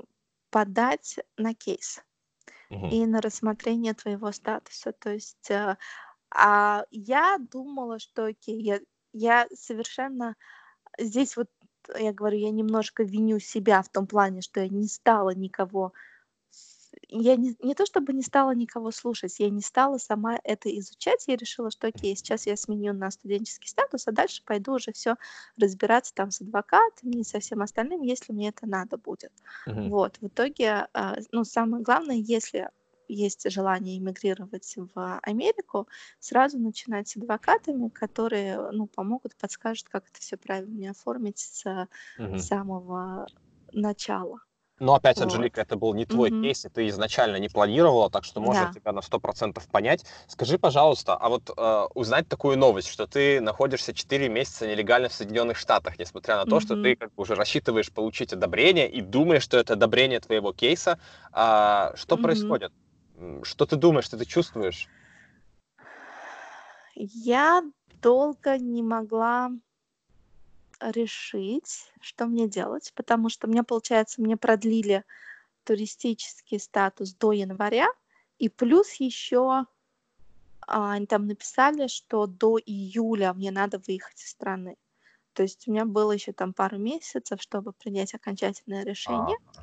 подать 0.50 1.18
на 1.38 1.54
кейс 1.54 2.02
Мгм. 2.70 2.92
и 2.92 3.06
на 3.06 3.22
рассмотрение 3.22 3.94
твоего 3.94 4.32
статуса. 4.32 4.94
То 4.94 5.12
есть 5.12 5.50
э, 5.52 5.78
а 6.32 6.86
я 6.92 7.38
думала, 7.40 8.00
что 8.00 8.26
окей, 8.26 8.62
я, 8.62 8.80
я 9.14 9.48
совершенно 9.56 10.36
здесь 11.00 11.38
вот, 11.38 11.50
я 12.00 12.14
говорю, 12.14 12.38
я 12.40 12.52
немножко 12.52 13.04
виню 13.04 13.40
себя 13.40 13.82
в 13.82 13.90
том 13.90 14.08
плане, 14.08 14.42
что 14.42 14.62
я 14.62 14.70
не 14.70 14.88
стала 14.88 15.32
никого, 15.36 15.94
я 17.10 17.36
не, 17.36 17.56
не 17.62 17.76
то 17.76 17.86
чтобы 17.86 18.14
не 18.14 18.22
стала 18.22 18.52
никого 18.56 18.92
слушать, 18.92 19.40
я 19.40 19.50
не 19.50 19.62
стала 19.62 19.98
сама 19.98 20.40
это 20.44 20.70
изучать, 20.80 21.26
я 21.28 21.36
решила, 21.38 21.72
что 21.72 21.88
окей, 21.88 22.16
сейчас 22.16 22.46
я 22.48 22.56
сменю 22.58 22.94
на 22.94 23.12
студенческий 23.12 23.70
статус, 23.70 24.08
а 24.08 24.12
дальше 24.12 24.44
пойду 24.46 24.74
уже 24.74 24.92
все 24.94 25.16
разбираться 25.58 26.14
там 26.14 26.32
с 26.32 26.42
адвокатами 26.42 27.20
и 27.22 27.24
со 27.24 27.40
всем 27.40 27.62
остальным, 27.62 28.02
если 28.02 28.34
мне 28.34 28.50
это 28.50 28.66
надо 28.68 28.98
будет. 28.98 29.32
Мгм. 29.66 29.96
Вот, 29.96 30.18
в 30.22 30.28
итоге, 30.28 30.88
а, 30.94 31.18
ну, 31.32 31.44
самое 31.44 31.84
главное, 31.84 32.16
если 32.16 32.70
есть 33.08 33.50
желание 33.52 34.00
эмигрировать 34.00 34.74
в 34.78 35.20
Америку, 35.22 35.88
сразу 36.20 36.58
начинать 36.60 37.08
с 37.08 37.18
адвокатами, 37.18 37.90
которые, 37.90 38.72
ну, 38.72 38.88
помогут, 38.88 39.36
подскажут, 39.38 39.88
как 39.90 40.08
это 40.10 40.20
все 40.20 40.38
правильно 40.38 40.90
оформить 40.92 41.38
с 41.40 41.88
Мгм. 42.18 42.48
самого 42.48 43.28
начала. 43.72 44.40
Но 44.80 44.96
опять, 44.96 45.22
Вот. 45.22 45.22
Анжелика, 45.22 45.62
это 45.62 45.78
был 45.78 45.94
не 45.94 46.06
твой 46.06 46.32
Мгм. 46.32 46.42
кейс, 46.42 46.66
и 46.66 46.70
ты 46.70 46.88
изначально 46.90 47.38
не 47.38 47.48
планировала, 47.48 48.10
так 48.10 48.26
что 48.26 48.42
можно 48.42 48.68
Да. 48.68 48.74
тебя 48.74 48.92
на 48.92 49.02
100% 49.02 49.68
понять. 49.70 50.06
Скажи, 50.28 50.60
пожалуйста, 50.60 51.16
а 51.16 51.30
вот 51.30 51.50
э, 51.56 51.86
узнать 51.96 52.28
такую 52.28 52.58
новость, 52.58 52.90
что 52.90 53.08
ты 53.08 53.40
находишься 53.40 53.94
4 53.94 54.28
месяца 54.28 54.68
нелегально 54.68 55.08
в 55.08 55.14
Соединенных 55.14 55.58
Штатах, 55.58 55.98
несмотря 55.98 56.36
на 56.36 56.46
то, 56.46 56.60
что 56.60 56.76
Мгм. 56.76 56.82
ты 56.82 56.98
как 56.98 57.10
бы 57.16 57.22
уже 57.24 57.36
рассчитываешь 57.36 57.92
получить 57.92 58.34
одобрение 58.34 58.90
и 58.90 59.02
думаешь, 59.02 59.44
что 59.44 59.58
это 59.58 59.74
одобрение 59.74 60.20
твоего 60.20 60.52
кейса, 60.52 61.00
а, 61.32 61.94
что 61.96 62.18
Мгм. 62.18 62.18
происходит? 62.18 62.72
Что 63.44 63.66
ты 63.66 63.78
думаешь, 63.78 64.06
что 64.06 64.18
ты 64.18 64.26
чувствуешь? 64.26 64.90
Я 66.96 67.62
долго 68.02 68.58
не 68.58 68.82
могла 68.84 69.52
решить, 70.80 71.92
что 72.02 72.26
мне 72.26 72.48
делать, 72.48 72.92
потому 72.96 73.30
что 73.30 73.48
мне, 73.48 73.64
получается, 73.64 74.22
мне 74.22 74.38
продлили 74.38 75.04
туристический 75.64 76.60
статус 76.60 77.14
до 77.14 77.32
января, 77.32 77.88
и 78.38 78.50
плюс 78.50 78.94
еще 78.94 79.66
а, 80.68 80.94
они 80.94 81.06
там 81.06 81.28
написали, 81.28 81.88
что 81.88 82.28
до 82.28 82.58
июля 82.58 83.34
мне 83.34 83.52
надо 83.52 83.82
выехать 83.86 84.22
из 84.22 84.30
страны. 84.30 84.78
То 85.34 85.44
есть 85.44 85.68
у 85.68 85.72
меня 85.72 85.86
было 85.86 86.12
еще 86.12 86.32
там 86.32 86.54
пару 86.54 86.78
месяцев, 86.78 87.42
чтобы 87.42 87.74
принять 87.74 88.14
окончательное 88.14 88.84
решение. 88.84 89.38
А, 89.56 89.62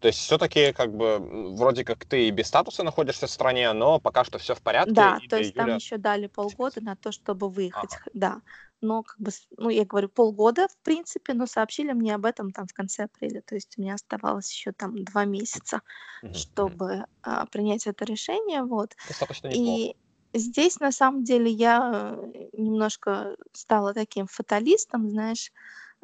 то 0.00 0.08
есть 0.08 0.18
все-таки 0.20 0.72
как 0.72 0.94
бы 0.94 1.18
вроде 1.56 1.84
как 1.84 2.04
ты 2.04 2.28
и 2.28 2.30
без 2.30 2.48
статуса 2.48 2.82
находишься 2.82 3.26
в 3.26 3.30
стране, 3.30 3.72
но 3.72 3.98
пока 3.98 4.24
что 4.24 4.38
все 4.38 4.54
в 4.54 4.60
порядке. 4.60 4.92
Да, 4.92 5.18
то 5.28 5.38
есть 5.38 5.54
там 5.54 5.66
июля... 5.66 5.76
еще 5.76 5.96
дали 5.96 6.26
полгода 6.26 6.80
на 6.82 6.96
то, 6.96 7.12
чтобы 7.12 7.48
выехать, 7.48 7.94
Ага. 7.94 8.10
да. 8.12 8.42
Но 8.82 9.02
как 9.02 9.18
бы, 9.20 9.30
ну 9.56 9.70
я 9.70 9.84
говорю 9.84 10.08
полгода 10.08 10.68
в 10.68 10.76
принципе, 10.82 11.34
но 11.34 11.46
сообщили 11.46 11.92
мне 11.92 12.14
об 12.14 12.26
этом 12.26 12.50
там 12.52 12.66
в 12.66 12.74
конце 12.74 13.04
апреля. 13.04 13.42
То 13.42 13.54
есть 13.54 13.78
у 13.78 13.82
меня 13.82 13.94
оставалось 13.94 14.50
еще 14.52 14.72
там 14.72 15.04
два 15.04 15.24
месяца, 15.24 15.82
мгм. 16.22 16.32
чтобы 16.32 17.06
а, 17.22 17.46
принять 17.46 17.86
это 17.86 18.04
решение, 18.04 18.62
вот. 18.64 18.94
Достаточно 19.04 19.48
неплохо. 19.48 19.88
И 19.88 19.96
здесь 20.34 20.80
на 20.80 20.92
самом 20.92 21.24
деле 21.24 21.50
я 21.50 22.20
э, 22.34 22.48
немножко 22.52 23.36
стала 23.52 23.94
таким 23.94 24.26
фаталистом, 24.26 25.08
знаешь, 25.10 25.52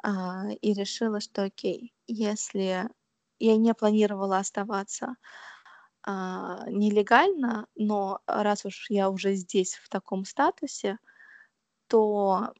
а, 0.02 0.50
и 0.62 0.74
решила, 0.74 1.20
что 1.20 1.44
окей, 1.44 1.94
если 2.06 2.88
я 3.40 3.56
не 3.56 3.74
планировала 3.74 4.38
оставаться 4.38 5.16
а, 6.04 6.64
нелегально, 6.68 7.66
но 7.76 8.20
раз 8.26 8.64
уж 8.64 8.86
я 8.90 9.10
уже 9.10 9.34
здесь 9.34 9.74
в 9.76 9.88
таком 9.88 10.24
статусе, 10.24 10.98
то 11.88 12.52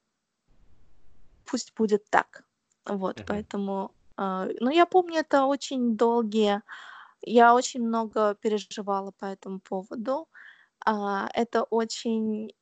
пусть 1.53 1.75
будет 1.77 2.11
так. 2.11 2.45
Вот, 2.87 3.21
Мгм. 3.21 3.27
поэтому, 3.27 3.93
а, 4.19 4.49
ну, 4.61 4.71
я 4.71 4.87
помню, 4.87 5.21
это 5.21 5.47
очень 5.47 5.97
долгие, 5.99 6.63
я 7.23 7.55
очень 7.57 7.83
много 7.87 8.37
переживала 8.37 9.13
по 9.13 9.27
этому 9.27 9.61
поводу. 9.61 10.29
А, 10.87 11.29
это 11.35 11.65
очень 11.65 12.53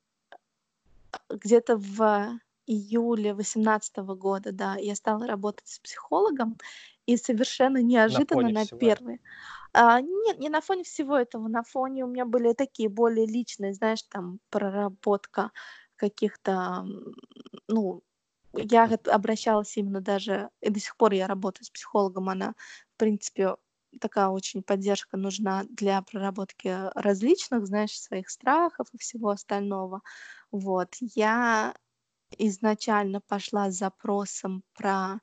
где-то 1.29 1.77
в 1.77 2.39
июле 2.67 3.35
2018 3.35 4.15
года, 4.15 4.53
да, 4.53 4.77
я 4.77 4.95
стала 4.95 5.27
работать 5.27 5.67
с 5.69 5.79
психологом, 5.81 6.59
и 7.07 7.17
совершенно 7.17 7.83
На 8.07 8.21
неожиданно 8.23 8.49
на 8.51 8.53
всего 8.53 8.87
этого. 8.89 9.01
первый 9.01 9.21
а, 9.75 10.01
нет, 10.03 10.39
не 10.41 10.51
на 10.51 10.61
фоне 10.63 10.85
всего 10.85 11.17
этого, 11.19 11.49
на 11.49 11.63
фоне 11.65 12.05
у 12.05 12.09
меня 12.09 12.27
были 12.27 12.55
такие 12.55 12.89
более 12.91 13.27
личные, 13.27 13.75
знаешь, 13.75 14.03
там 14.05 14.41
проработка 14.51 15.53
каких-то, 15.97 16.87
ну, 17.69 18.03
я 18.55 18.85
обращалась 19.13 19.77
именно 19.77 20.01
даже, 20.01 20.51
и 20.61 20.71
до 20.71 20.81
сих 20.81 20.97
пор 20.97 21.13
я 21.15 21.27
работаю 21.27 21.65
с 21.67 21.71
психологом, 21.71 22.29
она, 22.29 22.55
в 22.97 22.99
принципе, 22.99 23.57
такая 24.01 24.29
очень 24.29 24.63
поддержка 24.63 25.17
нужна 25.17 25.65
для 25.71 26.03
проработки 26.03 26.91
различных, 26.95 27.67
знаешь, 27.67 27.99
своих 28.01 28.31
страхов 28.31 28.89
и 28.93 28.99
всего 28.99 29.31
остального. 29.31 30.03
Вот, 30.53 30.97
я 31.01 31.75
изначально 32.39 33.21
пошла 33.21 33.71
с 33.71 33.77
запросом 33.79 34.65
про 34.75 35.21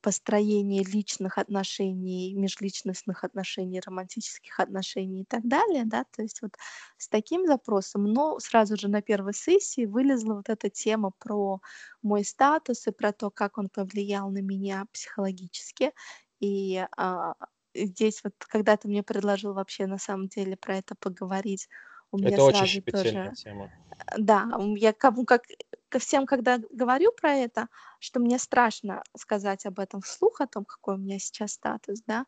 построение 0.00 0.82
личных 0.82 1.36
отношений, 1.38 2.34
межличностных 2.34 3.22
отношений, 3.24 3.80
романтических 3.80 4.58
отношений 4.60 5.22
и 5.22 5.24
так 5.26 5.46
далее, 5.46 5.84
да, 5.84 6.04
то 6.04 6.22
есть 6.22 6.40
вот 6.42 6.52
с 6.96 7.08
таким 7.08 7.46
запросом, 7.46 8.04
но 8.04 8.38
сразу 8.40 8.76
же 8.76 8.88
на 8.88 9.02
первой 9.02 9.34
сессии 9.34 9.84
вылезла 9.86 10.34
вот 10.36 10.48
эта 10.48 10.70
тема 10.70 11.12
про 11.18 11.60
мой 12.02 12.24
статус 12.24 12.86
и 12.86 12.92
про 12.92 13.12
то, 13.12 13.30
как 13.30 13.58
он 13.58 13.68
повлиял 13.68 14.30
на 14.30 14.38
меня 14.40 14.86
психологически. 14.92 15.92
И 16.40 16.84
а, 16.96 17.34
здесь 17.74 18.22
вот, 18.24 18.34
когда 18.38 18.76
ты 18.76 18.88
мне 18.88 19.02
предложил 19.02 19.52
вообще 19.54 19.86
на 19.86 19.98
самом 19.98 20.28
деле 20.28 20.56
про 20.56 20.76
это 20.78 20.94
поговорить, 20.94 21.68
у 22.10 22.18
меня 22.18 22.38
Это 22.38 22.42
очень 22.42 22.66
сразу 22.66 22.82
щепетильная 22.82 23.30
тоже 23.30 23.32
тема. 23.32 23.72
да, 24.18 24.48
я 24.76 24.92
кому 24.92 25.24
как 25.24 25.42
ко 25.96 26.00
всем, 26.00 26.26
когда 26.26 26.58
говорю 26.70 27.12
про 27.12 27.34
это, 27.34 27.68
что 28.00 28.20
мне 28.20 28.38
страшно 28.38 29.02
сказать 29.16 29.66
об 29.66 29.78
этом 29.80 30.00
вслух, 30.02 30.40
о 30.40 30.46
том, 30.46 30.64
какой 30.64 30.94
у 30.96 30.98
меня 30.98 31.18
сейчас 31.18 31.52
статус, 31.52 32.00
да. 32.06 32.26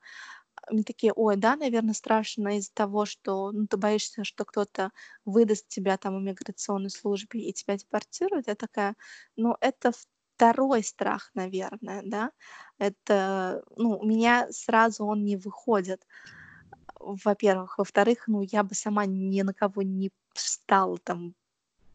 Они 0.66 0.82
такие: 0.84 1.12
"Ой, 1.14 1.36
да, 1.36 1.56
наверно, 1.56 1.94
страшно 1.94 2.58
из-за 2.58 2.72
того, 2.74 3.06
что, 3.06 3.52
ну, 3.52 3.66
ты 3.66 3.76
боишься, 3.76 4.24
что 4.24 4.44
кто-то 4.44 4.90
выдаст 5.24 5.68
тебя 5.68 5.96
там 5.98 6.18
иммиграционной 6.18 6.90
службе 6.90 7.40
и 7.40 7.52
тебя 7.52 7.76
депортируют". 7.76 8.48
Я 8.48 8.54
такая: 8.56 8.94
"Ну, 9.36 9.56
это 9.60 9.92
второй 10.36 10.82
страх, 10.84 11.30
наверное, 11.34 12.02
да. 12.04 12.32
Это, 12.78 13.62
ну, 13.76 13.98
у 13.98 14.04
меня 14.06 14.48
сразу 14.52 15.04
он 15.06 15.24
не 15.24 15.36
выходит, 15.36 16.06
во-первых. 17.00 17.78
Во-вторых, 17.78 18.24
ну, 18.28 18.42
я 18.42 18.62
бы 18.62 18.74
сама 18.74 19.06
ни 19.06 19.42
на 19.42 19.54
кого 19.54 19.82
не 19.82 20.10
стала 20.34 20.98
там 20.98 21.34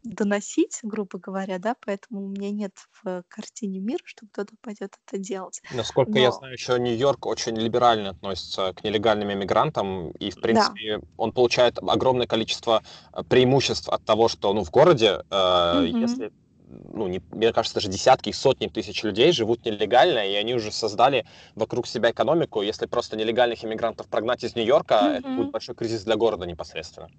доносить, 0.04 0.80
грубо 0.84 1.20
говоря, 1.20 1.60
да, 1.60 1.76
поэтому 1.86 2.26
у 2.26 2.30
меня 2.30 2.52
нет 2.52 2.74
в 3.04 3.24
картине 3.28 3.80
мира, 3.80 4.02
что 4.06 4.28
кто-то 4.32 4.56
пойдет 4.62 4.96
это 5.08 5.18
делать. 5.20 5.62
Насколько 5.70 6.20
я 6.20 6.32
Но 6.32 6.32
знаю, 6.32 6.54
еще 6.54 6.78
Нью-Йорк 6.80 7.26
очень 7.26 7.56
либерально 7.58 8.12
относится 8.12 8.74
к 8.76 8.84
нелегальным 8.84 9.32
иммигрантам, 9.32 10.12
и, 10.12 10.30
в 10.30 10.40
да. 10.42 10.80
принципе, 10.80 11.00
он 11.18 11.32
получает 11.32 11.80
огромное 11.82 12.28
количество 12.28 12.84
э, 13.14 13.24
преимуществ 13.24 13.90
от 13.90 14.04
того, 14.04 14.28
что, 14.28 14.54
ну, 14.54 14.64
в 14.64 14.70
городе, 14.70 15.22
э, 15.32 15.86
Мгм. 15.92 16.00
если, 16.00 16.32
ну, 16.68 17.08
не- 17.08 17.22
мне 17.32 17.52
кажется, 17.54 17.76
даже 17.76 17.90
десятки 17.90 18.30
и 18.30 18.34
сотни 18.34 18.68
тысяч 18.68 19.04
людей 19.04 19.32
живут 19.32 19.66
нелегально, 19.66 20.28
и 20.28 20.36
они 20.36 20.54
уже 20.56 20.72
создали 20.72 21.26
вокруг 21.56 21.88
себя 21.88 22.12
экономику. 22.12 22.62
Если 22.62 22.86
просто 22.86 23.16
нелегальных 23.18 23.64
иммигрантов 23.64 24.08
прогнать 24.10 24.44
из 24.44 24.56
Нью-Йорка, 24.56 25.14
это 25.18 25.30
будет 25.32 25.50
большой 25.52 25.76
кризис 25.76 26.04
для 26.04 26.16
города 26.16 26.46
непосредственно. 26.46 27.10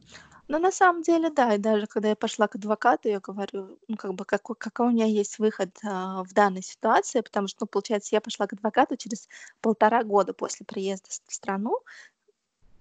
Ну, 0.49 0.59
на 0.59 0.70
самом 0.70 1.03
деле, 1.03 1.30
да. 1.30 1.55
И 1.55 1.59
даже 1.59 1.86
когда 1.86 2.09
я 2.11 2.16
пошла 2.16 2.49
к 2.49 2.55
адвокату, 2.57 3.09
я 3.09 3.20
говорю, 3.20 3.78
ну, 3.88 3.97
как 3.97 4.14
бы, 4.14 4.24
какой 4.24 4.57
какой 4.57 4.88
у 4.88 4.90
меня 4.90 5.07
есть 5.07 5.38
выход, 5.38 5.70
а, 5.84 6.22
в 6.24 6.32
данной 6.34 6.62
ситуации, 6.62 7.20
потому 7.22 7.49
что, 7.49 7.59
ну, 7.62 7.66
получается, 7.68 8.14
я 8.14 8.20
пошла 8.20 8.47
к 8.47 8.53
адвокату 8.53 8.97
через 8.97 9.28
полтора 9.61 10.05
года 10.05 10.34
после 10.34 10.66
приезда 10.66 11.09
в 11.26 11.32
страну, 11.34 11.80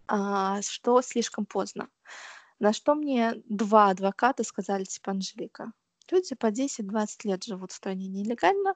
а, 0.07 0.61
что 0.61 1.01
слишком 1.01 1.45
поздно. 1.45 1.89
На 2.59 2.73
что 2.73 2.95
мне 2.95 3.35
2 3.49 3.89
адвоката 3.89 4.43
сказали, 4.43 4.85
типа: 4.85 5.11
"Анжелика, 5.11 5.73
люди 6.13 6.35
по 6.35 6.51
10-20 6.51 7.25
лет 7.25 7.43
живут 7.45 7.71
в 7.73 7.75
стране 7.75 8.07
нелегально, 8.09 8.75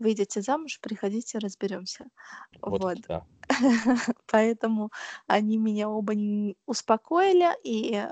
выйдете 0.00 0.42
замуж, 0.42 0.80
приходите, 0.82 1.38
разберемся". 1.38 2.06
Вот 2.62 2.82
Вот. 2.82 2.98
да. 3.08 3.26
Поэтому 4.26 4.90
они 5.28 5.58
меня 5.58 5.88
оба 5.90 6.14
успокоили, 6.66 7.48
и 7.64 8.04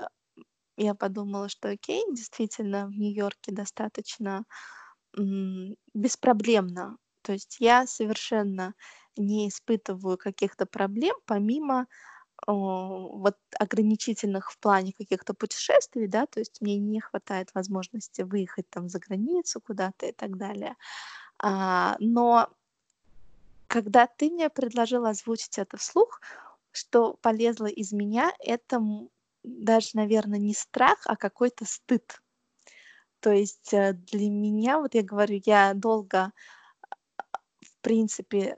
я 0.77 0.95
подумала, 0.95 1.49
что 1.49 1.69
окей, 1.69 2.03
действительно, 2.13 2.87
в 2.87 2.91
Нью-Йорке 2.91 3.51
достаточно, 3.53 4.45
беспроблемно. 5.93 6.97
То 7.23 7.33
есть 7.33 7.57
я 7.59 7.87
совершенно 7.87 8.73
не 9.17 9.49
испытываю 9.49 10.17
каких-то 10.17 10.65
проблем 10.65 11.15
помимо, 11.25 11.87
вот 12.53 13.37
ограничительных 13.59 14.51
в 14.51 14.57
плане 14.59 14.93
каких-то 14.93 15.33
путешествий, 15.33 16.07
да, 16.07 16.25
то 16.25 16.39
есть 16.39 16.61
мне 16.61 16.77
не 16.77 16.99
хватает 16.99 17.49
возможности 17.53 18.21
выехать 18.21 18.69
там 18.69 18.89
за 18.89 18.99
границу 18.99 19.61
куда-то 19.61 20.05
и 20.05 20.11
так 20.11 20.37
далее. 20.37 20.75
А, 21.39 21.95
но 21.99 22.49
когда 23.67 24.07
ты 24.07 24.29
мне 24.29 24.49
предложила 24.49 25.09
озвучить 25.09 25.57
это 25.57 25.77
вслух, 25.77 26.21
что 26.71 27.15
полезло 27.21 27.67
из 27.67 27.91
меня, 27.93 28.31
это, 28.39 28.81
даже, 29.43 29.89
наверно, 29.93 30.35
не 30.35 30.53
страх, 30.53 30.99
а 31.05 31.15
какой-то 31.15 31.65
стыд. 31.65 32.21
То 33.21 33.31
есть, 33.31 33.73
э, 33.73 33.93
для 33.93 34.29
меня, 34.29 34.79
вот 34.79 34.93
я 34.93 35.01
говорю, 35.01 35.41
я 35.45 35.73
долго, 35.73 36.31
в 37.61 37.81
принципе 37.81 38.57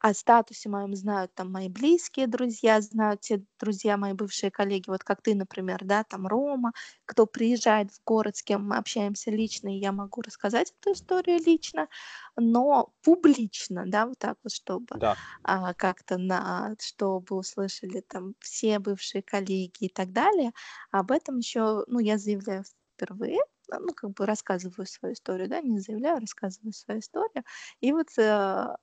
о 0.00 0.14
статусе 0.14 0.68
моем 0.68 0.94
знают 0.96 1.34
там 1.34 1.52
мои 1.52 1.68
близкие 1.68 2.26
друзья, 2.26 2.80
знают 2.80 3.20
те 3.22 3.44
друзья, 3.60 3.96
мои 3.96 4.12
бывшие 4.14 4.50
коллеги, 4.50 4.88
вот 4.88 5.04
как 5.04 5.22
ты, 5.22 5.34
например, 5.34 5.80
да, 5.84 6.04
там 6.04 6.26
Рома, 6.26 6.72
кто 7.06 7.26
приезжает 7.26 7.92
в 7.92 8.02
город, 8.04 8.36
с 8.36 8.42
кем 8.42 8.66
мы 8.68 8.76
общаемся 8.78 9.30
лично, 9.30 9.68
и 9.68 9.78
я 9.78 9.92
могу 9.92 10.22
рассказать 10.22 10.72
эту 10.80 10.92
историю 10.94 11.38
лично, 11.44 11.88
но 12.36 12.92
публично, 13.02 13.84
да, 13.86 14.06
вот 14.06 14.18
так 14.18 14.36
вот, 14.42 14.52
чтобы, 14.52 15.00
Да. 15.00 15.16
а, 15.42 15.74
как-то 15.74 16.18
на 16.18 16.74
чтобы 16.80 17.36
услышали 17.36 18.00
там 18.06 18.34
все 18.40 18.78
бывшие 18.78 19.22
коллеги 19.22 19.72
и 19.86 19.88
так 19.88 20.12
далее. 20.12 20.52
Об 20.90 21.10
этом 21.12 21.38
еще, 21.38 21.84
ну, 21.86 21.98
я 21.98 22.18
заявляю 22.18 22.64
впервые, 22.96 23.40
а, 23.70 23.78
ну, 23.80 23.88
как 23.94 24.10
бы 24.12 24.26
рассказываю 24.26 24.86
свою 24.86 25.14
историю, 25.14 25.48
да, 25.48 25.60
не 25.60 25.78
заявляю, 25.80 26.20
рассказываю 26.20 26.72
свою 26.72 27.00
историю. 27.00 27.44
И 27.80 27.92
вот, 27.92 28.08
э, 28.18 28.76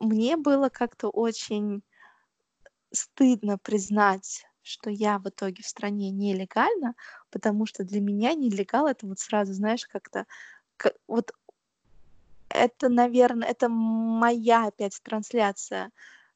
мне 0.00 0.36
было 0.36 0.68
как-то 0.68 1.08
очень 1.08 1.82
стыдно 2.92 3.58
признать, 3.58 4.46
что 4.62 4.90
я 4.90 5.18
в 5.18 5.28
итоге 5.28 5.62
в 5.62 5.66
стране 5.66 6.10
нелегально, 6.10 6.94
потому 7.30 7.66
что 7.66 7.84
для 7.84 8.00
меня 8.00 8.34
нелегал- 8.34 8.86
это 8.86 9.06
вот 9.06 9.18
сразу, 9.18 9.52
знаешь, 9.52 9.86
как-то 9.86 10.26
к 10.78 10.92
вот 11.08 11.32
это, 12.50 12.88
наверно, 12.88 13.44
это 13.44 13.68
моя 13.68 14.66
опять 14.68 14.98
трансляция, 15.02 15.90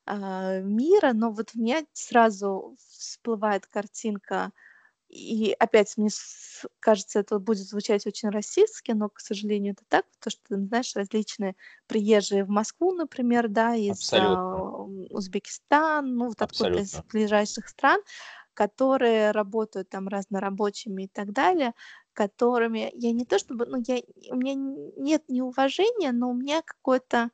а, 0.07 0.61
мира, 0.61 1.13
но 1.15 1.31
вот 1.33 1.51
у 1.55 1.61
меня 1.61 1.83
сразу 1.93 2.77
всплывает 2.79 3.67
картинка 3.67 4.53
и 5.13 5.53
опять 5.59 5.97
мне 5.99 6.09
кажется, 6.81 7.21
это 7.21 7.39
будет 7.39 7.67
звучать 7.67 8.07
очень 8.07 8.31
расистски, 8.31 8.93
но, 8.93 9.09
к 9.11 9.21
сожалению, 9.21 9.75
это 9.75 9.85
так, 9.89 10.07
потому 10.13 10.31
что, 10.33 10.57
знаешь, 10.67 10.97
различные 10.97 11.57
приезжие 11.87 12.45
в 12.45 12.49
Москву, 12.49 12.93
например, 12.93 13.49
да, 13.49 13.75
из 13.77 14.11
Абсолютно. 14.11 14.65
Узбекистана, 15.11 16.03
ну, 16.09 16.27
вот 16.29 16.41
откуда 16.43 16.81
из 16.81 17.03
ближайших 17.13 17.69
стран, 17.69 18.01
которые 18.55 19.31
работают 19.33 19.89
там 19.91 20.09
разнорабочими 20.09 21.05
и 21.05 21.09
так 21.09 21.33
далее, 21.33 21.75
которыми 22.15 22.91
я 22.95 23.13
не 23.13 23.25
то 23.27 23.39
чтобы, 23.39 23.67
ну, 23.67 23.83
я, 23.87 24.01
у 24.31 24.37
меня 24.37 24.55
нет 24.57 25.25
неуважения, 25.29 26.13
но 26.13 26.31
у 26.31 26.35
меня 26.35 26.63
какое-то 26.63 27.31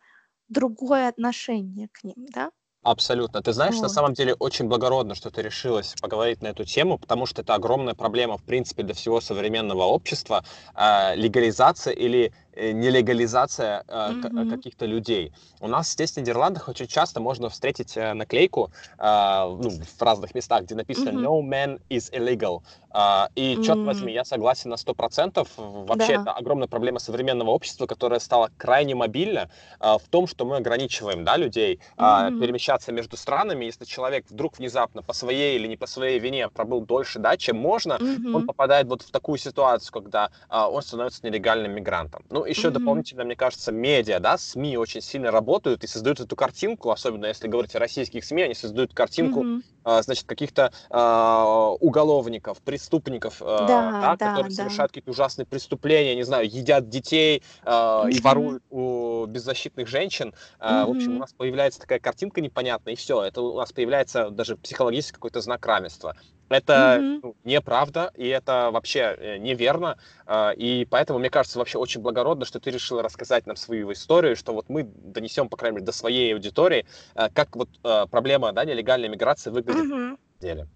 другое 0.48 1.08
отношение 1.08 1.88
к 1.92 2.04
ним, 2.04 2.26
да. 2.28 2.50
Абсолютно. 2.84 3.42
Ты 3.42 3.52
знаешь, 3.52 3.80
на 3.80 3.88
самом 3.88 4.14
деле 4.14 4.34
очень 4.34 4.66
благородно, 4.66 5.14
что 5.14 5.30
ты 5.30 5.42
решилась 5.42 5.94
поговорить 6.00 6.42
на 6.42 6.48
эту 6.48 6.64
тему, 6.64 6.96
потому 6.96 7.26
что 7.26 7.42
это 7.42 7.54
огромная 7.54 7.94
проблема, 7.94 8.38
в 8.38 8.44
принципе, 8.44 8.82
для 8.84 8.94
всего 8.94 9.20
современного 9.20 9.82
общества. 9.82 10.44
Э, 10.74 11.14
легализация 11.16 11.92
или 11.92 12.32
нелегализация 12.58 13.84
э, 13.86 14.12
mm-hmm. 14.12 14.50
каких-то 14.50 14.86
людей. 14.86 15.32
У 15.60 15.68
нас 15.68 15.92
здесь 15.92 16.12
в 16.12 16.16
Нидерландах 16.16 16.68
очень 16.68 16.86
часто 16.86 17.20
можно 17.20 17.48
встретить 17.48 17.96
э, 17.96 18.14
наклейку 18.14 18.70
э, 18.98 19.02
ну, 19.02 19.70
в 19.70 20.02
разных 20.02 20.34
местах, 20.34 20.64
где 20.64 20.74
написано 20.74 21.10
mm-hmm. 21.10 21.24
«No 21.24 21.42
man 21.42 21.80
is 21.88 22.12
illegal». 22.12 22.62
Э, 22.94 23.28
и, 23.34 23.54
mm-hmm. 23.54 23.62
черт 23.62 23.78
возьми, 23.78 24.12
я 24.12 24.24
согласен 24.24 24.70
на 24.70 24.74
100%. 24.74 25.46
Вообще, 25.56 26.16
да. 26.16 26.22
это 26.22 26.32
огромная 26.32 26.68
проблема 26.68 26.98
современного 26.98 27.50
общества, 27.50 27.86
которое 27.86 28.20
стало 28.20 28.50
крайне 28.56 28.94
мобильно 28.94 29.50
э, 29.80 29.96
в 29.98 30.08
том, 30.08 30.26
что 30.26 30.44
мы 30.44 30.56
ограничиваем 30.56 31.24
да, 31.24 31.36
людей 31.36 31.80
э, 31.96 32.00
mm-hmm. 32.02 32.40
перемещаться 32.40 32.92
между 32.92 33.16
странами. 33.16 33.66
Если 33.66 33.84
человек 33.84 34.26
вдруг 34.28 34.58
внезапно 34.58 35.02
по 35.02 35.12
своей 35.12 35.56
или 35.56 35.66
не 35.66 35.76
по 35.76 35.86
своей 35.86 36.18
вине 36.18 36.48
пробыл 36.48 36.80
дольше, 36.80 37.18
да, 37.18 37.36
чем 37.36 37.58
можно, 37.58 37.94
mm-hmm. 37.94 38.34
он 38.34 38.46
попадает 38.46 38.86
вот 38.88 39.02
в 39.02 39.10
такую 39.10 39.38
ситуацию, 39.38 39.92
когда 39.92 40.30
э, 40.50 40.58
он 40.58 40.82
становится 40.82 41.26
нелегальным 41.26 41.72
мигрантом. 41.72 42.24
Ну, 42.30 42.44
еще 42.48 42.68
mm-hmm. 42.68 42.72
дополнительно, 42.72 43.24
мне 43.24 43.36
кажется, 43.36 43.72
медиа, 43.72 44.20
да, 44.20 44.38
СМИ 44.38 44.76
очень 44.76 45.00
сильно 45.00 45.30
работают 45.30 45.84
и 45.84 45.86
создают 45.86 46.20
эту 46.20 46.36
картинку, 46.36 46.90
особенно 46.90 47.26
если 47.26 47.48
говорить 47.48 47.74
о 47.76 47.78
российских 47.78 48.24
СМИ, 48.24 48.42
они 48.42 48.54
создают 48.54 48.94
картинку, 48.94 49.44
mm-hmm. 49.44 49.62
а, 49.84 50.02
значит, 50.02 50.24
каких-то 50.26 50.72
а, 50.90 51.70
уголовников, 51.80 52.60
преступников, 52.62 53.40
а, 53.40 53.66
да, 53.66 53.90
да, 53.90 54.16
да, 54.16 54.30
которые 54.30 54.50
да. 54.50 54.62
совершают 54.62 54.92
какие-то 54.92 55.10
ужасные 55.10 55.46
преступления, 55.46 56.14
не 56.14 56.24
знаю, 56.24 56.48
едят 56.48 56.88
детей 56.88 57.42
а, 57.64 58.04
mm-hmm. 58.06 58.12
и 58.12 58.20
воруют 58.20 58.62
у 58.70 59.26
беззащитных 59.26 59.86
женщин. 59.88 60.34
А, 60.58 60.82
mm-hmm. 60.82 60.86
В 60.86 60.90
общем, 60.90 61.16
у 61.16 61.18
нас 61.18 61.32
появляется 61.32 61.80
такая 61.80 61.98
картинка 61.98 62.40
непонятная, 62.40 62.94
и 62.94 62.96
все, 62.96 63.22
это 63.22 63.42
у 63.42 63.56
нас 63.56 63.72
появляется 63.72 64.30
даже 64.30 64.56
психологический 64.56 65.14
какой-то 65.14 65.40
знак 65.40 65.64
равенства. 65.66 66.16
Это 66.48 66.72
mm-hmm. 66.72 67.20
ну, 67.22 67.36
неправда, 67.44 68.10
и 68.14 68.26
это 68.26 68.70
вообще 68.72 69.14
э, 69.18 69.36
неверно. 69.38 69.98
А, 70.26 70.50
и 70.50 70.86
поэтому, 70.86 71.18
мне 71.18 71.30
кажется, 71.30 71.58
вообще 71.58 71.78
очень 71.78 72.00
благородно, 72.00 72.44
что 72.44 72.58
ты 72.58 72.70
решила 72.70 73.02
рассказать 73.02 73.46
нам 73.46 73.56
свою 73.56 73.92
историю, 73.92 74.36
что 74.36 74.54
вот 74.54 74.68
мы 74.68 74.84
донесем, 74.84 75.48
по 75.48 75.56
крайней 75.56 75.76
мере, 75.76 75.86
до 75.86 75.92
своей 75.92 76.32
аудитории, 76.34 76.86
э, 77.14 77.28
как 77.34 77.54
вот 77.54 77.68
э, 77.84 78.06
проблема 78.10 78.52
да, 78.52 78.64
нелегальной 78.64 79.08
миграции 79.08 79.50
выглядит 79.50 79.84
mm-hmm. 79.84 80.10
на 80.10 80.18
деле. 80.40 80.68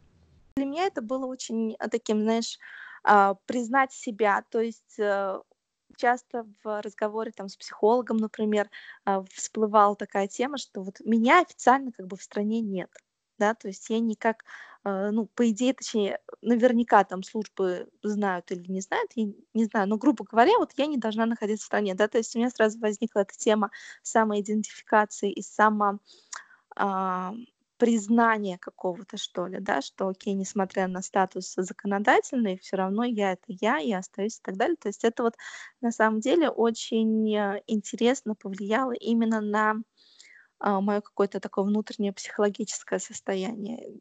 Для 0.56 0.66
меня 0.66 0.86
это 0.86 1.00
было 1.00 1.24
очень 1.26 1.76
таким, 1.90 2.20
знаешь, 2.20 2.58
а, 3.04 3.34
признать 3.46 3.92
себя. 3.92 4.44
То 4.50 4.60
есть 4.60 5.00
часто 5.96 6.46
в 6.62 6.82
разговоре 6.82 7.32
там 7.32 7.48
с 7.48 7.56
психологом, 7.56 8.18
например, 8.18 8.68
всплывала 9.30 9.96
такая 9.96 10.26
тема, 10.26 10.58
что 10.58 10.82
вот 10.82 11.00
меня 11.04 11.40
официально 11.40 11.92
как 11.92 12.06
бы 12.06 12.16
в 12.16 12.22
стране 12.22 12.60
нет 12.60 12.90
да, 13.42 13.54
то 13.54 13.66
есть 13.66 13.90
я 13.90 13.98
никак, 13.98 14.44
ну, 14.84 15.26
по 15.26 15.48
идее, 15.50 15.74
точнее, 15.74 16.18
наверняка 16.40 17.04
там 17.04 17.22
службы 17.22 17.88
знают 18.02 18.50
или 18.50 18.66
не 18.70 18.80
знают, 18.80 19.10
я 19.14 19.32
не 19.54 19.64
знаю, 19.66 19.88
но, 19.88 19.96
грубо 19.96 20.24
говоря, 20.24 20.58
вот 20.58 20.72
я 20.76 20.86
не 20.86 20.98
должна 20.98 21.26
находиться 21.26 21.64
в 21.64 21.66
стране, 21.66 21.94
да, 21.94 22.08
то 22.08 22.18
есть 22.18 22.34
у 22.34 22.38
меня 22.38 22.50
сразу 22.50 22.78
возникла 22.80 23.20
эта 23.20 23.34
тема 23.36 23.70
самоидентификации 24.02 25.30
и 25.32 25.42
само 25.42 26.00
а, 26.76 27.34
признания 27.78 28.58
какого-то, 28.58 29.16
что 29.16 29.46
ли, 29.48 29.58
да, 29.60 29.82
что, 29.82 30.08
окей, 30.08 30.34
несмотря 30.34 30.86
на 30.86 31.02
статус 31.02 31.54
законодательный, 31.56 32.58
все 32.58 32.76
равно 32.76 33.04
я 33.04 33.32
это 33.32 33.42
я, 33.48 33.78
я 33.78 33.98
остаюсь 33.98 34.38
и 34.38 34.42
так 34.42 34.56
далее. 34.56 34.76
То 34.76 34.88
есть 34.88 35.04
это 35.04 35.24
вот 35.24 35.34
на 35.80 35.90
самом 35.90 36.20
деле 36.20 36.48
очень 36.48 37.34
э, 37.34 37.62
интересно 37.66 38.36
повлияло 38.36 38.92
именно 38.92 39.40
на 39.40 39.74
а, 40.60 40.80
мое 40.80 41.00
какое-то 41.00 41.40
такое 41.40 41.64
внутреннее 41.64 42.12
психологическое 42.12 43.00
состояние. 43.00 44.00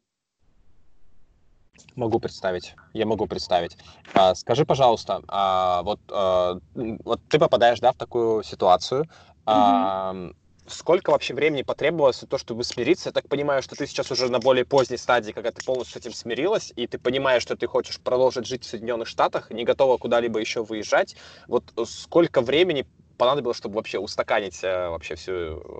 Могу 1.94 2.20
представить, 2.20 2.74
я 2.94 3.06
могу 3.06 3.26
представить. 3.26 3.76
А, 4.14 4.34
скажи, 4.34 4.64
пожалуйста, 4.64 5.22
а, 5.28 5.82
вот, 5.82 6.00
а, 6.10 6.58
вот 6.74 7.20
ты 7.28 7.38
попадаешь, 7.38 7.80
да, 7.80 7.92
в 7.92 7.96
такую 7.96 8.42
ситуацию. 8.42 9.06
А, 9.46 10.12
mm 10.14 10.34
Сколько 10.66 11.10
вообще 11.10 11.34
времени 11.34 11.62
потребовалось 11.62 12.22
на 12.22 12.28
то, 12.28 12.38
чтобы 12.38 12.62
смириться? 12.62 13.08
Я 13.08 13.12
так 13.12 13.28
понимаю, 13.28 13.62
что 13.62 13.74
ты 13.74 13.84
сейчас 13.84 14.12
уже 14.12 14.30
на 14.30 14.38
более 14.38 14.64
поздней 14.64 14.96
стадии, 14.96 15.32
когда 15.32 15.50
ты 15.50 15.64
полностью 15.64 16.00
с 16.00 16.04
этим 16.04 16.14
смирилась, 16.14 16.72
и 16.76 16.86
ты 16.86 16.98
понимаешь, 16.98 17.42
что 17.42 17.56
ты 17.56 17.66
хочешь 17.66 18.00
продолжить 18.00 18.46
жить 18.46 18.62
в 18.62 18.68
Соединенных 18.68 19.08
Штатах, 19.08 19.50
не 19.50 19.64
готова 19.64 19.98
куда-либо 19.98 20.38
еще 20.38 20.62
выезжать. 20.62 21.16
Вот 21.48 21.64
сколько 21.86 22.42
времени 22.42 22.86
понадобилось, 23.18 23.56
чтобы 23.56 23.74
вообще 23.74 23.98
устаканить 23.98 24.62
э, 24.62 24.88
вообще 24.88 25.16
всю 25.16 25.32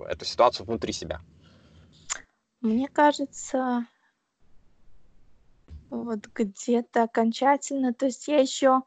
эту 0.03 0.25
ситуацию 0.25 0.65
внутри 0.65 0.91
себя? 0.91 1.21
Мне 2.59 2.89
кажется, 2.89 3.87
вот 5.93 6.27
где-то 6.33 7.03
окончательно, 7.03 7.93
то 7.93 8.07
есть 8.07 8.27
я 8.27 8.39
еще 8.39 8.81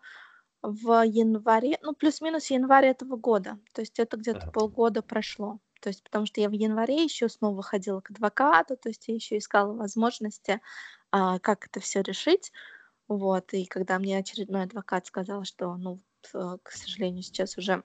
в 0.63 1.07
январе, 1.07 1.79
ну 1.83 1.95
плюс-минус 1.95 2.51
январь 2.51 2.87
этого 2.87 3.17
года, 3.17 3.59
то 3.73 3.81
есть 3.83 3.99
это 3.99 4.17
где-то 4.17 4.49
uh-huh. 4.49 4.53
полгода 4.53 5.03
прошло. 5.03 5.61
То 5.81 5.91
есть 5.91 6.03
потому 6.03 6.27
что 6.27 6.41
я 6.41 6.49
в 6.49 6.53
январе 6.53 7.05
еще 7.05 7.29
снова 7.29 7.63
ходила 7.63 8.01
к 8.01 8.11
адвокату, 8.11 8.77
то 8.77 8.89
есть 8.89 9.07
я 9.07 9.15
еще 9.15 9.39
искала 9.39 9.73
возможности, 9.73 10.61
а, 11.13 11.39
как 11.39 11.67
это 11.67 11.81
все 11.81 12.03
решить. 12.03 12.53
Вот, 13.09 13.53
и 13.53 13.67
когда 13.67 13.99
мне 14.01 14.19
очередной 14.19 14.65
адвокат 14.65 15.07
сказал, 15.07 15.45
что, 15.45 15.77
ну, 15.77 16.01
э, 16.35 16.59
к 16.61 16.73
сожалению, 16.73 17.23
сейчас 17.23 17.57
уже 17.57 17.85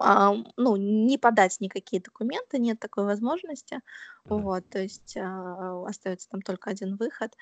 а, 0.00 0.34
ну, 0.56 0.76
не 0.76 1.18
подать 1.18 1.60
никакие 1.60 2.02
документы, 2.02 2.58
нет 2.58 2.80
такой 2.80 3.04
возможности. 3.04 3.80
Вот, 4.24 4.68
то 4.68 4.80
есть 4.80 5.16
а, 5.16 5.84
остается 5.86 6.28
там 6.30 6.42
только 6.42 6.70
один 6.70 6.96
выход. 6.96 7.36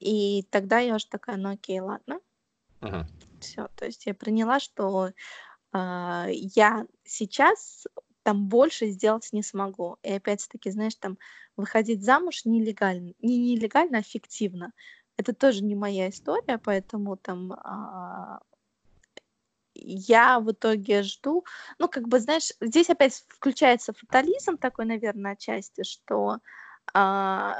И 0.00 0.42
тогда 0.50 0.78
я 0.78 0.96
уже 0.96 1.06
такая, 1.06 1.36
ну 1.36 1.50
окей, 1.50 1.80
ладно. 1.80 2.20
uh 2.80 3.04
Все, 3.40 3.68
то 3.76 3.84
есть 3.84 4.06
я 4.06 4.14
приняла, 4.14 4.60
что 4.60 5.10
а, 5.72 6.26
я 6.30 6.86
сейчас 7.04 7.86
там 8.22 8.48
больше 8.48 8.88
сделать 8.88 9.28
не 9.32 9.42
смогу. 9.42 9.98
И 10.02 10.12
опять-таки, 10.12 10.70
знаешь, 10.70 10.94
там 10.94 11.18
выходить 11.56 12.04
замуж 12.04 12.44
нелегально, 12.44 13.12
не 13.20 13.54
нелегально, 13.54 13.98
а 13.98 14.02
фиктивно. 14.02 14.72
Это 15.16 15.32
тоже 15.32 15.62
не 15.62 15.74
моя 15.74 16.08
история, 16.08 16.58
поэтому 16.58 17.16
там 17.16 17.52
а, 17.52 18.40
я 19.74 20.40
в 20.40 20.50
итоге 20.52 21.02
жду, 21.02 21.44
ну, 21.78 21.88
как 21.88 22.08
бы, 22.08 22.20
знаешь, 22.20 22.52
здесь 22.60 22.90
опять 22.90 23.24
включается 23.28 23.92
фатализм 23.92 24.56
такой, 24.56 24.86
наверное, 24.86 25.32
отчасти, 25.32 25.82
что 25.82 26.38
uh, 26.94 27.54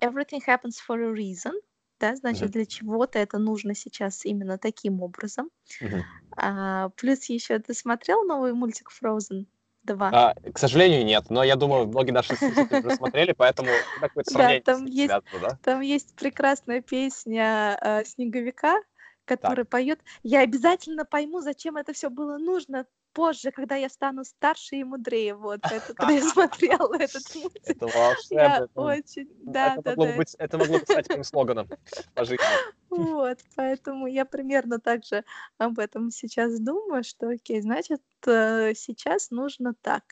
everything 0.00 0.40
happens 0.46 0.78
for 0.78 1.00
a 1.00 1.12
reason, 1.12 1.52
да, 2.00 2.14
значит, 2.14 2.44
mm-hmm. 2.44 2.52
для 2.52 2.66
чего-то 2.66 3.18
это 3.18 3.38
нужно 3.38 3.74
сейчас 3.74 4.24
именно 4.24 4.58
таким 4.58 5.02
образом. 5.02 5.50
Mm-hmm. 5.82 6.02
Uh, 6.36 6.92
плюс 6.96 7.24
еще 7.24 7.58
ты 7.58 7.74
смотрел 7.74 8.24
новый 8.24 8.52
мультик 8.52 8.90
Frozen? 8.90 9.46
2? 9.84 10.10
А, 10.12 10.34
к 10.52 10.58
сожалению, 10.58 11.04
нет, 11.04 11.30
но 11.30 11.42
я 11.42 11.56
думаю, 11.56 11.86
многие 11.86 12.10
наши 12.10 12.36
слушатели 12.36 12.80
уже 12.80 12.96
смотрели, 12.96 13.32
поэтому 13.32 13.70
какое-то 14.00 14.30
сравнение 14.30 14.62
да, 14.64 14.72
там 14.74 14.84
есть, 14.84 15.14
да? 15.40 15.58
Там 15.62 15.80
есть 15.80 16.14
прекрасная 16.14 16.82
песня 16.82 17.78
э, 17.80 18.04
Снеговика, 18.04 18.82
который 19.24 19.64
так. 19.64 19.70
поет. 19.70 20.00
Я 20.22 20.40
обязательно 20.40 21.04
пойму, 21.04 21.40
зачем 21.40 21.76
это 21.76 21.92
все 21.92 22.10
было 22.10 22.38
нужно 22.38 22.86
позже, 23.12 23.50
когда 23.50 23.76
я 23.76 23.88
стану 23.88 24.24
старше 24.24 24.76
и 24.76 24.84
мудрее. 24.84 25.34
Вот, 25.34 25.60
это, 25.64 25.94
когда 25.94 26.12
я 26.12 26.22
смотрела 26.28 26.94
этот 26.94 27.22
мультик. 27.34 27.62
Это 27.64 27.86
волшебно. 27.86 28.34
Я 28.34 28.68
очень, 28.74 29.28
да, 29.42 29.74
это 29.74 29.82
да, 29.82 29.90
могло 29.90 30.06
да. 30.06 30.16
Быть, 30.16 30.34
это 30.38 30.58
могло 30.58 30.78
быть 30.78 30.88
стать 30.90 31.08
моим 31.08 31.24
слоганом 31.24 31.68
по 32.14 32.24
жизни. 32.24 32.44
Вот, 32.90 33.38
поэтому 33.54 34.06
я 34.06 34.24
примерно 34.24 34.78
так 34.78 35.04
же 35.04 35.24
об 35.58 35.78
этом 35.78 36.10
сейчас 36.10 36.58
думаю, 36.58 37.04
что, 37.04 37.28
окей, 37.28 37.60
значит, 37.60 38.02
э, 38.26 38.72
сейчас 38.74 39.30
нужно 39.30 39.74
так. 39.74 40.02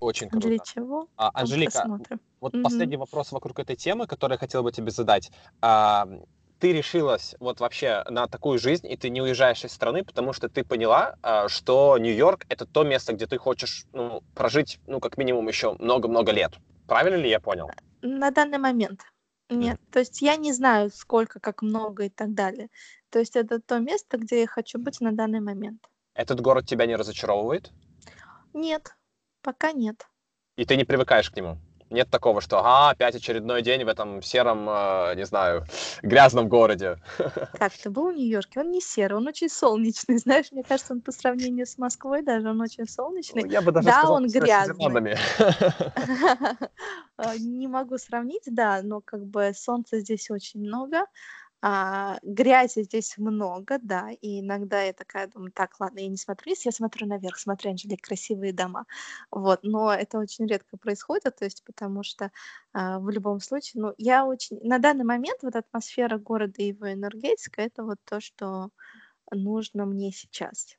Очень 0.00 0.30
круто. 0.30 0.48
Для 0.48 0.58
чего? 0.58 1.08
А, 1.16 1.30
Анжелика, 1.34 1.72
Посмотрим. 1.72 2.20
вот 2.40 2.54
угу. 2.54 2.62
последний 2.62 2.96
вопрос 2.96 3.32
вокруг 3.32 3.58
этой 3.58 3.76
темы, 3.76 4.06
который 4.06 4.32
я 4.32 4.38
хотела 4.38 4.62
бы 4.62 4.72
тебе 4.72 4.90
задать. 4.90 5.30
А, 5.60 6.08
ты 6.60 6.72
решилась 6.72 7.34
вот 7.40 7.58
вообще 7.60 8.04
на 8.08 8.28
такую 8.28 8.58
жизнь, 8.58 8.86
и 8.86 8.96
ты 8.96 9.08
не 9.08 9.22
уезжаешь 9.22 9.64
из 9.64 9.72
страны, 9.72 10.04
потому 10.04 10.32
что 10.32 10.48
ты 10.48 10.62
поняла, 10.62 11.16
а, 11.22 11.48
что 11.48 11.96
Нью-Йорк— 11.98 12.44
это 12.48 12.66
то 12.66 12.84
место, 12.84 13.14
где 13.14 13.26
ты 13.26 13.38
хочешь 13.38 13.86
ну, 13.92 14.22
прожить, 14.34 14.78
ну, 14.86 15.00
как 15.00 15.16
минимум, 15.16 15.48
еще 15.48 15.72
много-много 15.78 16.32
лет. 16.32 16.52
Правильно 16.86 17.16
ли 17.16 17.30
я 17.30 17.40
понял? 17.40 17.70
На 18.02 18.30
данный 18.30 18.58
момент. 18.58 19.00
Нет, 19.48 19.80
то 19.90 19.98
есть 19.98 20.22
я 20.22 20.36
не 20.36 20.52
знаю, 20.52 20.90
сколько, 20.90 21.40
как 21.40 21.62
много 21.62 22.04
и 22.04 22.08
так 22.08 22.34
далее. 22.34 22.68
То 23.10 23.18
есть 23.18 23.34
это 23.34 23.60
то 23.60 23.80
место, 23.80 24.16
где 24.16 24.42
я 24.42 24.46
хочу 24.46 24.78
быть 24.78 25.00
на 25.00 25.10
данный 25.10 25.40
момент. 25.40 25.88
Этот 26.14 26.40
город 26.40 26.66
тебя 26.66 26.86
не 26.86 26.94
разочаровывает? 26.94 27.72
Нет, 28.52 28.94
пока 29.42 29.72
нет. 29.72 30.06
И 30.56 30.64
ты 30.64 30.76
не 30.76 30.84
привыкаешь 30.84 31.30
к 31.30 31.36
нему? 31.36 31.58
Нет 31.90 32.08
такого, 32.08 32.40
что 32.40 32.58
ага, 32.60 32.90
опять 32.90 33.16
очередной 33.16 33.62
день 33.62 33.84
в 33.84 33.88
этом 33.88 34.22
сером, 34.22 34.68
э, 34.68 35.14
не 35.16 35.24
знаю, 35.26 35.64
грязном 36.02 36.48
городе. 36.48 36.98
Как 37.58 37.76
ты 37.76 37.90
был 37.90 38.10
в 38.10 38.14
Нью-Йорке? 38.16 38.60
Он 38.60 38.70
не 38.70 38.80
серый, 38.80 39.18
он 39.18 39.28
очень 39.28 39.48
солнечный. 39.50 40.16
Знаешь, 40.18 40.50
мне 40.50 40.64
кажется, 40.64 40.94
он 40.94 41.02
по 41.02 41.12
сравнению 41.12 41.66
с 41.66 41.76
Москвой 41.78 42.22
даже 42.22 42.48
он 42.48 42.60
очень 42.60 42.86
солнечный. 42.86 43.42
Ну, 43.42 43.50
я 43.50 43.60
бы 43.60 43.70
даже 43.72 43.86
Да, 43.86 43.92
сказал, 43.92 44.14
он 44.14 44.30
грязный. 44.30 45.16
А, 47.16 47.36
Не 47.38 47.68
могу 47.68 47.98
сравнить, 47.98 48.44
да, 48.46 48.80
но 48.82 49.00
как 49.00 49.26
бы 49.26 49.52
солнца 49.54 50.00
здесь 50.00 50.30
очень 50.30 50.60
много, 50.60 51.04
а, 51.62 52.18
грязи 52.22 52.82
здесь 52.82 53.16
много, 53.18 53.78
да, 53.82 54.10
и 54.10 54.40
иногда 54.40 54.82
я 54.82 54.92
такая 54.92 55.28
думаю, 55.28 55.52
так, 55.52 55.78
ладно, 55.80 55.98
я 56.00 56.08
не 56.08 56.16
смотрю 56.16 56.46
вниз, 56.46 56.64
я 56.66 56.72
смотрю 56.72 57.06
наверх, 57.06 57.38
смотрю, 57.38 57.70
Анжелик, 57.72 58.00
красивые 58.02 58.52
дома, 58.52 58.86
вот, 59.30 59.60
но 59.62 59.92
это 59.92 60.18
очень 60.18 60.46
редко 60.46 60.76
происходит, 60.78 61.36
то 61.36 61.44
есть 61.44 61.62
потому 61.64 62.02
что 62.02 62.30
а, 62.72 62.98
в 63.00 63.10
любом 63.10 63.40
случае, 63.40 63.82
ну, 63.82 63.94
я 63.98 64.24
очень, 64.26 64.58
на 64.62 64.78
данный 64.78 65.04
момент 65.04 65.38
вот 65.42 65.56
атмосфера 65.56 66.18
города 66.18 66.54
и 66.62 66.68
его 66.68 66.92
энергетика, 66.92 67.62
это 67.62 67.84
вот 67.84 67.98
то, 68.04 68.20
что 68.20 68.70
нужно 69.30 69.86
мне 69.86 70.12
сейчас. 70.12 70.76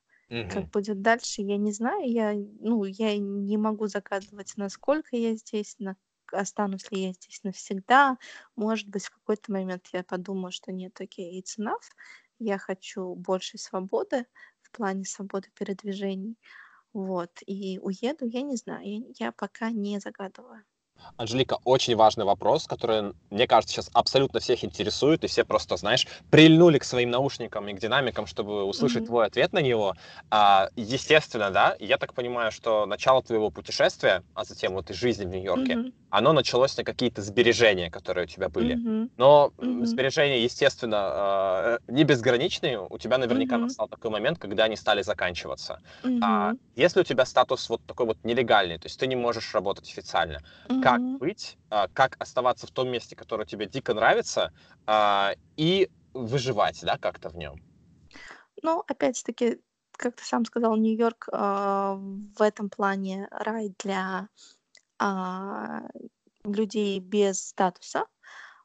Как 0.47 0.65
Мгм. 0.65 0.71
будет 0.71 1.01
дальше, 1.01 1.41
я 1.41 1.57
не 1.57 1.71
знаю. 1.71 2.09
Я, 2.11 2.34
ну, 2.34 2.84
я 2.86 3.17
не 3.17 3.57
могу 3.57 3.88
загадывать, 3.88 4.53
насколько 4.57 5.15
я 5.15 5.36
здесь, 5.36 5.75
на... 5.79 5.95
останусь 6.34 6.91
ли 6.91 7.05
я 7.07 7.13
здесь 7.13 7.41
навсегда. 7.43 8.17
Может 8.55 8.88
быть, 8.89 9.05
в 9.05 9.11
какой-то 9.11 9.51
момент 9.51 9.88
я 9.93 10.03
подумаю, 10.03 10.51
что 10.51 10.71
нет, 10.71 10.99
окей, 11.01 11.39
it's 11.41 11.59
enough. 11.59 11.84
Я 12.39 12.57
хочу 12.57 13.15
большей 13.15 13.59
свободы 13.59 14.25
в 14.61 14.71
плане 14.71 15.05
свободы 15.05 15.49
передвижений. 15.57 16.38
Вот. 16.93 17.32
И 17.47 17.79
уеду, 17.79 18.25
я 18.27 18.41
не 18.43 18.55
знаю. 18.57 18.84
Я, 18.88 19.01
я 19.27 19.32
пока 19.34 19.71
не 19.71 19.99
загадываю. 19.99 20.65
Анжелика, 21.17 21.57
очень 21.63 21.95
важный 21.95 22.25
вопрос, 22.25 22.67
который, 22.67 23.13
мне 23.29 23.47
кажется, 23.47 23.75
сейчас 23.75 23.89
абсолютно 23.93 24.39
всех 24.39 24.63
интересует, 24.63 25.23
и 25.23 25.27
все 25.27 25.43
просто, 25.45 25.77
знаешь, 25.77 26.05
прильнули 26.29 26.79
к 26.79 26.84
своим 26.84 27.09
наушникам 27.11 27.67
и 27.69 27.73
к 27.73 27.79
динамикам, 27.79 28.25
чтобы 28.27 28.63
услышать 28.65 29.05
Мгм. 29.05 29.05
твой 29.05 29.25
ответ 29.25 29.53
на 29.53 29.59
него. 29.61 29.95
А, 30.29 30.69
естественно, 30.75 31.49
да, 31.51 31.75
я 31.79 31.97
так 31.97 32.13
понимаю, 32.13 32.51
что 32.51 32.86
начало 32.86 33.23
твоего 33.23 33.49
путешествия, 33.51 34.23
а 34.34 34.43
затем 34.43 34.73
вот 34.73 34.89
и 34.89 34.93
жизни 34.93 35.25
в 35.25 35.29
Нью-Йорке, 35.29 35.79
Мгм. 35.79 35.91
Оно 36.12 36.34
началось 36.34 36.78
на 36.78 36.84
какие-то 36.86 37.22
сбережения, 37.24 37.89
которые 37.91 38.26
у 38.26 38.28
тебя 38.28 38.49
были. 38.49 38.80
Мгм. 38.86 39.09
Но 39.18 39.51
Мгм. 39.62 40.01
сбережения, 40.01 40.43
естественно, 40.43 41.78
э, 41.88 41.91
не 41.93 42.03
безграничные. 42.05 42.80
У 42.89 42.97
тебя 42.99 43.18
наверняка 43.18 43.57
Мгм. 43.57 43.68
настал 43.68 43.88
такой 43.89 44.12
момент, 44.12 44.39
когда 44.39 44.66
они 44.66 44.76
стали 44.78 45.01
заканчиваться. 45.03 45.80
А 46.22 46.51
Мгм. 46.51 46.59
если 46.76 47.01
у 47.01 47.03
тебя 47.03 47.26
статус 47.26 47.70
вот 47.70 47.82
такой 47.86 48.05
вот 48.07 48.18
нелегальный, 48.24 48.78
то 48.80 48.88
есть 48.88 48.99
ты 48.99 49.07
не 49.07 49.16
можешь 49.16 49.53
работать 49.53 49.89
официально, 49.89 50.41
как 50.80 51.01
Мгм. 51.09 51.20
быть, 51.20 51.57
а, 51.70 51.88
как 51.93 52.16
оставаться 52.20 52.68
в 52.68 52.72
том 52.72 52.89
месте, 52.89 53.16
которое 53.16 53.45
тебе 53.45 53.66
дико 53.68 53.93
нравится, 53.93 54.51
а, 54.88 55.34
и 55.57 55.89
выживать, 56.14 56.80
да, 56.84 56.97
как-то 56.99 57.30
в 57.30 57.36
нем? 57.38 57.55
Ну, 58.64 58.84
опять-таки, 58.88 59.62
как 59.97 60.16
ты 60.16 60.24
сам 60.24 60.45
сказал, 60.45 60.76
Нью-Йорк 60.78 61.30
а, 61.32 61.95
в 61.95 62.41
этом 62.41 62.70
плане 62.70 63.28
рай 63.32 63.74
для 63.80 64.30
а, 65.02 65.82
людей 66.45 66.99
без 66.99 67.47
статуса. 67.49 68.06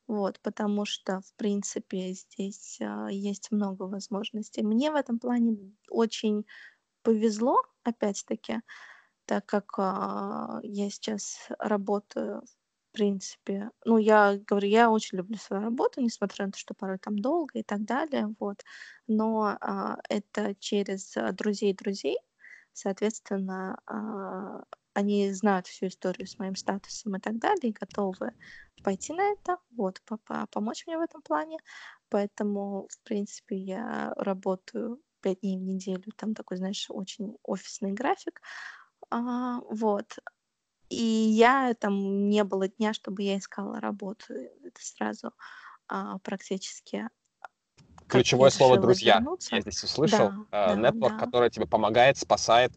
Вот, 0.06 0.40
потому 0.40 0.84
что, 0.84 1.20
в 1.22 1.34
принципе, 1.36 2.12
здесь 2.12 2.78
а, 2.80 3.08
есть 3.10 3.50
много 3.50 3.84
возможностей. 3.84 4.62
Мне 4.62 4.92
в 4.92 4.96
этом 4.96 5.18
плане 5.18 5.56
очень 5.90 6.44
повезло, 7.02 7.62
опять-таки, 7.84 8.60
так 9.26 9.46
как 9.46 9.74
а, 9.78 10.60
я 10.62 10.90
сейчас 10.90 11.48
работаю, 11.58 12.42
в 12.42 12.92
принципе, 12.92 13.70
ну, 13.84 13.98
я 13.98 14.38
говорю, 14.46 14.68
я 14.68 14.90
очень 14.90 15.18
люблю 15.18 15.38
свою 15.38 15.62
работу, 15.62 16.00
несмотря 16.02 16.46
на 16.46 16.52
то, 16.52 16.58
что 16.58 16.74
порой 16.74 16.98
там 16.98 17.18
долго 17.18 17.58
и 17.60 17.62
так 17.64 17.84
далее, 17.84 18.34
вот, 18.40 18.64
но 19.08 19.56
а, 19.60 19.98
это 20.08 20.54
через 20.56 21.16
а, 21.16 21.32
друзей 21.32 21.74
друзей, 21.74 22.18
соответственно, 22.72 23.78
а, 23.86 24.62
они 24.96 25.32
знают 25.32 25.66
всю 25.66 25.86
историю 25.88 26.26
с 26.26 26.38
моим 26.38 26.56
статусом 26.56 27.16
и 27.16 27.20
так 27.20 27.38
далее, 27.38 27.70
и 27.70 27.72
готовы 27.72 28.32
пойти 28.82 29.12
на 29.12 29.22
это, 29.32 29.58
вот, 29.76 30.00
по- 30.06 30.18
по- 30.18 30.46
помочь 30.50 30.86
мне 30.86 30.98
в 30.98 31.02
этом 31.02 31.22
плане, 31.22 31.58
поэтому, 32.08 32.88
в 32.90 33.00
принципе, 33.04 33.56
я 33.56 34.12
работаю 34.16 35.00
пять 35.20 35.40
дней 35.40 35.58
в 35.58 35.62
неделю, 35.62 36.12
там 36.16 36.34
такой, 36.34 36.56
знаешь, 36.58 36.86
очень 36.90 37.36
офисный 37.42 37.92
график, 37.92 38.40
а, 39.10 39.60
вот. 39.70 40.18
И 40.90 40.96
я 40.96 41.74
там 41.74 42.28
не 42.28 42.44
было 42.44 42.68
дня, 42.68 42.92
чтобы 42.94 43.22
я 43.22 43.38
искала 43.38 43.80
работу. 43.80 44.34
Это 44.34 44.80
сразу 44.80 45.32
а, 45.88 46.18
практически 46.20 47.08
Ключевое 48.08 48.46
я 48.46 48.50
слово 48.50 48.78
«друзья». 48.78 49.14
Я 49.14 49.20
вернуться. 49.20 49.60
здесь 49.60 49.82
услышал. 49.82 50.32
Да, 50.52 50.74
да, 50.74 50.90
Network, 50.90 51.10
да. 51.10 51.18
который 51.18 51.50
тебе 51.50 51.66
помогает, 51.66 52.16
спасает. 52.18 52.72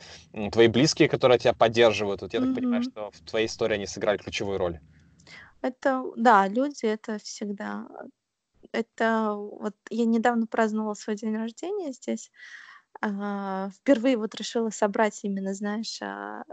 Твои 0.52 0.68
близкие, 0.68 1.08
которые 1.08 1.40
тебя 1.40 1.54
поддерживают. 1.54 2.22
Вот 2.22 2.34
я 2.34 2.42
так 2.42 2.56
понимаю, 2.56 2.84
что 2.84 3.12
в 3.12 3.22
твоей 3.30 3.48
истории 3.48 3.76
они 3.76 3.86
сыграли 3.86 4.18
ключевую 4.18 4.58
роль. 4.58 4.80
Это, 5.62 6.04
да, 6.16 6.48
люди 6.48 6.86
это 6.86 7.20
всегда. 7.20 7.88
Это 8.72 9.34
вот 9.36 9.76
я 9.90 10.06
недавно 10.06 10.48
праздновала 10.48 10.94
свой 10.94 11.16
день 11.16 11.36
рождения 11.36 11.92
здесь. 11.92 12.32
а, 13.02 13.70
впервые 13.70 14.18
вот 14.18 14.36
решила 14.36 14.72
собрать 14.72 15.20
именно, 15.24 15.54
знаешь, 15.54 16.02
а, 16.02 16.44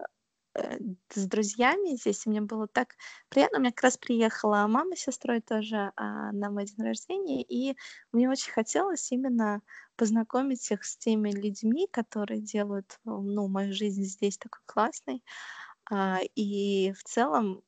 с 1.12 1.26
друзьями 1.26 1.96
здесь. 1.96 2.26
И 2.26 2.30
мне 2.30 2.40
было 2.40 2.66
так 2.68 2.96
приятно. 3.28 3.58
У 3.58 3.60
меня 3.62 3.72
как 3.72 3.84
раз 3.84 3.98
приехала 3.98 4.66
мама 4.66 4.96
с 4.96 5.00
сестрой 5.00 5.40
тоже 5.40 5.92
а, 5.96 6.32
на 6.32 6.50
мой 6.50 6.66
день 6.66 6.84
рождения, 6.86 7.42
и 7.42 7.76
мне 8.12 8.30
очень 8.30 8.52
хотелось 8.52 9.10
именно 9.12 9.62
познакомить 9.96 10.70
их 10.70 10.84
с 10.84 10.96
теми 10.96 11.30
людьми, 11.30 11.88
которые 11.90 12.40
делают, 12.40 12.98
э, 13.06 13.10
ну, 13.10 13.48
мою 13.48 13.72
жизнь 13.72 14.04
здесь 14.04 14.38
такой 14.38 14.60
классной. 14.66 15.22
А, 15.90 16.20
и 16.34 16.92
в 16.92 17.02
целом 17.04 17.62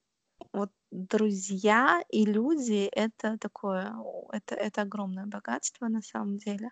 вот 0.52 0.70
друзья 0.90 2.02
и 2.10 2.24
люди 2.26 2.86
это 2.92 3.38
такое, 3.38 3.94
это, 4.32 4.54
это 4.54 4.82
огромное 4.82 5.26
богатство 5.26 5.88
на 5.88 6.02
самом 6.02 6.38
деле. 6.38 6.70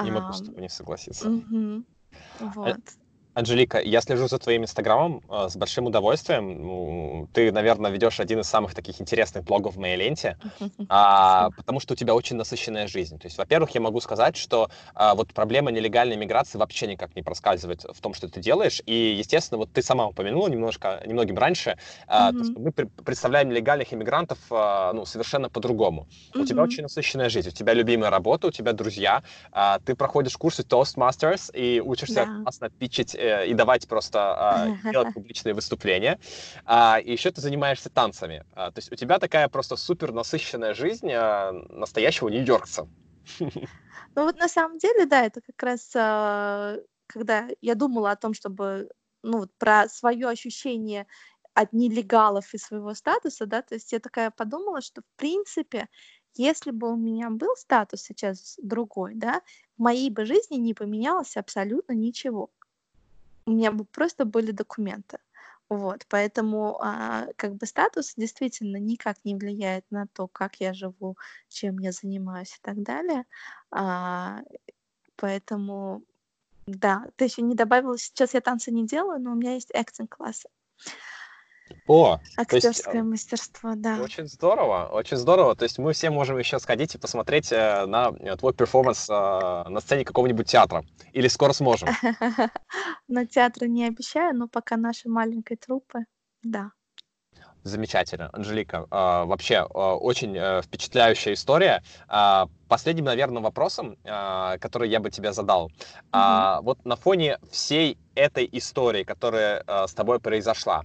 Не 0.00 0.10
могу 0.10 0.32
с 0.32 0.40
Ам, 0.40 0.42
тобой 0.42 0.62
не 0.62 0.68
согласиться. 0.68 1.32
А, 2.38 2.44
Вот. 2.54 2.80
Анжелика, 3.38 3.78
я 3.78 4.00
слежу 4.00 4.26
за 4.26 4.38
твоим 4.38 4.64
инстаграмом 4.64 5.22
э, 5.30 5.48
с 5.48 5.56
большим 5.56 5.86
удовольствием. 5.86 6.60
Ну, 6.60 7.28
Ты, 7.32 7.52
наверное, 7.52 7.88
ведешь 7.92 8.18
один 8.18 8.40
из 8.40 8.48
самых 8.48 8.74
таких 8.74 9.00
интересных 9.00 9.44
блогов 9.44 9.76
в 9.76 9.78
моей 9.78 9.96
ленте. 9.96 10.36
А, 10.88 11.50
потому 11.50 11.78
что 11.78 11.92
у 11.92 11.96
тебя 11.96 12.16
очень 12.16 12.34
насыщенная 12.34 12.88
жизнь. 12.88 13.16
То 13.18 13.26
есть, 13.26 13.38
во-первых, 13.38 13.70
я 13.70 13.80
могу 13.80 14.00
сказать, 14.00 14.36
что 14.36 14.70
а, 14.94 15.14
вот 15.14 15.32
проблема 15.32 15.70
нелегальной 15.70 16.16
миграции 16.16 16.58
вообще 16.58 16.88
никак 16.88 17.14
не 17.14 17.22
проскальзывает 17.22 17.84
в 17.84 18.00
том, 18.00 18.12
что 18.12 18.28
ты 18.28 18.40
делаешь. 18.40 18.82
И, 18.86 19.14
естественно, 19.16 19.58
вот 19.58 19.72
ты 19.72 19.82
сама 19.82 20.08
упомянула 20.08 20.48
немножко, 20.48 21.00
немногим 21.06 21.38
раньше, 21.38 21.78
а, 22.08 22.32
то, 22.32 22.42
что 22.42 22.58
мы 22.58 22.72
пр- 22.72 22.88
представляем 23.04 23.50
нелегальных 23.50 23.94
иммигрантов 23.94 24.38
а, 24.50 24.92
ну, 24.92 25.04
совершенно 25.04 25.48
по-другому. 25.48 26.08
У 26.34 26.44
тебя 26.44 26.62
очень 26.62 26.82
насыщенная 26.82 27.28
жизнь, 27.28 27.50
у 27.50 27.52
тебя 27.52 27.72
любимая 27.72 28.10
работа, 28.10 28.48
у 28.48 28.50
тебя 28.50 28.72
друзья, 28.72 29.22
а, 29.52 29.78
ты 29.78 29.94
проходишь 29.94 30.36
курсы 30.36 30.62
Toastmasters 30.62 31.54
и 31.54 31.80
учишься 31.80 32.26
классно 32.42 32.70
питчить 32.70 33.14
э, 33.14 33.27
и 33.28 33.54
давать 33.54 33.88
просто 33.88 34.18
а, 34.20 34.76
делать 34.92 35.14
публичные 35.14 35.54
выступления. 35.54 36.18
А, 36.64 36.98
и 36.98 37.12
еще 37.12 37.30
ты 37.30 37.40
занимаешься 37.40 37.90
танцами. 37.90 38.44
А, 38.54 38.70
то 38.70 38.78
есть 38.78 38.92
у 38.92 38.96
тебя 38.96 39.18
такая 39.18 39.48
просто 39.48 39.76
супер 39.76 40.12
насыщенная 40.12 40.74
жизнь 40.74 41.08
настоящего 41.08 42.28
нью-йоркца. 42.28 42.88
Ну 44.14 44.24
вот 44.24 44.38
на 44.38 44.48
самом 44.48 44.78
деле, 44.78 45.06
да, 45.06 45.24
это 45.24 45.40
как 45.40 45.62
раз 45.62 45.92
когда 47.08 47.48
я 47.60 47.74
думала 47.74 48.12
о 48.12 48.16
том, 48.16 48.34
чтобы, 48.34 48.90
ну 49.22 49.38
вот 49.38 49.50
про 49.58 49.88
свое 49.88 50.28
ощущение 50.28 51.06
от 51.54 51.72
нелегалов 51.72 52.54
и 52.54 52.58
своего 52.58 52.94
статуса, 52.94 53.46
да, 53.46 53.62
то 53.62 53.74
есть 53.74 53.92
я 53.92 53.98
такая 53.98 54.30
подумала, 54.30 54.80
что 54.80 55.02
в 55.02 55.16
принципе, 55.16 55.88
если 56.36 56.70
бы 56.70 56.92
у 56.92 56.96
меня 56.96 57.30
был 57.30 57.56
статус 57.56 58.02
сейчас 58.02 58.54
другой, 58.62 59.14
да, 59.16 59.42
в 59.76 59.82
моей 59.82 60.10
бы 60.10 60.24
жизни 60.24 60.56
не 60.56 60.74
поменялось 60.74 61.36
абсолютно 61.36 61.94
ничего. 61.94 62.50
У 63.48 63.50
меня 63.50 63.72
бы 63.72 63.86
просто 63.86 64.26
были 64.26 64.50
документы. 64.50 65.18
Вот, 65.70 66.04
поэтому 66.10 66.78
а, 66.82 67.28
как 67.36 67.54
бы 67.54 67.64
статус 67.64 68.12
действительно 68.14 68.76
никак 68.76 69.24
не 69.24 69.34
влияет 69.36 69.86
на 69.90 70.06
то, 70.06 70.28
как 70.28 70.56
я 70.56 70.74
живу, 70.74 71.16
чем 71.48 71.78
я 71.78 71.92
занимаюсь 71.92 72.54
и 72.54 72.58
так 72.60 72.82
далее. 72.82 73.24
А, 73.70 74.42
поэтому, 75.16 76.02
да, 76.66 77.06
ты 77.16 77.24
еще 77.24 77.40
не 77.40 77.54
добавила, 77.54 77.96
сейчас 77.96 78.34
я 78.34 78.42
танцы 78.42 78.70
не 78.70 78.86
делаю, 78.86 79.18
но 79.18 79.32
у 79.32 79.34
меня 79.34 79.54
есть 79.54 79.70
acting 79.74 80.08
классы. 80.08 80.50
О, 81.86 82.20
актерское 82.36 82.94
есть, 82.94 83.06
мастерство, 83.06 83.72
да. 83.76 84.00
Очень 84.02 84.26
здорово, 84.26 84.88
очень 84.92 85.16
здорово. 85.16 85.56
То 85.56 85.64
есть 85.64 85.78
мы 85.78 85.92
все 85.92 86.10
можем 86.10 86.38
еще 86.38 86.58
сходить 86.58 86.94
и 86.94 86.98
посмотреть 86.98 87.52
э, 87.52 87.86
на 87.86 88.12
э, 88.18 88.36
твой 88.36 88.52
перформанс 88.54 89.08
на 89.08 89.80
сцене 89.80 90.04
какого-нибудь 90.04 90.46
театра. 90.46 90.84
Или 91.12 91.28
скоро 91.28 91.52
сможем? 91.52 91.88
На 93.08 93.26
театра 93.26 93.66
не 93.66 93.86
обещаю, 93.86 94.36
но 94.36 94.48
пока 94.48 94.76
нашей 94.76 95.08
маленькой 95.08 95.56
труппы, 95.56 96.00
да. 96.42 96.72
Замечательно. 97.68 98.30
Анжелика, 98.32 98.86
э, 98.90 99.24
вообще 99.24 99.54
э, 99.56 99.78
очень 99.78 100.34
э, 100.36 100.62
впечатляющая 100.62 101.34
история. 101.34 101.82
Э, 102.08 102.46
последним, 102.66 103.04
наверное, 103.04 103.42
вопросом, 103.42 103.96
который 104.04 104.90
я 104.90 105.00
бы 105.00 105.10
тебе 105.10 105.32
задал. 105.32 105.70
Mm-hmm. 106.12 106.62
Вот 106.62 106.84
на 106.84 106.96
фоне 106.96 107.38
всей 107.50 107.96
этой 108.14 108.46
истории, 108.52 109.04
которая 109.04 109.64
с 109.86 109.94
тобой 109.94 110.20
произошла, 110.20 110.82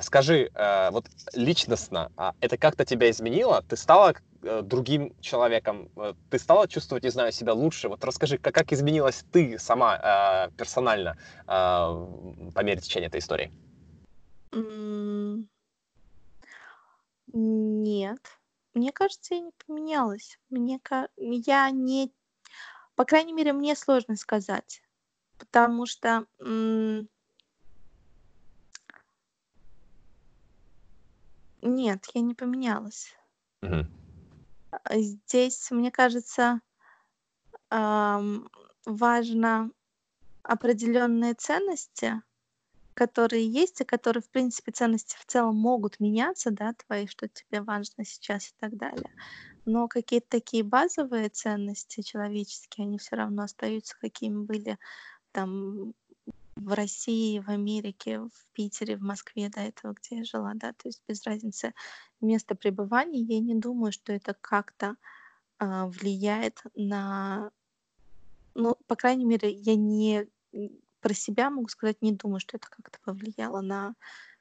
скажи, 0.00 0.50
вот 0.92 1.04
личностно, 1.34 2.10
это 2.40 2.56
как-то 2.56 2.86
тебя 2.86 3.10
изменило? 3.10 3.62
Ты 3.68 3.76
стала 3.76 4.14
э, 4.42 4.62
другим 4.62 5.12
человеком? 5.20 5.90
Э, 5.96 6.14
ты 6.30 6.38
стала 6.38 6.66
чувствовать, 6.66 7.04
не 7.04 7.10
знаю, 7.10 7.32
себя 7.32 7.52
лучше? 7.52 7.90
Вот 7.90 8.02
расскажи, 8.02 8.38
как, 8.38 8.54
как 8.54 8.72
изменилась 8.72 9.22
ты 9.30 9.58
сама 9.58 10.48
персонально 10.56 11.18
по 11.46 12.62
мере 12.62 12.80
течения 12.80 13.08
этой 13.08 13.20
истории? 13.20 13.52
Mm. 14.52 15.44
Нет. 17.32 18.40
Мне 18.74 18.92
кажется, 18.92 19.34
я 19.34 19.40
не 19.40 19.52
поменялась. 19.66 20.38
Мне 20.48 20.78
ка 20.80 21.08
я 21.16 21.70
не 21.70 22.12
по 22.96 23.04
крайней 23.06 23.32
мере, 23.32 23.52
мне 23.54 23.74
сложно 23.76 24.16
сказать, 24.16 24.82
потому 25.38 25.86
что, 25.86 26.26
Нет, 31.62 32.06
я 32.14 32.20
не 32.22 32.34
поменялась. 32.34 33.14
Мгм. 33.62 33.86
А, 34.70 34.98
здесь, 34.98 35.70
мне 35.70 35.90
кажется, 35.90 36.60
ам, 37.70 38.48
важно 38.86 39.70
определенные 40.42 41.34
ценности 41.34 42.22
которые 43.00 43.46
есть, 43.46 43.80
и 43.80 43.84
которые, 43.84 44.22
в 44.22 44.28
принципе, 44.28 44.72
ценности 44.72 45.16
в 45.18 45.24
целом 45.24 45.56
могут 45.56 46.00
меняться, 46.00 46.50
да, 46.50 46.74
твои, 46.74 47.06
что 47.06 47.28
тебе 47.28 47.62
важно 47.62 48.04
сейчас 48.04 48.48
и 48.48 48.52
так 48.60 48.76
далее. 48.76 49.10
Но 49.64 49.88
какие-то 49.88 50.26
такие 50.28 50.62
базовые 50.62 51.30
ценности 51.30 52.02
человеческие, 52.02 52.84
они 52.84 52.98
все 52.98 53.16
равно 53.16 53.44
остаются, 53.44 53.96
какими 53.98 54.44
были 54.44 54.78
там 55.32 55.94
в 56.56 56.74
России, 56.74 57.38
в 57.38 57.48
Америке, 57.48 58.18
в 58.20 58.52
Питере, 58.52 58.98
в 58.98 59.02
Москве 59.02 59.48
до 59.48 59.60
этого, 59.60 59.94
где 59.94 60.18
я 60.18 60.24
жила, 60.24 60.52
да, 60.54 60.74
то 60.74 60.88
есть 60.88 61.02
без 61.08 61.24
разницы 61.24 61.72
места 62.20 62.54
пребывания, 62.54 63.22
я 63.22 63.40
не 63.40 63.54
думаю, 63.54 63.92
что 63.92 64.12
это 64.12 64.36
как-то 64.38 64.96
а, 65.58 65.86
влияет 65.86 66.60
на, 66.74 67.50
ну, 68.54 68.76
по 68.86 68.94
крайней 68.94 69.24
мере, 69.24 69.50
я 69.50 69.74
не 69.74 70.28
про 71.00 71.14
себя 71.14 71.50
могу 71.50 71.68
сказать, 71.68 72.02
не 72.02 72.12
думаю, 72.12 72.40
что 72.40 72.56
это 72.56 72.68
как-то 72.70 72.98
повлияло 73.04 73.60
на 73.60 73.94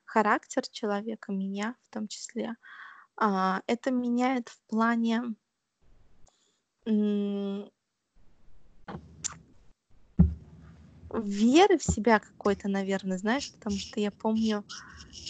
характер 0.06 0.64
человека, 0.70 1.32
меня 1.32 1.76
в 1.84 1.90
том 1.94 2.08
числе. 2.08 2.56
А, 3.18 3.62
это 3.68 3.92
меняет 3.92 4.50
в 4.50 4.62
плане 4.68 5.24
веры 11.14 11.78
в 11.78 11.84
себя 11.84 12.20
какой-то, 12.20 12.68
наверное, 12.70 13.18
знаешь, 13.18 13.52
потому 13.52 13.78
что 13.78 14.00
я 14.00 14.12
помню, 14.12 14.66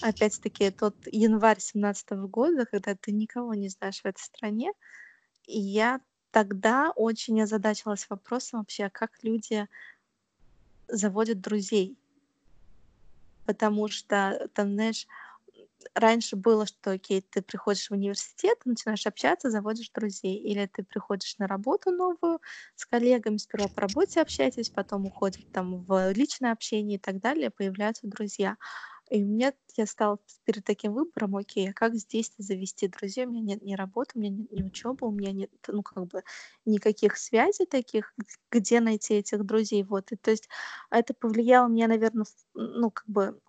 опять-таки, 0.01 0.71
тот 0.71 0.95
январь 1.11 1.59
семнадцатого 1.59 2.27
года, 2.27 2.65
когда 2.65 2.95
ты 2.95 3.11
никого 3.11 3.53
не 3.53 3.69
знаешь 3.69 4.01
в 4.01 4.05
этой 4.05 4.19
стране, 4.21 4.73
и 5.47 5.59
я 5.59 6.01
тогда 6.32 6.91
очень 6.95 7.41
озадачилась 7.41 8.07
вопросом 8.09 8.59
вообще, 8.61 8.86
а 8.86 8.89
как 8.89 9.11
люди 9.23 9.67
заводят 10.89 11.41
друзей. 11.41 11.97
Потому 13.45 13.87
что, 13.87 14.49
там, 14.53 14.73
знаешь, 14.73 15.07
раньше 15.95 16.35
было, 16.35 16.65
что, 16.67 16.91
окей, 16.91 17.21
ты 17.21 17.41
приходишь 17.41 17.89
в 17.89 17.93
университет, 17.93 18.59
начинаешь 18.65 19.07
общаться, 19.07 19.49
заводишь 19.49 19.91
друзей. 19.91 20.37
Или 20.37 20.67
ты 20.67 20.83
приходишь 20.83 21.37
на 21.39 21.47
работу 21.47 21.91
новую 21.91 22.39
с 22.75 22.85
коллегами, 22.85 23.37
сперва 23.37 23.69
по 23.69 23.81
работе 23.81 24.21
общаетесь, 24.21 24.69
потом 24.71 25.05
уходит 25.07 25.43
там 25.51 25.83
в 25.85 26.11
личное 26.13 26.51
общение 26.53 26.97
и 26.97 27.01
так 27.01 27.19
далее, 27.19 27.49
появляются 27.51 28.07
друзья. 28.07 28.57
И 29.10 29.24
у 29.24 29.28
меня 29.28 29.53
я 29.76 29.86
стала 29.88 30.20
перед 30.45 30.64
таким 30.66 30.93
выбором, 30.93 31.36
окей, 31.36 31.70
а 31.70 31.74
как 31.74 31.95
здесь 31.95 32.32
завести 32.38 32.88
друзей? 32.88 33.26
У 33.26 33.32
меня 33.32 33.41
нет 33.41 33.62
ни 33.64 33.74
работы, 33.76 34.12
у 34.16 34.20
меня 34.20 34.30
нет 34.32 34.51
ни 34.51 34.64
учебы, 34.64 35.07
у 35.07 35.12
меня 35.12 35.32
нет, 35.32 35.51
ну, 35.68 35.82
как 35.84 36.05
бы, 36.07 36.24
никаких 36.66 37.18
связей 37.18 37.66
таких, 37.66 38.14
где 38.51 38.82
найти 38.82 39.16
этих 39.16 39.43
друзей, 39.45 39.84
вот. 39.84 40.12
И 40.12 40.16
то 40.16 40.32
есть 40.32 40.47
это 40.91 41.14
повлияло 41.14 41.68
мне, 41.68 41.88
наверное, 41.88 42.26
ну, 42.53 42.91
как 42.91 43.07
бы, 43.07 43.39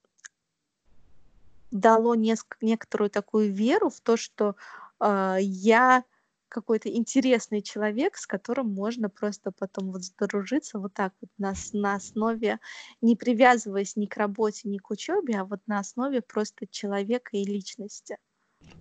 дало 1.70 2.14
неск- 2.16 2.56
некоторую 2.60 3.10
такую 3.10 3.52
веру 3.52 3.90
в 3.90 4.00
то, 4.00 4.16
что 4.16 4.56
э, 5.00 5.36
я 5.40 6.04
какой-то 6.50 6.90
интересный 6.90 7.62
человек, 7.62 8.16
с 8.16 8.26
которым 8.26 8.74
можно 8.74 9.08
просто 9.08 9.52
потом 9.52 9.92
вот 9.92 10.02
сдружиться 10.02 10.78
вот 10.78 10.92
так 10.92 11.14
вот 11.20 11.30
на, 11.38 11.54
на 11.72 11.94
основе, 11.94 12.58
не 13.00 13.16
привязываясь 13.16 13.96
ни 13.96 14.06
к 14.06 14.16
работе, 14.16 14.68
ни 14.68 14.78
к 14.78 14.90
учебе, 14.90 15.38
а 15.38 15.44
вот 15.44 15.60
на 15.66 15.78
основе 15.78 16.20
просто 16.20 16.66
человека 16.66 17.36
и 17.36 17.44
личности. 17.44 18.18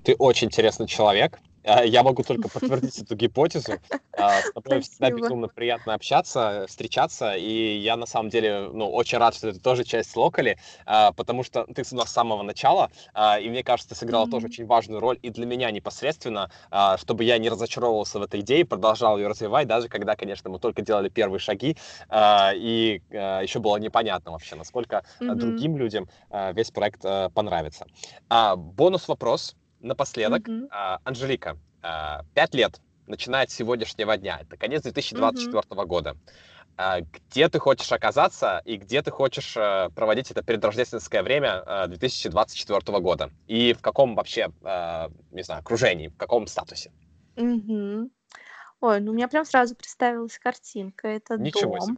Ты 0.03 0.15
очень 0.15 0.47
интересный 0.47 0.87
человек. 0.87 1.39
А, 1.63 1.83
я 1.83 2.03
могу 2.03 2.23
только 2.23 2.49
подтвердить 2.49 2.99
эту 2.99 3.15
гипотезу. 3.15 3.73
А, 4.13 4.41
с 4.41 4.51
тобой 4.51 4.81
всегда 4.81 5.11
безумно 5.11 5.47
приятно 5.47 5.93
общаться, 5.93 6.65
встречаться, 6.67 7.35
и 7.35 7.77
я 7.77 7.95
на 7.97 8.05
самом 8.05 8.29
деле 8.29 8.69
ну, 8.71 8.89
очень 8.89 9.17
рад, 9.17 9.35
что 9.35 9.49
это 9.49 9.59
тоже 9.59 9.83
часть 9.83 10.15
Локали, 10.15 10.57
а, 10.85 11.11
потому 11.11 11.43
что 11.43 11.65
ты 11.65 11.83
у 11.91 11.95
нас 11.95 12.09
с 12.09 12.13
самого 12.13 12.43
начала, 12.43 12.91
и 13.41 13.49
мне 13.49 13.63
кажется, 13.63 13.89
ты 13.89 13.95
сыграла 13.95 14.25
mm-hmm. 14.25 14.31
тоже 14.31 14.47
очень 14.47 14.65
важную 14.65 14.99
роль 14.99 15.17
и 15.21 15.29
для 15.29 15.45
меня 15.45 15.71
непосредственно, 15.71 16.51
чтобы 16.97 17.23
я 17.23 17.37
не 17.37 17.49
разочаровывался 17.49 18.19
в 18.19 18.23
этой 18.23 18.41
идее, 18.41 18.65
продолжал 18.65 19.17
ее 19.17 19.27
развивать, 19.27 19.67
даже 19.67 19.87
когда, 19.87 20.15
конечно, 20.15 20.49
мы 20.49 20.59
только 20.59 20.81
делали 20.81 21.09
первые 21.09 21.39
шаги, 21.39 21.77
и 22.13 23.01
еще 23.11 23.59
было 23.59 23.77
непонятно 23.77 24.31
вообще, 24.31 24.55
насколько 24.55 25.03
mm-hmm. 25.19 25.35
другим 25.35 25.77
людям 25.77 26.09
весь 26.53 26.71
проект 26.71 27.01
понравится. 27.33 27.85
Бонус 28.57 29.07
вопрос 29.07 29.55
напоследок, 29.79 30.47
mm-hmm. 30.47 30.67
а, 30.71 30.99
Анжелика, 31.03 31.57
а, 31.81 32.23
пять 32.33 32.53
лет, 32.53 32.79
начиная 33.07 33.47
с 33.47 33.53
сегодняшнего 33.53 34.17
дня, 34.17 34.39
это 34.41 34.57
конец 34.57 34.83
2024 34.83 35.61
mm-hmm. 35.61 35.85
года. 35.85 36.17
А, 36.77 37.01
где 37.01 37.49
ты 37.49 37.59
хочешь 37.59 37.91
оказаться 37.91 38.61
и 38.63 38.77
где 38.77 39.01
ты 39.01 39.11
хочешь 39.11 39.55
а, 39.57 39.89
проводить 39.89 40.31
это 40.31 40.43
предрождественское 40.43 41.23
время 41.23 41.61
а, 41.65 41.87
2024 41.87 42.99
года? 42.99 43.31
И 43.47 43.73
в 43.73 43.81
каком 43.81 44.15
вообще, 44.15 44.49
а, 44.63 45.09
не 45.31 45.43
знаю, 45.43 45.59
окружении, 45.59 46.07
в 46.07 46.15
каком 46.15 46.47
статусе? 46.47 46.91
Mm-hmm. 47.35 48.09
Ой, 48.81 49.01
ну 49.01 49.11
у 49.11 49.13
меня 49.13 49.27
прям 49.27 49.43
сразу 49.43 49.75
представилась 49.75 50.39
картинка. 50.39 51.09
Это 51.09 51.37
Ничего 51.37 51.77
дом. 51.77 51.97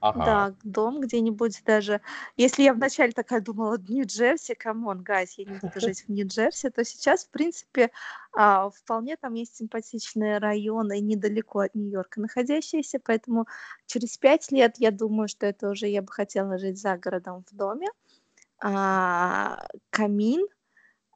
Ага. 0.00 0.24
Да, 0.24 0.54
дом 0.64 1.00
где-нибудь 1.00 1.62
даже. 1.64 2.00
Если 2.36 2.62
я 2.62 2.72
вначале 2.72 3.12
такая 3.12 3.40
думала, 3.40 3.78
Нью-Джерси, 3.88 4.54
come 4.54 4.81
on, 4.81 5.02
guys, 5.02 5.38
я 5.38 5.44
не 5.44 5.58
буду 5.58 5.72
жить 5.80 6.04
в 6.06 6.08
Нью-Джерси, 6.08 6.70
то 6.70 6.84
сейчас, 6.84 7.24
в 7.24 7.30
принципе, 7.30 7.90
а, 8.36 8.70
вполне 8.70 9.16
там 9.16 9.34
есть 9.34 9.56
симпатичные 9.56 10.38
районы 10.38 11.00
недалеко 11.00 11.60
от 11.60 11.74
Нью-Йорка 11.74 12.20
находящиеся, 12.20 13.00
поэтому 13.04 13.46
через 13.86 14.16
пять 14.16 14.52
лет 14.52 14.76
я 14.78 14.90
думаю, 14.90 15.28
что 15.28 15.46
это 15.46 15.68
уже 15.70 15.88
я 15.88 16.02
бы 16.02 16.12
хотела 16.12 16.58
жить 16.58 16.80
за 16.80 16.96
городом 16.96 17.44
в 17.50 17.56
доме. 17.56 17.88
А, 18.60 19.66
камин, 19.90 20.46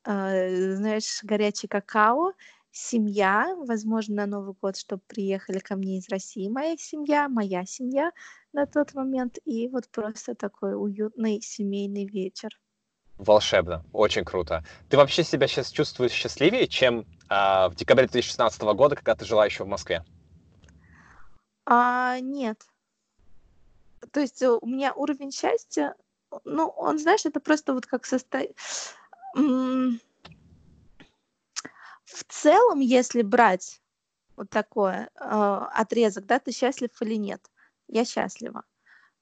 а, 0.05 0.49
знаешь, 0.77 1.21
горячий 1.23 1.69
какао, 1.69 2.33
семья, 2.73 3.55
возможно, 3.59 4.17
на 4.17 4.27
Новый 4.27 4.55
год, 4.61 4.77
чтобы 4.77 5.03
приехали 5.07 5.59
ко 5.59 5.77
мне 5.77 5.99
из 5.99 6.09
России 6.09 6.49
моя 6.49 6.77
семья, 6.77 7.29
моя 7.29 7.65
семья, 7.65 8.13
на 8.53 8.67
тот 8.67 8.95
момент, 8.95 9.39
и 9.45 9.69
вот 9.69 9.89
просто 9.91 10.35
такой 10.35 10.75
уютный 10.75 11.41
семейный 11.41 12.07
вечер. 12.07 12.51
Волшебно, 13.19 13.85
очень 13.93 14.25
круто. 14.25 14.65
Ты 14.89 14.97
вообще 14.97 15.23
себя 15.23 15.47
сейчас 15.47 15.71
чувствуешь 15.71 16.13
счастливее, 16.13 16.67
чем 16.67 17.01
э, 17.01 17.69
в 17.69 17.75
декабре 17.77 18.07
2016 18.07 18.63
года, 18.63 18.97
когда 18.97 19.15
ты 19.15 19.25
жила 19.25 19.45
еще 19.45 19.65
в 19.65 19.69
Москве? 19.69 20.03
А, 21.67 22.19
нет. 22.21 22.61
То 24.11 24.21
есть 24.21 24.43
э, 24.43 24.51
у 24.51 24.67
меня 24.67 24.93
уровень 24.95 25.31
счастья, 25.31 25.95
ну, 26.45 26.69
он, 26.69 26.99
знаешь, 26.99 27.25
это 27.25 27.39
просто 27.39 27.75
вот 27.75 27.87
как 27.87 28.07
состояние... 28.07 28.55
В 32.13 32.25
целом, 32.29 32.81
если 32.81 33.23
брать 33.23 33.81
вот 34.37 34.51
такой 34.51 34.95
э, 34.95 35.07
отрезок, 35.15 36.27
да, 36.27 36.39
ты 36.39 36.53
счастлив 36.53 36.91
или 37.01 37.15
нет, 37.15 37.51
я 37.89 38.05
счастлива. 38.05 38.65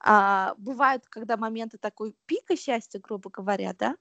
А, 0.01 0.55
бывают, 0.57 1.07
когда 1.07 1.36
моменты 1.36 1.78
такой 1.78 2.14
пика 2.26 2.57
счастья, 2.57 2.99
грубо 2.99 3.30
говоря, 3.30 3.74
да, 3.74 3.97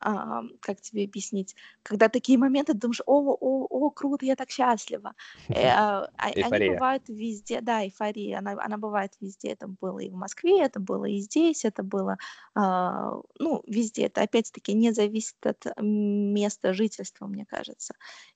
а, 0.00 0.42
как 0.60 0.80
тебе 0.80 1.04
объяснить, 1.04 1.54
когда 1.82 2.08
такие 2.08 2.38
моменты, 2.38 2.72
ты 2.72 2.78
думаешь, 2.78 3.02
о, 3.06 3.20
о, 3.20 3.66
о, 3.68 3.90
круто, 3.90 4.24
я 4.24 4.34
так 4.34 4.50
счастлива. 4.50 5.14
Э, 5.48 5.68
а, 5.68 6.10
а, 6.16 6.26
они 6.26 6.70
бывают 6.70 7.08
везде, 7.08 7.60
да, 7.60 7.84
эйфория, 7.84 8.38
она, 8.38 8.52
она 8.52 8.78
бывает 8.78 9.12
везде, 9.20 9.50
это 9.50 9.68
было 9.68 9.98
и 9.98 10.08
в 10.08 10.14
Москве, 10.14 10.62
это 10.62 10.80
было 10.80 11.04
и 11.04 11.18
здесь, 11.18 11.64
это 11.64 11.82
было, 11.82 12.16
ну, 12.54 13.62
везде, 13.66 14.06
это 14.06 14.22
опять-таки 14.22 14.72
не 14.72 14.92
зависит 14.92 15.36
от 15.44 15.66
места 15.78 16.72
жительства, 16.72 17.26
мне 17.26 17.44
кажется. 17.44 17.94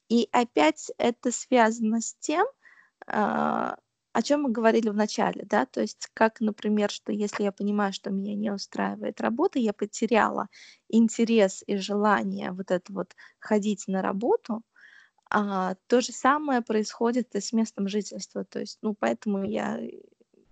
И 0.09 0.29
опять 0.33 0.91
это 0.99 1.33
связано 1.33 2.01
с 2.01 2.15
тем, 2.21 2.47
о 4.15 4.23
чем 4.23 4.43
мы 4.45 4.51
говорили 4.53 4.89
в 4.91 4.95
начале, 4.97 5.45
да, 5.47 5.67
то 5.67 5.81
есть 5.83 6.09
как, 6.15 6.41
например, 6.41 6.91
что 6.91 7.13
если 7.13 7.45
я 7.45 7.53
понимаю, 7.53 7.93
что 7.93 8.11
меня 8.11 8.35
не 8.37 8.53
устраивает 8.53 9.21
работа, 9.21 9.59
я 9.61 9.75
потеряла 9.75 10.49
интерес 10.89 11.63
и 11.67 11.77
желание 11.79 12.53
вот 12.53 12.71
это 12.71 12.93
вот 12.95 13.15
ходить 13.41 13.85
на 13.89 14.03
работу, 14.03 14.63
а, 15.31 15.75
то 15.89 16.01
же 16.01 16.13
самое 16.13 16.63
происходит 16.63 17.35
и 17.35 17.41
с 17.41 17.53
местом 17.53 17.89
жительства, 17.89 18.45
то 18.45 18.61
есть, 18.61 18.79
ну, 18.83 18.95
поэтому 18.99 19.45
я 19.45 19.81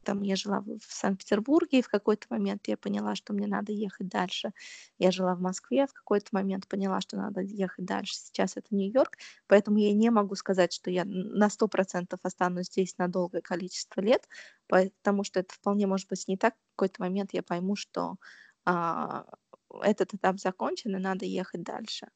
там 0.03 0.23
я 0.23 0.37
жила 0.37 0.61
в 0.61 0.93
Санкт-Петербурге, 0.93 1.79
и 1.79 1.83
в 1.83 1.89
какой-то 1.89 2.27
момент 2.31 2.69
я 2.69 2.77
поняла, 2.77 3.15
что 3.15 3.33
мне 3.33 3.47
надо 3.47 3.73
ехать 3.73 4.09
дальше. 4.09 4.53
Я 4.99 5.11
жила 5.11 5.35
в 5.35 5.41
Москве, 5.41 5.87
в 5.87 5.93
какой-то 5.93 6.29
момент 6.33 6.69
поняла, 6.69 7.01
что 7.01 7.17
надо 7.17 7.41
ехать 7.41 7.85
дальше. 7.85 8.15
Сейчас 8.15 8.57
это 8.57 8.75
Нью-Йорк, 8.75 9.17
поэтому 9.47 9.79
я 9.79 9.93
не 9.93 10.11
могу 10.11 10.35
сказать, 10.35 10.73
что 10.73 10.91
я 10.91 11.05
на 11.05 11.49
100% 11.51 12.19
останусь 12.23 12.67
здесь 12.67 12.97
на 12.99 13.09
долгое 13.09 13.43
количество 13.43 14.01
лет, 14.01 14.29
потому 14.69 15.25
что 15.25 15.41
это 15.41 15.55
вполне 15.55 15.87
может 15.87 16.09
быть 16.09 16.27
не 16.29 16.37
так. 16.37 16.55
В 16.55 16.77
какой-то 16.77 17.03
момент 17.03 17.33
я 17.33 17.43
пойму, 17.43 17.77
что 17.77 18.17
а, 18.65 19.27
этот 19.83 20.15
этап 20.15 20.39
закончен, 20.41 20.97
и 20.97 20.99
надо 20.99 21.25
ехать 21.25 21.63
дальше. 21.63 22.09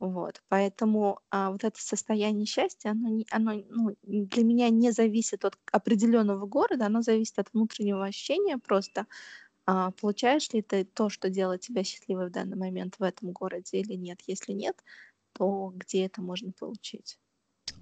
Вот, 0.00 0.42
поэтому 0.48 1.20
а, 1.30 1.50
вот 1.50 1.64
это 1.64 1.80
состояние 1.80 2.44
счастья, 2.46 2.90
оно, 2.90 3.08
не, 3.08 3.26
оно 3.30 3.52
ну, 3.70 3.96
для 4.02 4.44
меня 4.44 4.68
не 4.68 4.90
зависит 4.92 5.44
от 5.46 5.56
определенного 5.72 6.44
города, 6.46 6.84
оно 6.86 7.00
зависит 7.00 7.38
от 7.38 7.48
внутреннего 7.54 8.04
ощущения 8.04 8.58
просто. 8.58 9.06
А, 9.66 9.92
получаешь 9.92 10.50
ли 10.52 10.62
ты 10.62 10.84
то, 10.84 11.10
что 11.10 11.30
делает 11.30 11.62
тебя 11.62 11.84
счастливой 11.84 12.28
в 12.28 12.32
данный 12.32 12.56
момент 12.58 12.96
в 12.98 13.02
этом 13.04 13.32
городе 13.32 13.78
или 13.80 13.94
нет? 13.94 14.20
Если 14.26 14.52
нет, 14.52 14.82
то 15.34 15.72
где 15.76 16.06
это 16.06 16.22
можно 16.22 16.52
получить? 16.52 17.18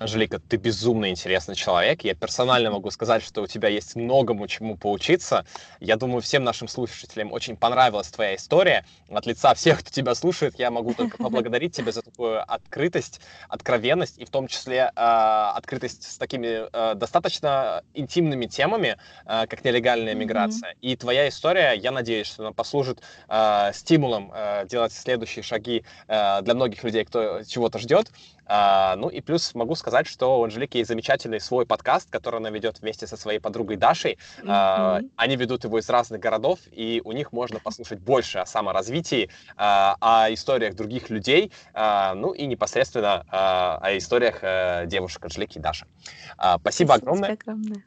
Анжелика, 0.05 0.39
ты 0.39 0.57
безумно 0.57 1.09
интересный 1.09 1.55
человек. 1.55 2.03
Я 2.03 2.15
персонально 2.15 2.71
могу 2.71 2.91
сказать, 2.91 3.23
что 3.23 3.43
у 3.43 3.47
тебя 3.47 3.69
есть 3.69 3.95
многому 3.95 4.47
чему 4.49 4.77
поучиться. 4.77 5.47
Я 5.81 5.97
думаю, 5.97 6.21
всем 6.21 6.43
нашим 6.43 6.69
слушателям 6.69 7.33
очень 7.33 7.57
понравилась 7.57 8.09
твоя 8.09 8.35
история. 8.35 8.85
От 9.09 9.27
лица 9.27 9.55
всех, 9.55 9.81
кто 9.81 9.91
тебя 9.91 10.15
слушает, 10.15 10.59
я 10.59 10.71
могу 10.71 10.95
только 10.95 11.17
поблагодарить 11.17 11.75
тебя 11.75 11.93
за 11.93 12.03
такую 12.03 12.43
открытость, 12.43 13.21
откровенность 13.49 14.19
и 14.19 14.25
в 14.25 14.31
том 14.31 14.49
числе 14.49 14.91
э, 14.95 15.01
открытость 15.01 16.03
с 16.11 16.19
такими 16.19 16.69
э, 16.71 16.95
достаточно 16.97 17.83
интимными 17.95 18.47
темами, 18.47 18.99
э, 19.27 19.47
как 19.47 19.65
нелегальная 19.65 20.15
миграция. 20.15 20.73
Mm-hmm. 20.73 20.79
И 20.83 20.97
твоя 20.97 21.29
история, 21.29 21.73
я 21.73 21.93
надеюсь, 21.93 22.27
что 22.27 22.43
она 22.43 22.53
послужит 22.53 23.01
э, 23.29 23.71
стимулом 23.73 24.33
э, 24.35 24.67
делать 24.69 24.93
следующие 24.93 25.45
шаги 25.45 25.85
э, 26.09 26.43
для 26.43 26.55
многих 26.55 26.83
людей, 26.83 27.05
кто 27.05 27.43
чего-то 27.45 27.79
ждет. 27.79 28.11
А, 28.47 28.97
ну 28.97 29.09
и 29.09 29.21
плюс 29.21 29.55
могу 29.55 29.75
сказать, 29.75 30.07
что 30.07 30.41
у 30.41 30.45
Анжелики 30.45 30.79
есть 30.79 30.89
замечательный 30.89 31.41
свой 31.41 31.67
подкаст, 31.67 32.11
который 32.11 32.37
она 32.37 32.51
ведет 32.51 32.81
вместе 32.81 33.07
со 33.07 33.17
своей 33.17 33.39
подругой 33.39 33.77
Дашей. 33.77 34.19
Mm-hmm. 34.43 35.11
Они 35.17 35.37
ведут 35.37 35.65
его 35.65 35.79
из 35.79 35.89
разных 35.89 36.21
городов, 36.21 36.59
и 36.71 37.01
у 37.05 37.13
них 37.13 37.33
можно 37.33 37.59
послушать 37.59 38.01
больше 38.01 38.39
о 38.39 38.47
саморазвитии, 38.47 39.31
а, 39.57 39.97
о 40.01 40.33
историях 40.33 40.75
других 40.75 41.11
людей, 41.11 41.53
ну 41.75 42.33
и 42.33 42.47
непосредственно 42.47 43.25
о 43.31 43.97
историях 43.97 44.39
а, 44.43 44.87
девушек 44.87 45.25
Анжелики 45.25 45.59
и 45.59 45.61
Даши. 45.61 45.87
Спасибо, 46.35 46.59
спасибо 46.61 46.95
огромное. 46.95 47.33
огромное. 47.33 47.85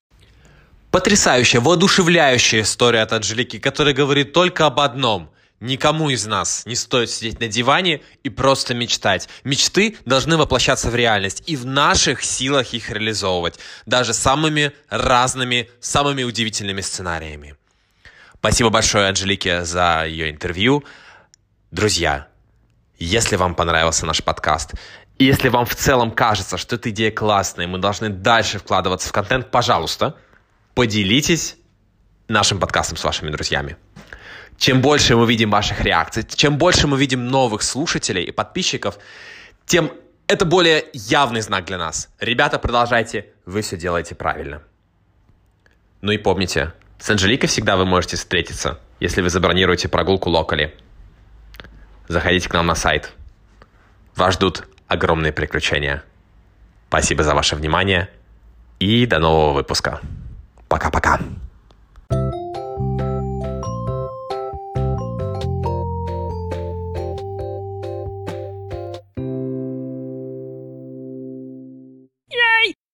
Потрясающая, 0.91 1.59
воодушевляющая 1.59 2.61
история 2.61 3.01
от 3.01 3.13
Анжелики, 3.13 3.59
которая 3.59 3.93
говорит 3.93 4.33
только 4.33 4.65
об 4.65 4.79
одном– 4.79 5.29
Никому 5.59 6.11
из 6.11 6.27
нас 6.27 6.65
не 6.67 6.75
стоит 6.75 7.09
сидеть 7.09 7.39
на 7.39 7.47
диване 7.47 8.01
и 8.23 8.29
просто 8.29 8.75
мечтать. 8.75 9.27
Мечты 9.43 9.97
должны 10.05 10.37
воплощаться 10.37 10.91
в 10.91 10.95
реальность, 10.95 11.43
и 11.47 11.55
в 11.55 11.65
наших 11.65 12.23
силах 12.23 12.73
их 12.73 12.91
реализовывать, 12.91 13.57
даже 13.87 14.13
самыми 14.13 14.71
разными, 14.89 15.69
самыми 15.79 16.21
удивительными 16.21 16.81
сценариями. 16.81 17.55
Спасибо 18.35 18.69
большое 18.69 19.07
Анжелике 19.07 19.65
за 19.65 20.05
ее 20.05 20.29
интервью. 20.29 20.83
Друзья, 21.71 22.27
если 22.99 23.35
вам 23.35 23.55
понравился 23.55 24.05
наш 24.05 24.23
подкаст, 24.23 24.75
если 25.17 25.49
вам 25.49 25.65
в 25.65 25.75
целом 25.75 26.11
кажется, 26.11 26.57
что 26.57 26.75
эта 26.75 26.91
идея 26.91 27.09
классная, 27.09 27.65
мы 27.65 27.79
должны 27.79 28.09
дальше 28.09 28.59
вкладываться 28.59 29.09
в 29.09 29.11
контент, 29.11 29.49
пожалуйста, 29.49 30.15
поделитесь 30.75 31.57
нашим 32.27 32.59
подкастом 32.59 32.97
с 32.97 33.03
вашими 33.03 33.31
друзьями. 33.31 33.75
Чем 34.57 34.81
больше 34.81 35.15
мы 35.15 35.27
видим 35.27 35.51
ваших 35.51 35.81
реакций, 35.81 36.23
чем 36.23 36.57
больше 36.57 36.87
мы 36.87 36.97
видим 36.97 37.27
новых 37.27 37.61
слушателей 37.61 38.23
и 38.23 38.31
подписчиков, 38.31 38.97
тем 39.65 39.91
это 40.27 40.45
более 40.45 40.85
явный 40.93 41.41
знак 41.41 41.65
для 41.65 41.77
нас. 41.77 42.09
Ребята, 42.19 42.59
продолжайте, 42.59 43.27
вы 43.45 43.61
все 43.61 43.77
делаете 43.77 44.15
правильно. 44.15 44.61
Ну 46.01 46.11
и 46.11 46.17
помните, 46.17 46.73
с 46.99 47.09
Анжеликой 47.09 47.47
всегда 47.47 47.77
вы 47.77 47.85
можете 47.85 48.17
встретиться, 48.17 48.79
если 48.99 49.21
вы 49.21 49.29
забронируете 49.29 49.87
прогулку 49.87 50.29
локали. 50.29 50.75
Заходите 52.07 52.49
к 52.49 52.53
нам 52.53 52.65
на 52.65 52.75
сайт. 52.75 53.13
Вас 54.15 54.35
ждут 54.35 54.67
огромные 54.87 55.31
приключения. 55.31 56.03
Спасибо 56.87 57.23
за 57.23 57.35
ваше 57.35 57.55
внимание 57.55 58.09
и 58.79 59.05
до 59.05 59.19
нового 59.19 59.53
выпуска. 59.53 60.01
Пока-пока. 60.67 61.19